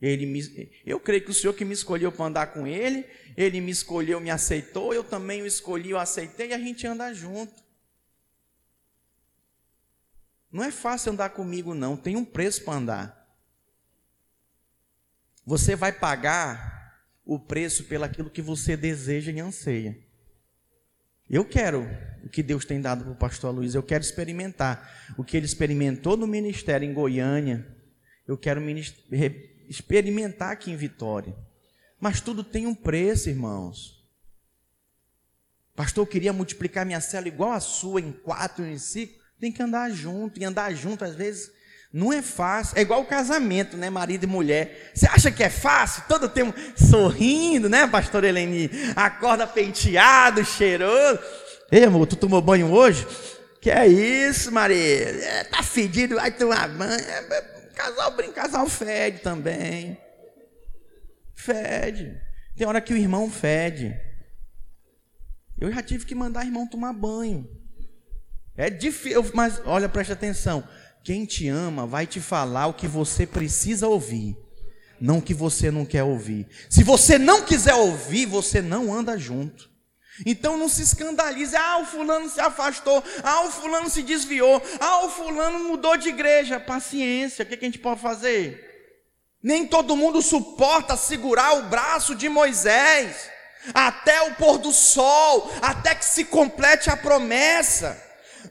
Ele 0.00 0.26
me, 0.26 0.70
eu 0.84 1.00
creio 1.00 1.24
que 1.24 1.30
o 1.30 1.34
Senhor 1.34 1.54
que 1.54 1.64
me 1.64 1.72
escolheu 1.72 2.12
para 2.12 2.26
andar 2.26 2.46
com 2.48 2.66
Ele, 2.66 3.06
Ele 3.36 3.60
me 3.60 3.70
escolheu, 3.70 4.20
me 4.20 4.30
aceitou, 4.30 4.92
eu 4.92 5.02
também 5.02 5.40
o 5.42 5.46
escolhi, 5.46 5.90
eu 5.90 5.98
aceitei 5.98 6.48
e 6.48 6.54
a 6.54 6.58
gente 6.58 6.86
anda 6.86 7.12
junto. 7.14 7.64
Não 10.52 10.62
é 10.62 10.70
fácil 10.70 11.12
andar 11.12 11.30
comigo, 11.30 11.74
não, 11.74 11.96
tem 11.96 12.16
um 12.16 12.24
preço 12.24 12.62
para 12.64 12.74
andar. 12.74 13.38
Você 15.46 15.74
vai 15.74 15.92
pagar 15.92 17.02
o 17.24 17.38
preço 17.38 17.84
pelaquilo 17.84 18.30
que 18.30 18.42
você 18.42 18.76
deseja 18.76 19.32
e 19.32 19.40
anseia. 19.40 19.98
Eu 21.28 21.44
quero 21.44 21.88
o 22.24 22.28
que 22.28 22.42
Deus 22.42 22.64
tem 22.64 22.80
dado 22.80 23.04
para 23.04 23.12
o 23.12 23.16
pastor 23.16 23.54
Luiz, 23.54 23.74
eu 23.74 23.82
quero 23.82 24.02
experimentar 24.02 25.14
o 25.16 25.24
que 25.24 25.36
ele 25.36 25.46
experimentou 25.46 26.16
no 26.16 26.26
ministério 26.26 26.88
em 26.88 26.94
Goiânia. 26.94 27.66
Eu 28.26 28.38
quero 28.38 28.62
experimentar 29.68 30.52
aqui 30.52 30.70
em 30.70 30.76
Vitória. 30.76 31.36
Mas 32.00 32.20
tudo 32.20 32.42
tem 32.42 32.66
um 32.66 32.74
preço, 32.74 33.28
irmãos. 33.28 34.02
Pastor, 35.74 36.02
eu 36.02 36.06
queria 36.06 36.32
multiplicar 36.32 36.86
minha 36.86 37.00
célula 37.00 37.28
igual 37.28 37.52
a 37.52 37.60
sua, 37.60 38.00
em 38.00 38.12
quatro, 38.12 38.64
em 38.64 38.78
cinco. 38.78 39.14
Tem 39.40 39.50
que 39.52 39.62
andar 39.62 39.90
junto, 39.90 40.40
e 40.40 40.44
andar 40.44 40.72
junto, 40.74 41.04
às 41.04 41.14
vezes, 41.14 41.50
não 41.94 42.12
é 42.12 42.20
fácil. 42.20 42.76
É 42.76 42.80
igual 42.80 43.02
o 43.02 43.06
casamento, 43.06 43.76
né? 43.76 43.88
Marido 43.88 44.24
e 44.24 44.26
mulher. 44.26 44.90
Você 44.92 45.06
acha 45.06 45.30
que 45.30 45.44
é 45.44 45.48
fácil? 45.48 46.02
Todo 46.08 46.28
tempo 46.28 46.52
sorrindo, 46.76 47.68
né, 47.68 47.86
pastor 47.86 48.24
Eleni? 48.24 48.68
Acorda 48.96 49.46
penteado, 49.46 50.44
cheiroso. 50.44 51.20
Ei, 51.70 51.84
amor, 51.84 52.08
tu 52.08 52.16
tomou 52.16 52.42
banho 52.42 52.72
hoje? 52.72 53.06
Que 53.60 53.70
é 53.70 53.86
isso, 53.86 54.50
Maria? 54.50 54.76
É, 54.76 55.44
tá 55.44 55.62
fedido, 55.62 56.16
vai 56.16 56.32
tomar 56.32 56.68
banho. 56.68 56.98
É, 56.98 57.54
Casal 57.76 58.10
brinca, 58.10 58.42
casal 58.42 58.68
fede 58.68 59.20
também. 59.20 59.96
Fede. 61.32 62.20
Tem 62.56 62.66
hora 62.66 62.80
que 62.80 62.92
o 62.92 62.96
irmão 62.96 63.30
fede. 63.30 63.96
Eu 65.60 65.70
já 65.70 65.80
tive 65.80 66.04
que 66.04 66.14
mandar 66.14 66.40
o 66.40 66.46
irmão 66.46 66.66
tomar 66.66 66.92
banho. 66.92 67.48
É 68.56 68.68
difícil, 68.68 69.30
mas 69.32 69.60
olha, 69.64 69.88
preste 69.88 70.12
atenção. 70.12 70.66
Quem 71.04 71.26
te 71.26 71.46
ama 71.48 71.86
vai 71.86 72.06
te 72.06 72.18
falar 72.18 72.66
o 72.66 72.72
que 72.72 72.88
você 72.88 73.26
precisa 73.26 73.86
ouvir, 73.86 74.34
não 74.98 75.18
o 75.18 75.22
que 75.22 75.34
você 75.34 75.70
não 75.70 75.84
quer 75.84 76.02
ouvir. 76.02 76.48
Se 76.70 76.82
você 76.82 77.18
não 77.18 77.42
quiser 77.42 77.74
ouvir, 77.74 78.24
você 78.24 78.62
não 78.62 78.90
anda 78.90 79.18
junto. 79.18 79.70
Então 80.24 80.56
não 80.56 80.66
se 80.66 80.80
escandalize, 80.80 81.54
ah, 81.54 81.78
o 81.82 81.84
fulano 81.84 82.30
se 82.30 82.40
afastou, 82.40 83.04
ah, 83.22 83.42
o 83.42 83.50
fulano 83.50 83.90
se 83.90 84.02
desviou, 84.02 84.62
ah, 84.80 85.04
o 85.04 85.10
fulano 85.10 85.58
mudou 85.64 85.94
de 85.98 86.08
igreja. 86.08 86.58
Paciência, 86.58 87.42
o 87.42 87.46
que 87.46 87.54
a 87.54 87.58
gente 87.60 87.78
pode 87.78 88.00
fazer? 88.00 88.72
Nem 89.42 89.66
todo 89.66 89.96
mundo 89.96 90.22
suporta 90.22 90.96
segurar 90.96 91.58
o 91.58 91.64
braço 91.64 92.14
de 92.14 92.30
Moisés 92.30 93.28
até 93.74 94.22
o 94.22 94.36
pôr 94.36 94.56
do 94.56 94.72
sol, 94.72 95.52
até 95.60 95.94
que 95.94 96.04
se 96.04 96.24
complete 96.24 96.88
a 96.88 96.96
promessa 96.96 98.03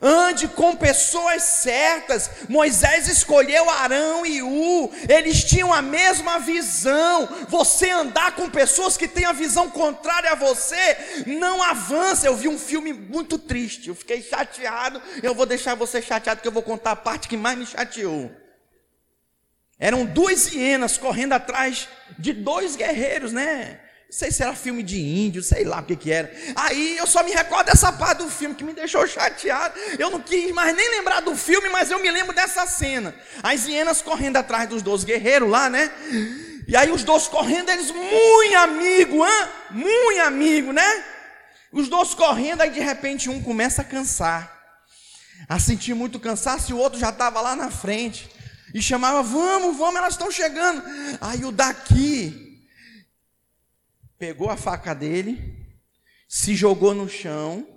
ande 0.04 0.50
com 0.50 0.76
pessoas 0.76 1.42
certas. 1.44 2.30
Moisés 2.50 3.08
escolheu 3.08 3.70
Arão 3.70 4.26
e 4.26 4.42
U, 4.42 4.92
eles 5.08 5.44
tinham 5.44 5.74
a 5.74 5.82
mesma 5.82 6.40
visão. 6.40 7.28
Você 7.48 7.90
andar 7.90 8.36
com 8.36 8.50
pessoas 8.50 8.98
que 8.98 9.08
têm 9.08 9.26
a 9.26 9.32
visão 9.32 9.70
contrária 9.70 10.32
a 10.32 10.36
você, 10.36 11.24
não 11.26 11.64
avança. 11.64 12.28
Eu 12.28 12.36
vi 12.36 12.50
um 12.50 12.60
filme 12.60 12.92
muito 12.92 13.40
triste, 13.40 13.88
eu 13.88 13.96
fiquei 13.96 14.22
chateado. 14.22 15.02
Eu 15.22 15.34
vou 15.34 15.46
deixar 15.46 15.76
você 15.76 16.02
chateado, 16.02 16.38
porque 16.38 16.50
eu 16.50 16.54
vou 16.54 16.64
contar 16.64 16.92
a 16.92 16.96
parte 16.96 17.28
que 17.30 17.38
mais 17.38 17.58
me 17.58 17.66
chateou. 17.66 18.30
Eram 19.80 20.06
duas 20.06 20.54
hienas 20.54 20.98
correndo 20.98 21.34
atrás 21.34 21.88
de 22.20 22.32
dois 22.32 22.76
guerreiros, 22.76 23.32
né? 23.32 23.80
Sei 24.14 24.32
se 24.32 24.44
era 24.44 24.54
filme 24.54 24.84
de 24.84 25.02
índio, 25.02 25.42
sei 25.42 25.64
lá 25.64 25.80
o 25.80 25.84
que, 25.84 25.96
que 25.96 26.12
era. 26.12 26.32
Aí 26.56 26.96
eu 26.98 27.08
só 27.08 27.24
me 27.24 27.32
recordo 27.32 27.66
dessa 27.66 27.92
parte 27.92 28.20
do 28.20 28.30
filme 28.30 28.54
que 28.54 28.64
me 28.64 28.72
deixou 28.72 29.08
chateado. 29.08 29.74
Eu 29.98 30.12
não 30.12 30.20
quis 30.22 30.52
mais 30.52 30.76
nem 30.76 30.88
lembrar 30.92 31.20
do 31.22 31.36
filme, 31.36 31.68
mas 31.70 31.90
eu 31.90 31.98
me 31.98 32.12
lembro 32.12 32.32
dessa 32.32 32.68
cena. 32.68 33.16
As 33.42 33.66
hienas 33.66 34.04
correndo 34.04 34.38
atrás 34.38 34.70
dos 34.70 34.84
dois 34.84 35.04
guerreiros 35.04 35.50
lá, 35.50 35.68
né? 35.68 35.92
E 36.68 36.78
aí 36.78 36.92
os 36.92 37.04
dois 37.04 37.28
correndo, 37.28 37.72
eles 37.72 37.90
muito 37.90 38.56
amigo, 38.56 39.26
hein? 39.26 39.48
muito 39.72 40.22
amigo, 40.22 40.72
né? 40.72 41.04
Os 41.72 41.90
dois 41.90 42.14
correndo, 42.14 42.62
aí 42.62 42.70
de 42.70 42.82
repente 42.82 43.32
um 43.32 43.42
começa 43.42 43.82
a 43.82 43.86
cansar. 43.86 44.62
A 45.50 45.58
sentir 45.58 45.96
muito 45.96 46.20
cansaço 46.20 46.70
e 46.70 46.76
o 46.76 46.78
outro 46.78 47.00
já 47.00 47.10
estava 47.10 47.42
lá 47.42 47.56
na 47.56 47.72
frente. 47.72 48.30
E 48.76 48.80
chamava, 48.80 49.24
vamos, 49.24 49.76
vamos, 49.76 49.96
elas 49.96 50.14
estão 50.14 50.30
chegando. 50.30 50.84
Aí 51.20 51.44
o 51.44 51.52
daqui 51.52 52.43
pegou 54.24 54.50
a 54.50 54.56
faca 54.56 54.94
dele, 54.94 55.38
se 56.30 56.56
jogou 56.56 56.94
no 56.94 57.10
chão 57.10 57.68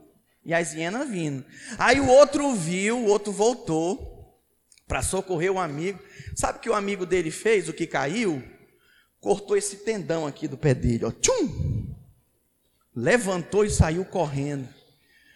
e 0.44 0.55
as 0.55 0.74
hienas 0.74 1.11
vindo. 1.11 1.44
Aí 1.76 1.99
o 1.99 2.07
outro 2.07 2.55
viu, 2.55 2.99
o 2.99 3.07
outro 3.07 3.32
voltou 3.32 4.40
para 4.86 5.03
socorrer 5.03 5.51
o 5.51 5.59
amigo. 5.59 5.99
Sabe 6.36 6.59
o 6.59 6.61
que 6.61 6.70
o 6.70 6.74
amigo 6.74 7.05
dele 7.05 7.32
fez? 7.32 7.68
O 7.68 7.72
que 7.72 7.84
caiu? 7.84 8.40
Cortou 9.18 9.57
esse 9.57 9.78
tendão 9.78 10.24
aqui 10.24 10.47
do 10.47 10.57
pé 10.57 10.72
dele, 10.72 11.07
ó. 11.07 11.11
Tchum! 11.11 11.92
Levantou 12.94 13.64
e 13.64 13.70
saiu 13.70 14.05
correndo. 14.05 14.68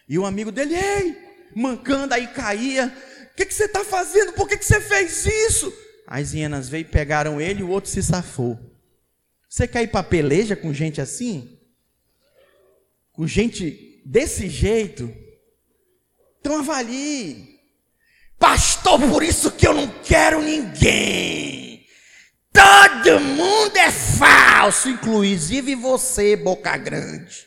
E 0.07 0.17
o 0.17 0.25
amigo 0.25 0.49
dele, 0.49 0.75
ei, 0.75 1.17
mancando 1.53 2.13
aí 2.13 2.27
caía. 2.27 2.87
O 3.33 3.35
que, 3.35 3.45
que 3.45 3.53
você 3.53 3.65
está 3.65 3.83
fazendo? 3.83 4.31
Por 4.31 4.47
que, 4.47 4.55
que 4.55 4.63
você 4.63 4.79
fez 4.79 5.25
isso? 5.25 5.73
As 6.07 6.33
hienas 6.33 6.69
veio 6.69 6.85
pegaram 6.85 7.41
ele 7.41 7.59
e 7.59 7.63
o 7.63 7.69
outro 7.69 7.89
se 7.89 8.01
safou. 8.01 8.70
Você 9.51 9.67
quer 9.67 9.83
ir 9.83 9.87
para 9.89 10.01
peleja 10.01 10.55
com 10.55 10.73
gente 10.73 11.01
assim? 11.01 11.59
Com 13.11 13.27
gente 13.27 14.01
desse 14.05 14.47
jeito? 14.49 15.13
Então 16.39 16.59
avalie. 16.59 17.59
Pastor, 18.39 18.97
por 18.97 19.21
isso 19.21 19.51
que 19.51 19.67
eu 19.67 19.73
não 19.73 19.89
quero 20.03 20.41
ninguém. 20.41 21.85
Todo 22.53 23.19
mundo 23.19 23.75
é 23.75 23.91
falso, 23.91 24.87
inclusive 24.87 25.75
você, 25.75 26.37
boca 26.37 26.77
grande. 26.77 27.45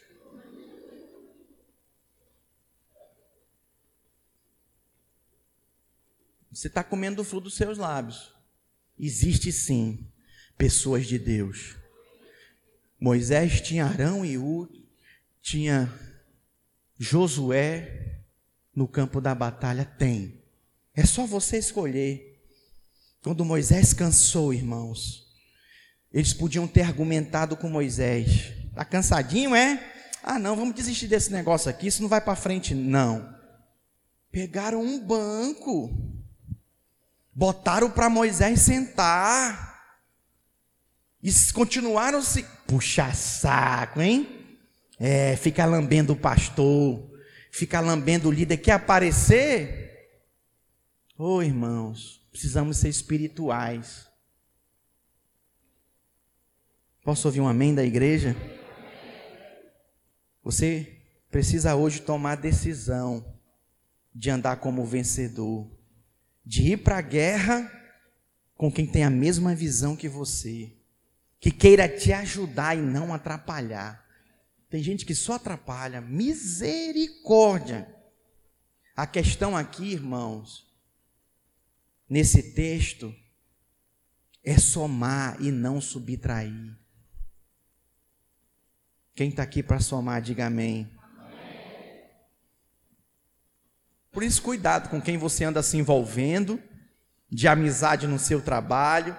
Você 6.52 6.68
está 6.68 6.84
comendo 6.84 7.22
o 7.22 7.24
fruto 7.24 7.44
dos 7.44 7.55
seus 7.55 7.78
lábios. 7.78 8.34
Existe 8.98 9.50
sim 9.50 10.07
pessoas 10.59 11.07
de 11.07 11.18
Deus 11.18 11.82
Moisés 13.05 13.61
tinha 13.61 13.84
Arão 13.84 14.24
e 14.24 14.38
U, 14.38 14.66
tinha 15.42 15.92
Josué 16.98 18.22
no 18.74 18.88
campo 18.88 19.20
da 19.20 19.34
batalha? 19.34 19.84
Tem. 19.84 20.42
É 20.94 21.05
só 21.05 21.26
você 21.26 21.59
escolher. 21.59 22.42
Quando 23.22 23.44
Moisés 23.44 23.92
cansou, 23.92 24.55
irmãos, 24.55 25.22
eles 26.11 26.32
podiam 26.32 26.66
ter 26.66 26.80
argumentado 26.80 27.59
com 27.59 27.68
Moisés. 27.68 28.55
Está 28.70 28.86
cansadinho, 28.86 29.55
é? 29.55 29.86
Ah, 30.22 30.38
não, 30.38 30.57
vamos 30.57 30.74
desistir 30.74 31.07
desse 31.07 31.30
negócio 31.30 31.68
aqui, 31.68 31.88
isso 31.88 32.00
não 32.00 32.09
vai 32.09 32.22
para 32.22 32.34
frente. 32.34 32.74
Não. 32.74 33.36
Pegaram 34.32 34.80
um 34.80 34.98
banco, 34.98 35.94
botaram 37.34 37.90
para 37.90 38.09
Moisés 38.09 38.61
sentar. 38.61 39.74
E 41.25 41.33
continuaram 41.55 42.22
se. 42.22 42.45
Puxa 42.66 43.11
saco, 43.14 44.03
hein? 44.03 44.29
É, 45.01 45.35
fica 45.37 45.64
lambendo 45.64 46.12
o 46.12 46.16
pastor, 46.16 47.03
fica 47.51 47.81
lambendo 47.81 48.29
o 48.29 48.31
líder. 48.31 48.59
Quer 48.59 48.72
aparecer? 48.72 50.20
Ô 51.16 51.37
oh, 51.37 51.43
irmãos, 51.43 52.20
precisamos 52.31 52.77
ser 52.77 52.91
espirituais. 52.91 54.07
Posso 57.03 57.27
ouvir 57.27 57.41
um 57.41 57.49
amém 57.49 57.75
da 57.75 57.83
igreja? 57.85 58.37
Você 60.43 61.01
precisa 61.31 61.75
hoje 61.75 62.03
tomar 62.03 62.37
decisão 62.37 63.25
de 64.14 64.29
andar 64.29 64.57
como 64.57 64.85
vencedor, 64.85 65.70
de 66.45 66.72
ir 66.72 66.77
para 66.79 66.99
a 66.99 67.03
guerra 67.03 67.70
com 68.55 68.70
quem 68.70 68.87
tem 68.87 69.05
a 69.05 69.11
mesma 69.11 69.55
visão 69.55 69.97
que 69.97 70.09
você 70.09 70.74
que 71.45 71.51
queira 71.51 71.86
te 71.86 72.11
ajudar 72.11 72.74
e 72.74 72.80
não 72.80 73.12
atrapalhar. 73.12 74.03
Tem 74.70 74.82
gente 74.82 75.05
que 75.05 75.14
só 75.14 75.34
atrapalha. 75.34 76.01
Misericórdia. 76.01 77.86
A 78.97 79.07
questão 79.07 79.55
aqui, 79.55 79.92
irmãos, 79.92 80.66
nesse 82.09 82.55
texto, 82.55 83.14
é 84.42 84.57
somar 84.57 85.36
e 85.38 85.53
não 85.53 85.82
subtrair. 85.82 86.78
Quem 89.14 89.28
está 89.28 89.42
aqui 89.42 89.62
para 89.62 89.80
somar, 89.80 90.22
diga 90.22 90.47
amém. 90.47 90.90
Por 94.11 94.22
isso, 94.22 94.40
cuidado 94.40 94.88
com 94.88 94.99
quem 94.99 95.18
você 95.18 95.45
anda 95.45 95.62
se 95.62 95.76
envolvendo, 95.76 96.59
de 97.30 97.47
amizade 97.47 98.07
no 98.07 98.18
seu 98.18 98.40
trabalho, 98.40 99.14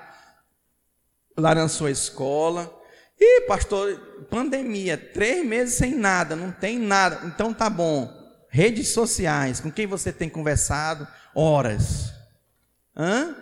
lá 1.37 1.53
na 1.55 1.67
sua 1.67 1.91
escola. 1.91 2.71
Ih, 3.19 3.41
pastor, 3.47 3.97
pandemia, 4.29 4.97
três 4.97 5.45
meses 5.45 5.75
sem 5.75 5.95
nada, 5.95 6.35
não 6.35 6.51
tem 6.51 6.77
nada. 6.77 7.25
Então 7.25 7.53
tá 7.53 7.69
bom. 7.69 8.11
Redes 8.49 8.89
sociais, 8.89 9.59
com 9.59 9.71
quem 9.71 9.85
você 9.85 10.11
tem 10.11 10.29
conversado? 10.29 11.07
Horas. 11.33 12.13
Hã? 12.95 13.35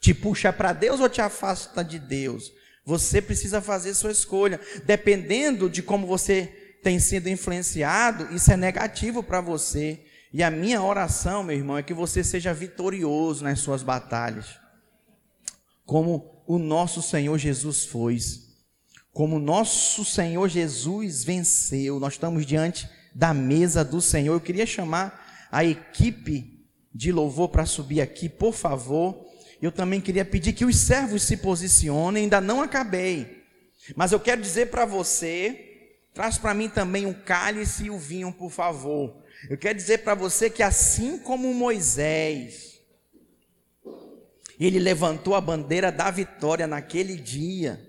Te 0.00 0.14
puxa 0.14 0.52
para 0.52 0.72
Deus 0.72 1.00
ou 1.00 1.08
te 1.08 1.20
afasta 1.20 1.84
de 1.84 1.98
Deus? 1.98 2.52
Você 2.84 3.20
precisa 3.20 3.60
fazer 3.60 3.94
sua 3.94 4.10
escolha. 4.10 4.60
Dependendo 4.84 5.68
de 5.68 5.82
como 5.82 6.06
você 6.06 6.46
tem 6.82 6.98
sido 6.98 7.28
influenciado, 7.28 8.34
isso 8.34 8.50
é 8.52 8.56
negativo 8.56 9.22
para 9.22 9.40
você. 9.40 10.04
E 10.32 10.42
a 10.42 10.50
minha 10.50 10.82
oração, 10.82 11.42
meu 11.42 11.56
irmão, 11.56 11.76
é 11.76 11.82
que 11.82 11.92
você 11.92 12.22
seja 12.24 12.54
vitorioso 12.54 13.44
nas 13.44 13.60
suas 13.60 13.82
batalhas. 13.82 14.58
Como 15.84 16.39
o 16.52 16.58
nosso 16.58 17.00
Senhor 17.00 17.38
Jesus 17.38 17.84
foi. 17.84 18.18
Como 19.12 19.36
o 19.36 19.40
nosso 19.40 20.04
Senhor 20.04 20.48
Jesus 20.48 21.22
venceu. 21.22 22.00
Nós 22.00 22.14
estamos 22.14 22.44
diante 22.44 22.90
da 23.14 23.32
mesa 23.32 23.84
do 23.84 24.00
Senhor. 24.00 24.34
Eu 24.34 24.40
queria 24.40 24.66
chamar 24.66 25.48
a 25.52 25.64
equipe 25.64 26.66
de 26.92 27.12
louvor 27.12 27.50
para 27.50 27.64
subir 27.64 28.00
aqui, 28.00 28.28
por 28.28 28.52
favor. 28.52 29.24
Eu 29.62 29.70
também 29.70 30.00
queria 30.00 30.24
pedir 30.24 30.52
que 30.52 30.64
os 30.64 30.74
servos 30.74 31.22
se 31.22 31.36
posicionem, 31.36 32.24
ainda 32.24 32.40
não 32.40 32.60
acabei. 32.60 33.44
Mas 33.94 34.10
eu 34.10 34.18
quero 34.18 34.42
dizer 34.42 34.70
para 34.70 34.84
você, 34.84 35.92
traz 36.12 36.36
para 36.36 36.52
mim 36.52 36.68
também 36.68 37.06
o 37.06 37.14
cálice 37.14 37.84
e 37.84 37.90
o 37.90 37.98
vinho, 37.98 38.32
por 38.32 38.50
favor. 38.50 39.22
Eu 39.48 39.56
quero 39.56 39.76
dizer 39.78 39.98
para 39.98 40.16
você 40.16 40.50
que 40.50 40.64
assim 40.64 41.16
como 41.16 41.54
Moisés, 41.54 42.69
ele 44.66 44.78
levantou 44.78 45.34
a 45.34 45.40
bandeira 45.40 45.90
da 45.90 46.10
vitória 46.10 46.66
naquele 46.66 47.16
dia, 47.16 47.80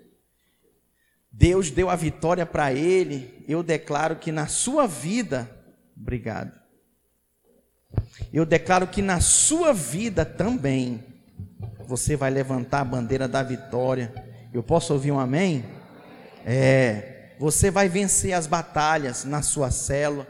Deus 1.31 1.71
deu 1.71 1.89
a 1.89 1.95
vitória 1.95 2.45
para 2.45 2.73
ele, 2.73 3.43
eu 3.47 3.63
declaro 3.63 4.17
que 4.17 4.31
na 4.31 4.47
sua 4.47 4.85
vida, 4.85 5.49
obrigado. 5.95 6.51
Eu 8.33 8.45
declaro 8.45 8.87
que 8.87 9.01
na 9.01 9.19
sua 9.19 9.73
vida 9.73 10.25
também, 10.25 11.03
você 11.87 12.15
vai 12.15 12.29
levantar 12.29 12.81
a 12.81 12.85
bandeira 12.85 13.27
da 13.27 13.43
vitória. 13.43 14.13
Eu 14.53 14.63
posso 14.63 14.93
ouvir 14.93 15.11
um 15.11 15.19
amém? 15.19 15.65
É, 16.45 17.35
você 17.39 17.69
vai 17.69 17.89
vencer 17.89 18.33
as 18.33 18.47
batalhas 18.47 19.25
na 19.25 19.41
sua 19.41 19.71
célula, 19.71 20.27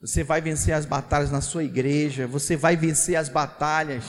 você 0.00 0.22
vai 0.22 0.40
vencer 0.40 0.74
as 0.74 0.84
batalhas 0.84 1.30
na 1.30 1.40
sua 1.40 1.64
igreja, 1.64 2.26
você 2.26 2.56
vai 2.56 2.76
vencer 2.76 3.16
as 3.16 3.28
batalhas 3.28 4.04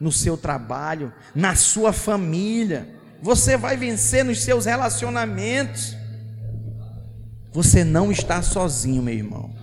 no 0.00 0.10
seu 0.10 0.36
trabalho, 0.36 1.12
na 1.34 1.54
sua 1.54 1.92
família, 1.92 2.88
você 3.22 3.56
vai 3.56 3.76
vencer 3.76 4.24
nos 4.24 4.42
seus 4.42 4.64
relacionamentos. 4.64 5.94
Você 7.52 7.84
não 7.84 8.10
está 8.10 8.40
sozinho, 8.40 9.02
meu 9.02 9.14
irmão. 9.14 9.54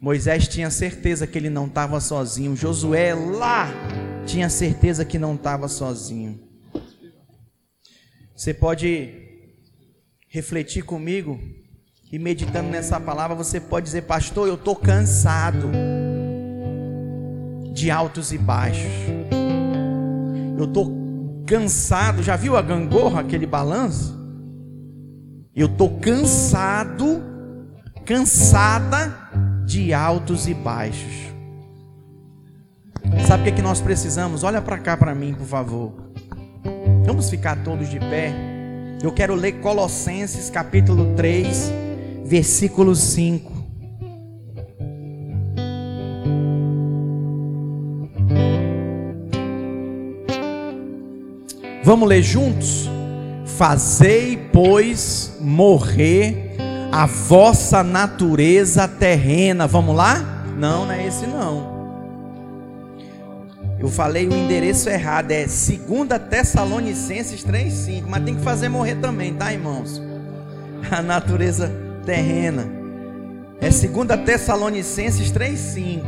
Moisés 0.00 0.48
tinha 0.48 0.70
certeza 0.70 1.26
que 1.26 1.38
ele 1.38 1.50
não 1.50 1.66
estava 1.66 2.00
sozinho. 2.00 2.56
Josué 2.56 3.14
lá 3.14 3.68
tinha 4.26 4.50
certeza 4.50 5.04
que 5.04 5.18
não 5.18 5.34
estava 5.34 5.68
sozinho. 5.68 6.40
Você 8.34 8.52
pode 8.52 9.12
refletir 10.28 10.82
comigo 10.82 11.40
e 12.10 12.18
meditando 12.18 12.68
nessa 12.68 12.98
palavra, 12.98 13.36
você 13.36 13.60
pode 13.60 13.86
dizer, 13.86 14.02
pastor, 14.02 14.48
eu 14.48 14.54
estou 14.54 14.74
cansado 14.74 15.70
de 17.78 17.90
altos 17.90 18.32
e 18.32 18.38
baixos. 18.38 18.90
Eu 20.58 20.64
estou 20.64 21.44
cansado. 21.46 22.22
Já 22.22 22.36
viu 22.36 22.56
a 22.56 22.62
gangorra, 22.62 23.20
aquele 23.20 23.46
balanço? 23.46 24.18
Eu 25.54 25.66
estou 25.66 25.98
cansado, 25.98 27.22
cansada 28.04 29.16
de 29.64 29.94
altos 29.94 30.48
e 30.48 30.54
baixos. 30.54 31.28
Sabe 33.26 33.42
o 33.42 33.44
que, 33.44 33.50
é 33.50 33.54
que 33.54 33.62
nós 33.62 33.80
precisamos? 33.80 34.42
Olha 34.42 34.60
para 34.60 34.78
cá 34.78 34.96
para 34.96 35.14
mim, 35.14 35.34
por 35.34 35.46
favor. 35.46 35.92
Vamos 37.04 37.30
ficar 37.30 37.62
todos 37.62 37.88
de 37.88 37.98
pé. 37.98 38.34
Eu 39.02 39.12
quero 39.12 39.34
ler 39.34 39.60
Colossenses 39.60 40.50
capítulo 40.50 41.14
3 41.14 41.72
versículo 42.24 42.94
5. 42.94 43.57
Vamos 51.88 52.06
ler 52.06 52.22
juntos? 52.22 52.86
Fazei, 53.56 54.36
pois, 54.52 55.32
morrer 55.40 56.54
a 56.92 57.06
vossa 57.06 57.82
natureza 57.82 58.86
terrena. 58.86 59.66
Vamos 59.66 59.96
lá? 59.96 60.44
Não, 60.54 60.84
não 60.84 60.92
é 60.92 61.06
esse 61.06 61.26
não. 61.26 61.78
Eu 63.80 63.88
falei 63.88 64.28
o 64.28 64.34
endereço 64.34 64.90
errado, 64.90 65.30
é 65.30 65.46
2 65.46 65.78
Tessalonicenses 66.28 67.42
3,5. 67.42 68.04
Mas 68.06 68.22
tem 68.22 68.34
que 68.34 68.42
fazer 68.42 68.68
morrer 68.68 68.96
também, 68.96 69.32
tá, 69.32 69.50
irmãos? 69.50 69.98
A 70.92 71.00
natureza 71.00 71.72
terrena. 72.04 72.68
É 73.62 73.70
2 73.70 74.26
Tessalonicenses 74.26 75.32
3,5. 75.32 76.02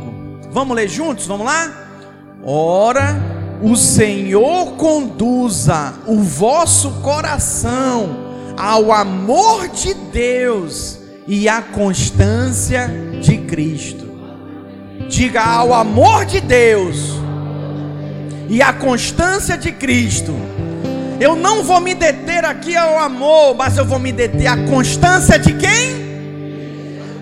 Vamos 0.51 0.75
ler 0.75 0.87
juntos? 0.87 1.25
Vamos 1.25 1.47
lá? 1.47 1.73
Ora, 2.43 3.19
o 3.61 3.75
Senhor 3.75 4.73
conduza 4.73 5.93
o 6.07 6.19
vosso 6.19 6.91
coração 7.01 8.31
ao 8.57 8.91
amor 8.91 9.67
de 9.69 9.93
Deus 9.93 10.99
e 11.27 11.47
à 11.47 11.61
constância 11.61 12.89
de 13.21 13.37
Cristo. 13.37 14.09
Diga 15.07 15.43
ao 15.43 15.73
amor 15.73 16.25
de 16.25 16.41
Deus 16.41 17.11
e 18.49 18.61
à 18.61 18.73
constância 18.73 19.57
de 19.57 19.71
Cristo 19.71 20.33
eu 21.21 21.35
não 21.35 21.63
vou 21.63 21.79
me 21.79 21.93
deter 21.93 22.43
aqui 22.43 22.75
ao 22.75 22.97
amor, 22.97 23.53
mas 23.53 23.77
eu 23.77 23.85
vou 23.85 23.99
me 23.99 24.11
deter 24.11 24.47
à 24.47 24.57
constância 24.65 25.37
de 25.37 25.53
quem? 25.53 26.01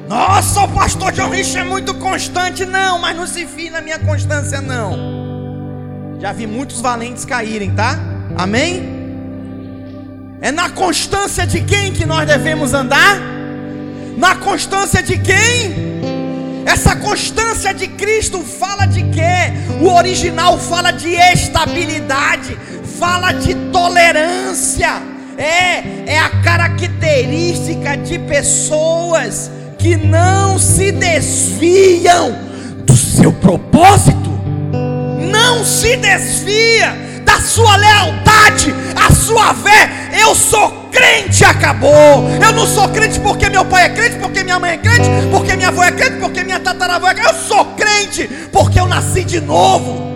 Nossa, 0.08 0.62
o 0.62 0.70
pastor 0.70 1.12
John 1.12 1.30
Rich 1.30 1.58
é 1.58 1.66
muito 1.66 1.94
constante. 1.96 2.66
Não, 2.66 2.98
mas 2.98 3.18
não 3.18 3.28
se 3.28 3.46
fie 3.46 3.70
na 3.70 3.82
minha 3.82 4.00
constância, 4.00 4.62
não. 4.62 5.19
Já 6.20 6.34
vi 6.34 6.46
muitos 6.46 6.82
valentes 6.82 7.24
caírem, 7.24 7.72
tá? 7.72 7.98
Amém? 8.38 9.00
É 10.42 10.52
na 10.52 10.70
constância 10.70 11.48
de 11.48 11.62
quem 11.62 11.94
que 11.94 12.06
nós 12.06 12.28
devemos 12.28 12.74
andar? 12.74 13.18
Na 14.18 14.36
constância 14.36 15.02
de 15.02 15.18
quem? 15.18 15.90
Essa 16.66 16.94
constância 16.98 17.74
de 17.74 17.88
Cristo 17.88 18.40
fala 18.40 18.86
de 18.86 19.02
quê? 19.04 19.54
O 19.82 19.94
original 19.94 20.60
fala 20.60 20.92
de 20.92 21.10
estabilidade, 21.10 22.58
fala 23.00 23.32
de 23.32 23.56
tolerância, 23.72 25.02
é, 25.38 26.12
é 26.14 26.20
a 26.20 26.42
característica 26.42 27.96
de 27.96 28.20
pessoas 28.20 29.50
que 29.78 29.96
não 29.96 30.60
se 30.60 30.92
desviam 30.92 32.38
do 32.84 32.96
seu 32.98 33.32
propósito, 33.32 34.19
não 35.30 35.64
se 35.64 35.96
desvia 35.98 36.96
da 37.24 37.40
sua 37.40 37.76
lealdade, 37.76 38.74
a 38.96 39.14
sua 39.14 39.54
fé. 39.54 40.10
Eu 40.20 40.34
sou 40.34 40.90
crente, 40.92 41.44
acabou. 41.46 42.30
Eu 42.42 42.52
não 42.52 42.66
sou 42.66 42.90
crente 42.90 43.20
porque 43.20 43.50
meu 43.50 43.64
pai 43.66 43.86
é 43.86 43.90
crente, 43.90 44.18
porque 44.18 44.44
minha 44.44 44.60
mãe 44.60 44.72
é 44.72 44.78
crente, 44.78 45.10
porque 45.32 45.56
minha 45.56 45.70
avó 45.70 45.84
é 45.84 45.92
crente, 45.92 46.18
porque 46.18 46.44
minha 46.44 46.60
tataravó 46.60 47.08
é 47.08 47.14
crente. 47.14 47.34
Eu 47.34 47.42
sou 47.48 47.66
crente 47.76 48.28
porque 48.52 48.80
eu 48.80 48.88
nasci 48.88 49.24
de 49.24 49.40
novo. 49.40 50.10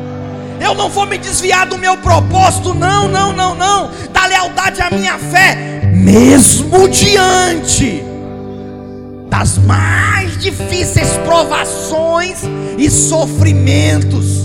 Eu 0.59 0.73
não 0.73 0.89
vou 0.89 1.05
me 1.05 1.17
desviar 1.17 1.65
do 1.65 1.77
meu 1.77 1.97
propósito, 1.97 2.73
não, 2.73 3.07
não, 3.07 3.33
não, 3.33 3.53
não. 3.53 3.91
Da 4.11 4.25
lealdade 4.25 4.81
à 4.81 4.89
minha 4.89 5.17
fé, 5.17 5.81
mesmo 5.93 6.87
diante 6.87 8.03
das 9.29 9.57
mais 9.57 10.37
difíceis 10.37 11.09
provações 11.25 12.43
e 12.77 12.89
sofrimentos. 12.89 14.42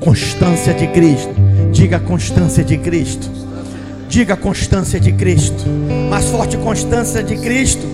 Constância 0.00 0.74
de 0.74 0.86
Cristo. 0.88 1.34
Diga 1.70 2.00
constância 2.00 2.64
de 2.64 2.78
Cristo. 2.78 3.30
Diga 4.08 4.36
constância 4.36 4.98
de 4.98 5.12
Cristo. 5.12 5.64
Mais 6.08 6.24
forte 6.30 6.56
constância 6.56 7.22
de 7.22 7.36
Cristo. 7.36 7.86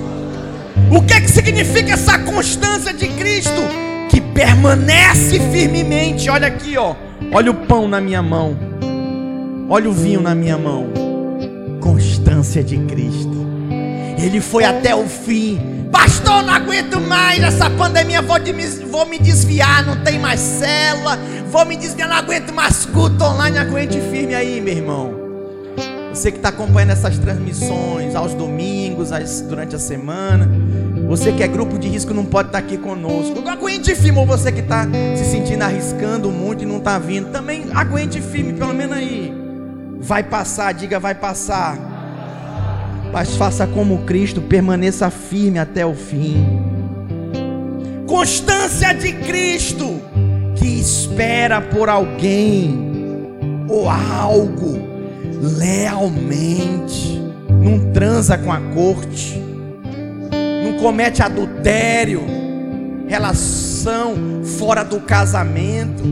O 0.90 1.02
que, 1.02 1.14
é 1.14 1.20
que 1.20 1.30
significa 1.30 1.92
essa 1.92 2.18
constância 2.20 2.94
de 2.94 3.08
Cristo? 3.08 3.86
que 4.08 4.20
permanece 4.20 5.38
firmemente. 5.52 6.30
Olha 6.30 6.46
aqui, 6.48 6.76
ó. 6.78 6.94
Olha 7.32 7.50
o 7.50 7.54
pão 7.54 7.86
na 7.86 8.00
minha 8.00 8.22
mão. 8.22 8.56
Olha 9.68 9.90
o 9.90 9.92
vinho 9.92 10.22
na 10.22 10.34
minha 10.34 10.56
mão. 10.56 10.86
Constância 11.80 12.64
de 12.64 12.78
Cristo. 12.78 13.46
Ele 14.18 14.40
foi 14.40 14.64
até 14.64 14.94
o 14.94 15.06
fim. 15.06 15.60
Pastor, 15.90 16.42
não 16.42 16.54
aguento 16.54 17.00
mais 17.00 17.42
essa 17.42 17.70
pandemia. 17.70 18.22
Vou, 18.22 18.38
de, 18.38 18.52
vou 18.86 19.06
me 19.06 19.18
desviar. 19.18 19.84
Não 19.84 20.02
tem 20.02 20.18
mais 20.18 20.40
célula. 20.40 21.18
Vou 21.50 21.64
me 21.64 21.76
desviar. 21.76 22.08
Não 22.08 22.16
aguento 22.16 22.52
mais 22.52 22.84
culto 22.86 23.24
online. 23.24 23.58
Aguente 23.58 24.00
firme 24.10 24.34
aí, 24.34 24.60
meu 24.60 24.74
irmão. 24.74 25.14
Você 26.12 26.30
que 26.30 26.38
está 26.38 26.48
acompanhando 26.48 26.92
essas 26.92 27.18
transmissões 27.18 28.14
aos 28.14 28.32
domingos, 28.32 29.10
durante 29.48 29.76
a 29.76 29.78
semana. 29.78 30.48
Você 31.08 31.30
que 31.30 31.42
é 31.42 31.48
grupo 31.48 31.78
de 31.78 31.88
risco 31.88 32.14
não 32.14 32.24
pode 32.24 32.48
estar 32.48 32.60
tá 32.60 32.66
aqui 32.66 32.78
conosco. 32.78 33.46
Aguente 33.48 33.94
firme. 33.94 34.18
Ou 34.18 34.26
você 34.26 34.50
que 34.50 34.60
está 34.60 34.86
se 35.16 35.24
sentindo 35.24 35.62
arriscando 35.62 36.30
muito 36.30 36.62
e 36.62 36.66
não 36.66 36.78
está 36.78 36.98
vindo. 36.98 37.30
Também 37.30 37.66
aguente 37.74 38.20
firme, 38.20 38.54
pelo 38.54 38.72
menos 38.72 38.96
aí. 38.96 39.32
Vai 40.00 40.22
passar, 40.22 40.72
diga 40.72 40.98
vai 40.98 41.14
passar 41.14 41.95
mas 43.16 43.34
faça 43.34 43.66
como 43.66 44.02
Cristo, 44.02 44.42
permaneça 44.42 45.08
firme 45.08 45.58
até 45.58 45.86
o 45.86 45.94
fim. 45.94 46.36
Constância 48.06 48.92
de 48.92 49.10
Cristo, 49.10 50.02
que 50.54 50.66
espera 50.66 51.62
por 51.62 51.88
alguém 51.88 52.78
ou 53.70 53.88
algo 53.88 54.78
lealmente, 55.40 57.18
não 57.48 57.90
transa 57.90 58.36
com 58.36 58.52
a 58.52 58.60
corte, 58.74 59.42
não 60.62 60.74
comete 60.74 61.22
adultério, 61.22 62.20
relação 63.08 64.44
fora 64.58 64.84
do 64.84 65.00
casamento. 65.00 66.02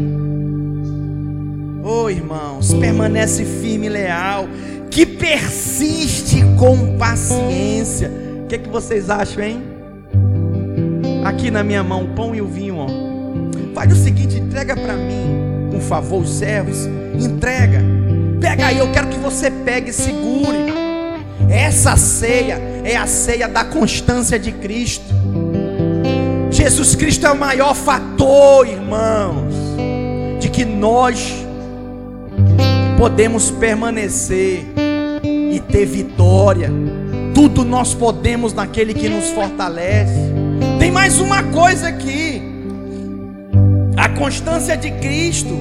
Oh 1.82 2.08
irmãos, 2.08 2.72
permanece 2.72 3.44
firme 3.44 3.88
e 3.88 3.90
leal 3.90 4.48
que 4.94 5.04
persiste 5.04 6.44
com 6.56 6.96
paciência. 6.96 8.08
O 8.44 8.46
que, 8.46 8.54
é 8.54 8.58
que 8.58 8.68
vocês 8.68 9.10
acham, 9.10 9.42
hein? 9.42 9.60
Aqui 11.24 11.50
na 11.50 11.64
minha 11.64 11.82
mão, 11.82 12.14
pão 12.14 12.32
e 12.32 12.40
o 12.40 12.46
vinho, 12.46 12.76
ó. 12.76 12.86
Faz 13.74 13.92
o 13.92 13.96
seguinte, 13.96 14.38
entrega 14.38 14.76
para 14.76 14.94
mim, 14.94 15.68
por 15.72 15.80
favor, 15.80 16.22
os 16.22 16.30
servos. 16.30 16.86
Entrega. 17.20 17.82
Pega 18.40 18.66
aí, 18.66 18.78
eu 18.78 18.92
quero 18.92 19.08
que 19.08 19.18
você 19.18 19.50
pegue 19.50 19.90
e 19.90 19.92
segure. 19.92 20.72
Essa 21.50 21.96
ceia 21.96 22.60
é 22.84 22.94
a 22.94 23.08
ceia 23.08 23.48
da 23.48 23.64
constância 23.64 24.38
de 24.38 24.52
Cristo. 24.52 25.12
Jesus 26.52 26.94
Cristo 26.94 27.26
é 27.26 27.32
o 27.32 27.36
maior 27.36 27.74
fator, 27.74 28.64
irmãos, 28.64 29.54
de 30.38 30.48
que 30.48 30.64
nós 30.64 31.44
podemos 32.96 33.50
permanecer 33.50 34.83
e 35.54 35.60
ter 35.60 35.86
vitória. 35.86 36.70
Tudo 37.34 37.64
nós 37.64 37.94
podemos 37.94 38.52
naquele 38.52 38.92
que 38.92 39.08
nos 39.08 39.30
fortalece. 39.30 40.32
Tem 40.78 40.90
mais 40.90 41.20
uma 41.20 41.42
coisa 41.44 41.88
aqui. 41.88 42.42
A 43.96 44.08
constância 44.08 44.76
de 44.76 44.90
Cristo 44.90 45.56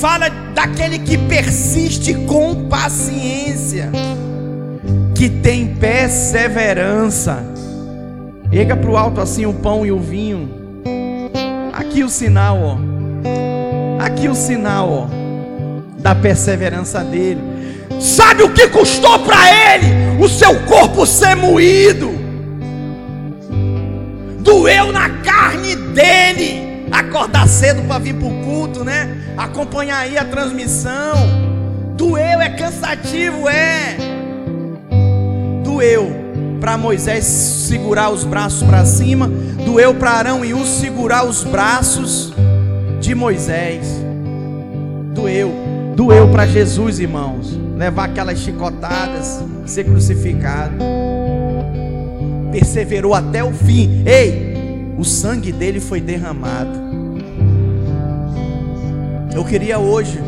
fala 0.00 0.28
daquele 0.54 0.98
que 0.98 1.18
persiste 1.18 2.14
com 2.14 2.68
paciência, 2.68 3.90
que 5.14 5.28
tem 5.28 5.74
perseverança. 5.74 7.44
Pega 8.50 8.76
para 8.76 8.90
o 8.90 8.96
alto 8.96 9.20
assim 9.20 9.46
o 9.46 9.52
pão 9.52 9.84
e 9.84 9.90
o 9.90 9.98
vinho. 9.98 10.48
Aqui 11.72 12.04
o 12.04 12.08
sinal, 12.08 12.58
ó. 12.62 14.04
Aqui 14.04 14.28
o 14.28 14.34
sinal, 14.34 14.88
ó, 14.90 15.06
da 15.98 16.14
perseverança 16.14 17.02
dele. 17.02 17.53
Sabe 18.00 18.42
o 18.42 18.52
que 18.52 18.68
custou 18.68 19.18
para 19.20 19.74
ele 19.74 19.86
o 20.22 20.28
seu 20.28 20.60
corpo 20.62 21.06
ser 21.06 21.34
moído? 21.34 22.12
Doeu 24.40 24.92
na 24.92 25.08
carne 25.20 25.74
dele. 25.74 26.86
Acordar 26.92 27.48
cedo 27.48 27.82
para 27.82 27.98
vir 27.98 28.14
para 28.14 28.28
o 28.28 28.44
culto, 28.44 28.84
né? 28.84 29.34
Acompanhar 29.36 29.98
aí 29.98 30.16
a 30.16 30.24
transmissão. 30.24 31.14
Doeu, 31.96 32.40
é 32.40 32.50
cansativo, 32.50 33.48
é. 33.48 33.96
Doeu 35.62 36.12
para 36.60 36.76
Moisés 36.76 37.24
segurar 37.24 38.10
os 38.10 38.22
braços 38.22 38.62
para 38.62 38.84
cima. 38.84 39.28
Doeu 39.64 39.94
para 39.94 40.10
Arão 40.10 40.44
e 40.44 40.52
o 40.52 40.64
segurar 40.64 41.26
os 41.26 41.42
braços 41.42 42.32
de 43.00 43.14
Moisés. 43.14 43.86
Doeu. 45.14 45.52
Doeu 45.96 46.28
para 46.28 46.46
Jesus, 46.46 46.98
irmãos 46.98 47.63
levar 47.76 48.04
aquelas 48.04 48.38
chicotadas, 48.38 49.42
ser 49.66 49.84
crucificado. 49.84 50.76
Perseverou 52.52 53.14
até 53.14 53.42
o 53.42 53.52
fim. 53.52 54.02
Ei, 54.06 54.94
o 54.96 55.04
sangue 55.04 55.52
dele 55.52 55.80
foi 55.80 56.00
derramado. 56.00 56.84
Eu 59.34 59.44
queria 59.44 59.78
hoje, 59.78 60.20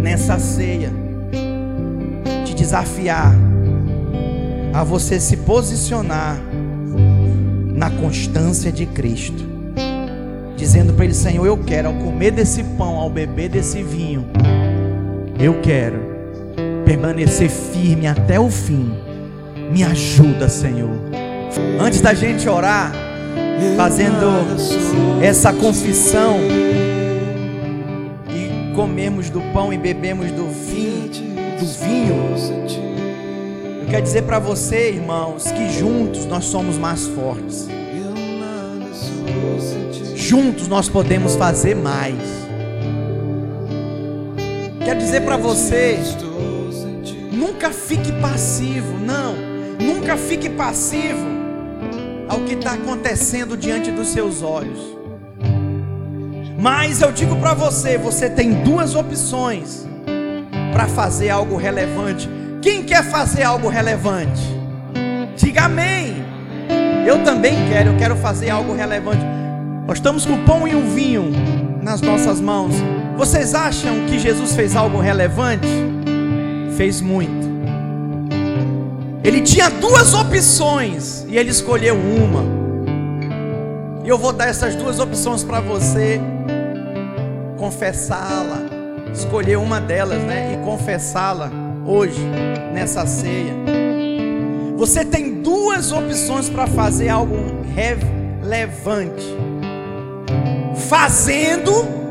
nessa 0.00 0.38
ceia, 0.38 0.90
te 2.44 2.54
desafiar 2.54 3.34
a 4.72 4.82
você 4.82 5.20
se 5.20 5.36
posicionar 5.38 6.40
na 7.74 7.90
constância 7.90 8.72
de 8.72 8.86
Cristo, 8.86 9.44
dizendo 10.56 10.94
para 10.94 11.04
Ele: 11.04 11.14
Senhor, 11.14 11.46
eu 11.46 11.58
quero, 11.58 11.88
ao 11.88 11.94
comer 11.94 12.30
desse 12.30 12.64
pão, 12.64 12.96
ao 12.96 13.10
beber 13.10 13.50
desse 13.50 13.82
vinho, 13.82 14.24
eu 15.38 15.60
quero 15.60 16.00
permanecer 16.84 17.48
firme 17.48 18.06
até 18.06 18.40
o 18.40 18.50
fim. 18.50 18.92
Me 19.70 19.84
ajuda, 19.84 20.48
Senhor. 20.48 20.90
Antes 21.80 22.00
da 22.00 22.12
gente 22.14 22.48
orar, 22.48 22.92
fazendo 23.76 24.26
essa 25.22 25.52
confissão 25.52 26.38
e 28.28 28.74
comemos 28.74 29.30
do 29.30 29.40
pão 29.52 29.72
e 29.72 29.78
bebemos 29.78 30.30
do 30.32 30.48
vinho, 30.48 31.08
do 31.58 31.66
vinho. 31.66 32.18
Eu 33.82 33.86
quero 33.88 34.02
dizer 34.02 34.22
para 34.22 34.38
você, 34.38 34.90
irmãos, 34.90 35.44
que 35.44 35.72
juntos 35.72 36.26
nós 36.26 36.44
somos 36.44 36.76
mais 36.76 37.06
fortes. 37.06 37.68
Juntos 40.14 40.68
nós 40.68 40.88
podemos 40.88 41.36
fazer 41.36 41.74
mais. 41.74 42.47
Quero 44.88 45.00
dizer 45.00 45.20
para 45.20 45.36
você, 45.36 45.98
nunca 47.30 47.68
fique 47.68 48.10
passivo, 48.22 48.96
não, 48.98 49.34
nunca 49.78 50.16
fique 50.16 50.48
passivo 50.48 51.26
ao 52.26 52.40
que 52.40 52.54
está 52.54 52.72
acontecendo 52.72 53.54
diante 53.54 53.90
dos 53.90 54.08
seus 54.08 54.42
olhos. 54.42 54.78
Mas 56.58 57.02
eu 57.02 57.12
digo 57.12 57.36
para 57.36 57.52
você, 57.52 57.98
você 57.98 58.30
tem 58.30 58.62
duas 58.62 58.94
opções 58.94 59.86
para 60.72 60.88
fazer 60.88 61.28
algo 61.28 61.58
relevante. 61.58 62.26
Quem 62.62 62.82
quer 62.82 63.04
fazer 63.04 63.42
algo 63.42 63.68
relevante? 63.68 64.40
Diga 65.36 65.64
amém. 65.64 66.24
Eu 67.06 67.22
também 67.24 67.52
quero, 67.68 67.90
eu 67.90 67.96
quero 67.98 68.16
fazer 68.16 68.48
algo 68.48 68.74
relevante. 68.74 69.22
Nós 69.86 69.98
estamos 69.98 70.24
com 70.24 70.32
o 70.32 70.44
pão 70.46 70.66
e 70.66 70.74
o 70.74 70.80
vinho 70.80 71.30
nas 71.82 72.00
nossas 72.00 72.40
mãos. 72.40 72.74
Vocês 73.18 73.52
acham 73.52 74.06
que 74.06 74.16
Jesus 74.16 74.54
fez 74.54 74.76
algo 74.76 75.00
relevante? 75.00 75.66
Fez 76.76 77.00
muito. 77.00 77.48
Ele 79.24 79.40
tinha 79.40 79.68
duas 79.68 80.14
opções 80.14 81.26
e 81.28 81.36
ele 81.36 81.50
escolheu 81.50 81.96
uma. 81.96 82.44
E 84.04 84.08
eu 84.08 84.16
vou 84.16 84.32
dar 84.32 84.46
essas 84.46 84.76
duas 84.76 85.00
opções 85.00 85.42
para 85.42 85.60
você 85.60 86.20
confessá-la, 87.56 88.60
escolher 89.12 89.58
uma 89.58 89.80
delas, 89.80 90.22
né, 90.22 90.54
e 90.54 90.64
confessá-la 90.64 91.50
hoje 91.84 92.20
nessa 92.72 93.04
ceia. 93.04 93.52
Você 94.76 95.04
tem 95.04 95.42
duas 95.42 95.90
opções 95.90 96.48
para 96.48 96.68
fazer 96.68 97.08
algo 97.08 97.34
relevante. 97.74 99.26
Fazendo 100.88 102.07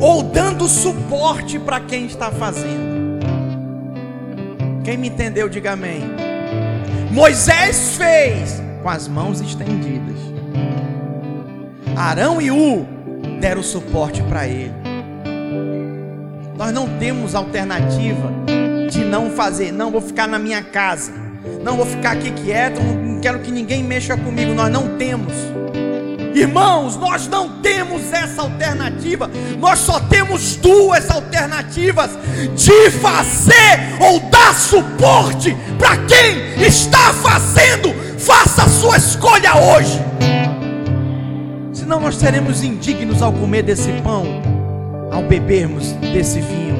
ou 0.00 0.22
dando 0.22 0.66
suporte 0.66 1.58
para 1.58 1.78
quem 1.80 2.06
está 2.06 2.30
fazendo. 2.30 3.20
Quem 4.82 4.96
me 4.96 5.08
entendeu, 5.08 5.48
diga 5.48 5.72
amém. 5.72 6.02
Moisés 7.12 7.96
fez 7.96 8.62
com 8.82 8.88
as 8.88 9.06
mãos 9.06 9.40
estendidas. 9.40 10.18
Arão 11.94 12.40
e 12.40 12.50
U 12.50 12.86
deram 13.40 13.62
suporte 13.62 14.22
para 14.22 14.46
ele. 14.46 14.72
Nós 16.56 16.72
não 16.72 16.88
temos 16.98 17.34
alternativa 17.34 18.32
de 18.90 19.04
não 19.04 19.30
fazer, 19.30 19.70
não 19.72 19.90
vou 19.90 20.00
ficar 20.00 20.26
na 20.26 20.38
minha 20.38 20.62
casa, 20.62 21.12
não 21.62 21.76
vou 21.76 21.86
ficar 21.86 22.12
aqui 22.12 22.30
quieto, 22.30 22.80
não 22.80 23.20
quero 23.20 23.40
que 23.40 23.50
ninguém 23.50 23.82
mexa 23.82 24.16
comigo. 24.16 24.54
Nós 24.54 24.70
não 24.70 24.96
temos. 24.96 25.32
Irmãos, 26.34 26.96
nós 26.96 27.26
não 27.26 27.60
temos 27.60 28.12
essa 28.12 28.42
alternativa, 28.42 29.28
nós 29.58 29.80
só 29.80 29.98
temos 29.98 30.56
duas 30.56 31.10
alternativas: 31.10 32.10
de 32.56 32.90
fazer 32.90 33.96
ou 34.00 34.20
dar 34.30 34.54
suporte 34.54 35.56
para 35.78 35.96
quem 36.04 36.64
está 36.64 37.12
fazendo. 37.14 37.92
Faça 38.18 38.64
a 38.64 38.68
sua 38.68 38.96
escolha 38.96 39.56
hoje, 39.56 39.98
senão 41.72 41.98
nós 41.98 42.16
seremos 42.16 42.62
indignos 42.62 43.22
ao 43.22 43.32
comer 43.32 43.62
desse 43.62 43.90
pão, 44.02 44.24
ao 45.10 45.22
bebermos 45.22 45.92
desse 45.92 46.40
vinho. 46.40 46.78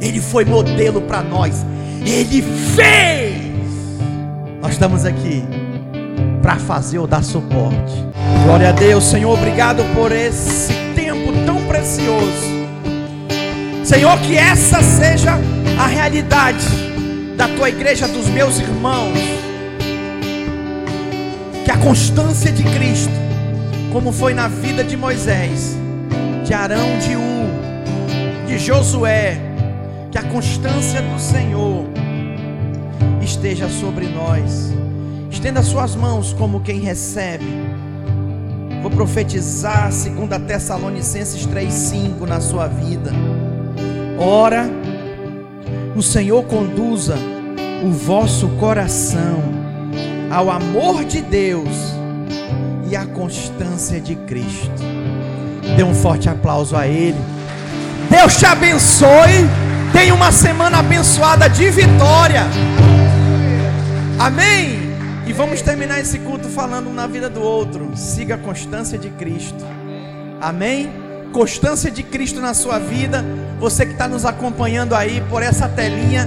Ele 0.00 0.20
foi 0.20 0.44
modelo 0.44 1.00
para 1.02 1.22
nós, 1.22 1.64
ele 2.04 2.42
fez. 2.74 3.40
Nós 4.60 4.72
estamos 4.72 5.04
aqui 5.06 5.42
para 6.50 6.58
fazer 6.58 6.98
ou 6.98 7.06
dar 7.06 7.22
suporte. 7.22 8.04
Glória 8.44 8.70
a 8.70 8.72
Deus, 8.72 9.04
Senhor, 9.04 9.32
obrigado 9.32 9.84
por 9.94 10.10
esse 10.10 10.72
tempo 10.96 11.32
tão 11.46 11.64
precioso. 11.68 12.50
Senhor, 13.84 14.18
que 14.18 14.36
essa 14.36 14.82
seja 14.82 15.38
a 15.78 15.86
realidade 15.86 16.66
da 17.36 17.46
tua 17.46 17.68
igreja, 17.68 18.08
dos 18.08 18.26
meus 18.26 18.58
irmãos. 18.58 19.16
Que 21.64 21.70
a 21.70 21.76
constância 21.76 22.50
de 22.50 22.64
Cristo, 22.64 23.14
como 23.92 24.10
foi 24.10 24.34
na 24.34 24.48
vida 24.48 24.82
de 24.82 24.96
Moisés, 24.96 25.78
de 26.44 26.52
Arão, 26.52 26.98
de 26.98 27.14
U, 27.14 28.48
de 28.48 28.58
Josué, 28.58 29.40
que 30.10 30.18
a 30.18 30.24
constância 30.24 31.00
do 31.00 31.20
Senhor 31.20 31.84
esteja 33.22 33.68
sobre 33.68 34.08
nós 34.08 34.79
Estenda 35.30 35.62
suas 35.62 35.94
mãos 35.94 36.32
como 36.32 36.60
quem 36.60 36.80
recebe. 36.80 37.46
Vou 38.82 38.90
profetizar 38.90 39.92
segundo 39.92 40.32
a 40.32 40.40
Tessalonicenses 40.40 41.46
3:5 41.46 42.26
na 42.26 42.40
sua 42.40 42.66
vida. 42.66 43.12
Ora, 44.18 44.68
o 45.94 46.02
Senhor 46.02 46.42
conduza 46.44 47.16
o 47.84 47.90
vosso 47.90 48.48
coração 48.58 49.42
ao 50.30 50.50
amor 50.50 51.04
de 51.04 51.22
Deus 51.22 51.94
e 52.90 52.96
à 52.96 53.06
constância 53.06 54.00
de 54.00 54.16
Cristo. 54.16 54.70
Dê 55.76 55.82
um 55.82 55.94
forte 55.94 56.28
aplauso 56.28 56.76
a 56.76 56.86
Ele. 56.86 57.18
Deus 58.10 58.36
te 58.36 58.46
abençoe. 58.46 59.48
Tenha 59.92 60.14
uma 60.14 60.32
semana 60.32 60.78
abençoada 60.78 61.48
de 61.48 61.70
vitória. 61.70 62.46
Amém. 64.18 64.89
E 65.26 65.32
vamos 65.32 65.62
terminar 65.62 66.00
esse 66.00 66.18
culto 66.18 66.48
falando 66.48 66.90
na 66.92 67.06
vida 67.06 67.28
do 67.28 67.40
outro. 67.40 67.92
Siga 67.96 68.34
a 68.36 68.38
constância 68.38 68.98
de 68.98 69.10
Cristo. 69.10 69.64
Amém? 70.40 70.90
Constância 71.32 71.90
de 71.90 72.02
Cristo 72.02 72.40
na 72.40 72.54
sua 72.54 72.78
vida. 72.78 73.24
Você 73.58 73.86
que 73.86 73.92
está 73.92 74.08
nos 74.08 74.24
acompanhando 74.24 74.94
aí 74.94 75.22
por 75.28 75.42
essa 75.42 75.68
telinha. 75.68 76.26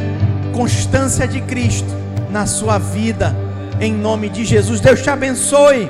Constância 0.54 1.28
de 1.28 1.42
Cristo 1.42 1.90
na 2.30 2.46
sua 2.46 2.78
vida. 2.78 3.36
Em 3.82 3.94
nome 3.94 4.30
de 4.30 4.46
Jesus. 4.46 4.80
Deus 4.80 5.02
te 5.02 5.10
abençoe. 5.10 5.90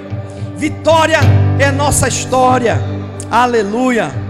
Vitória 0.55 1.19
é 1.59 1.71
nossa 1.71 2.07
história. 2.07 2.79
Aleluia. 3.29 4.22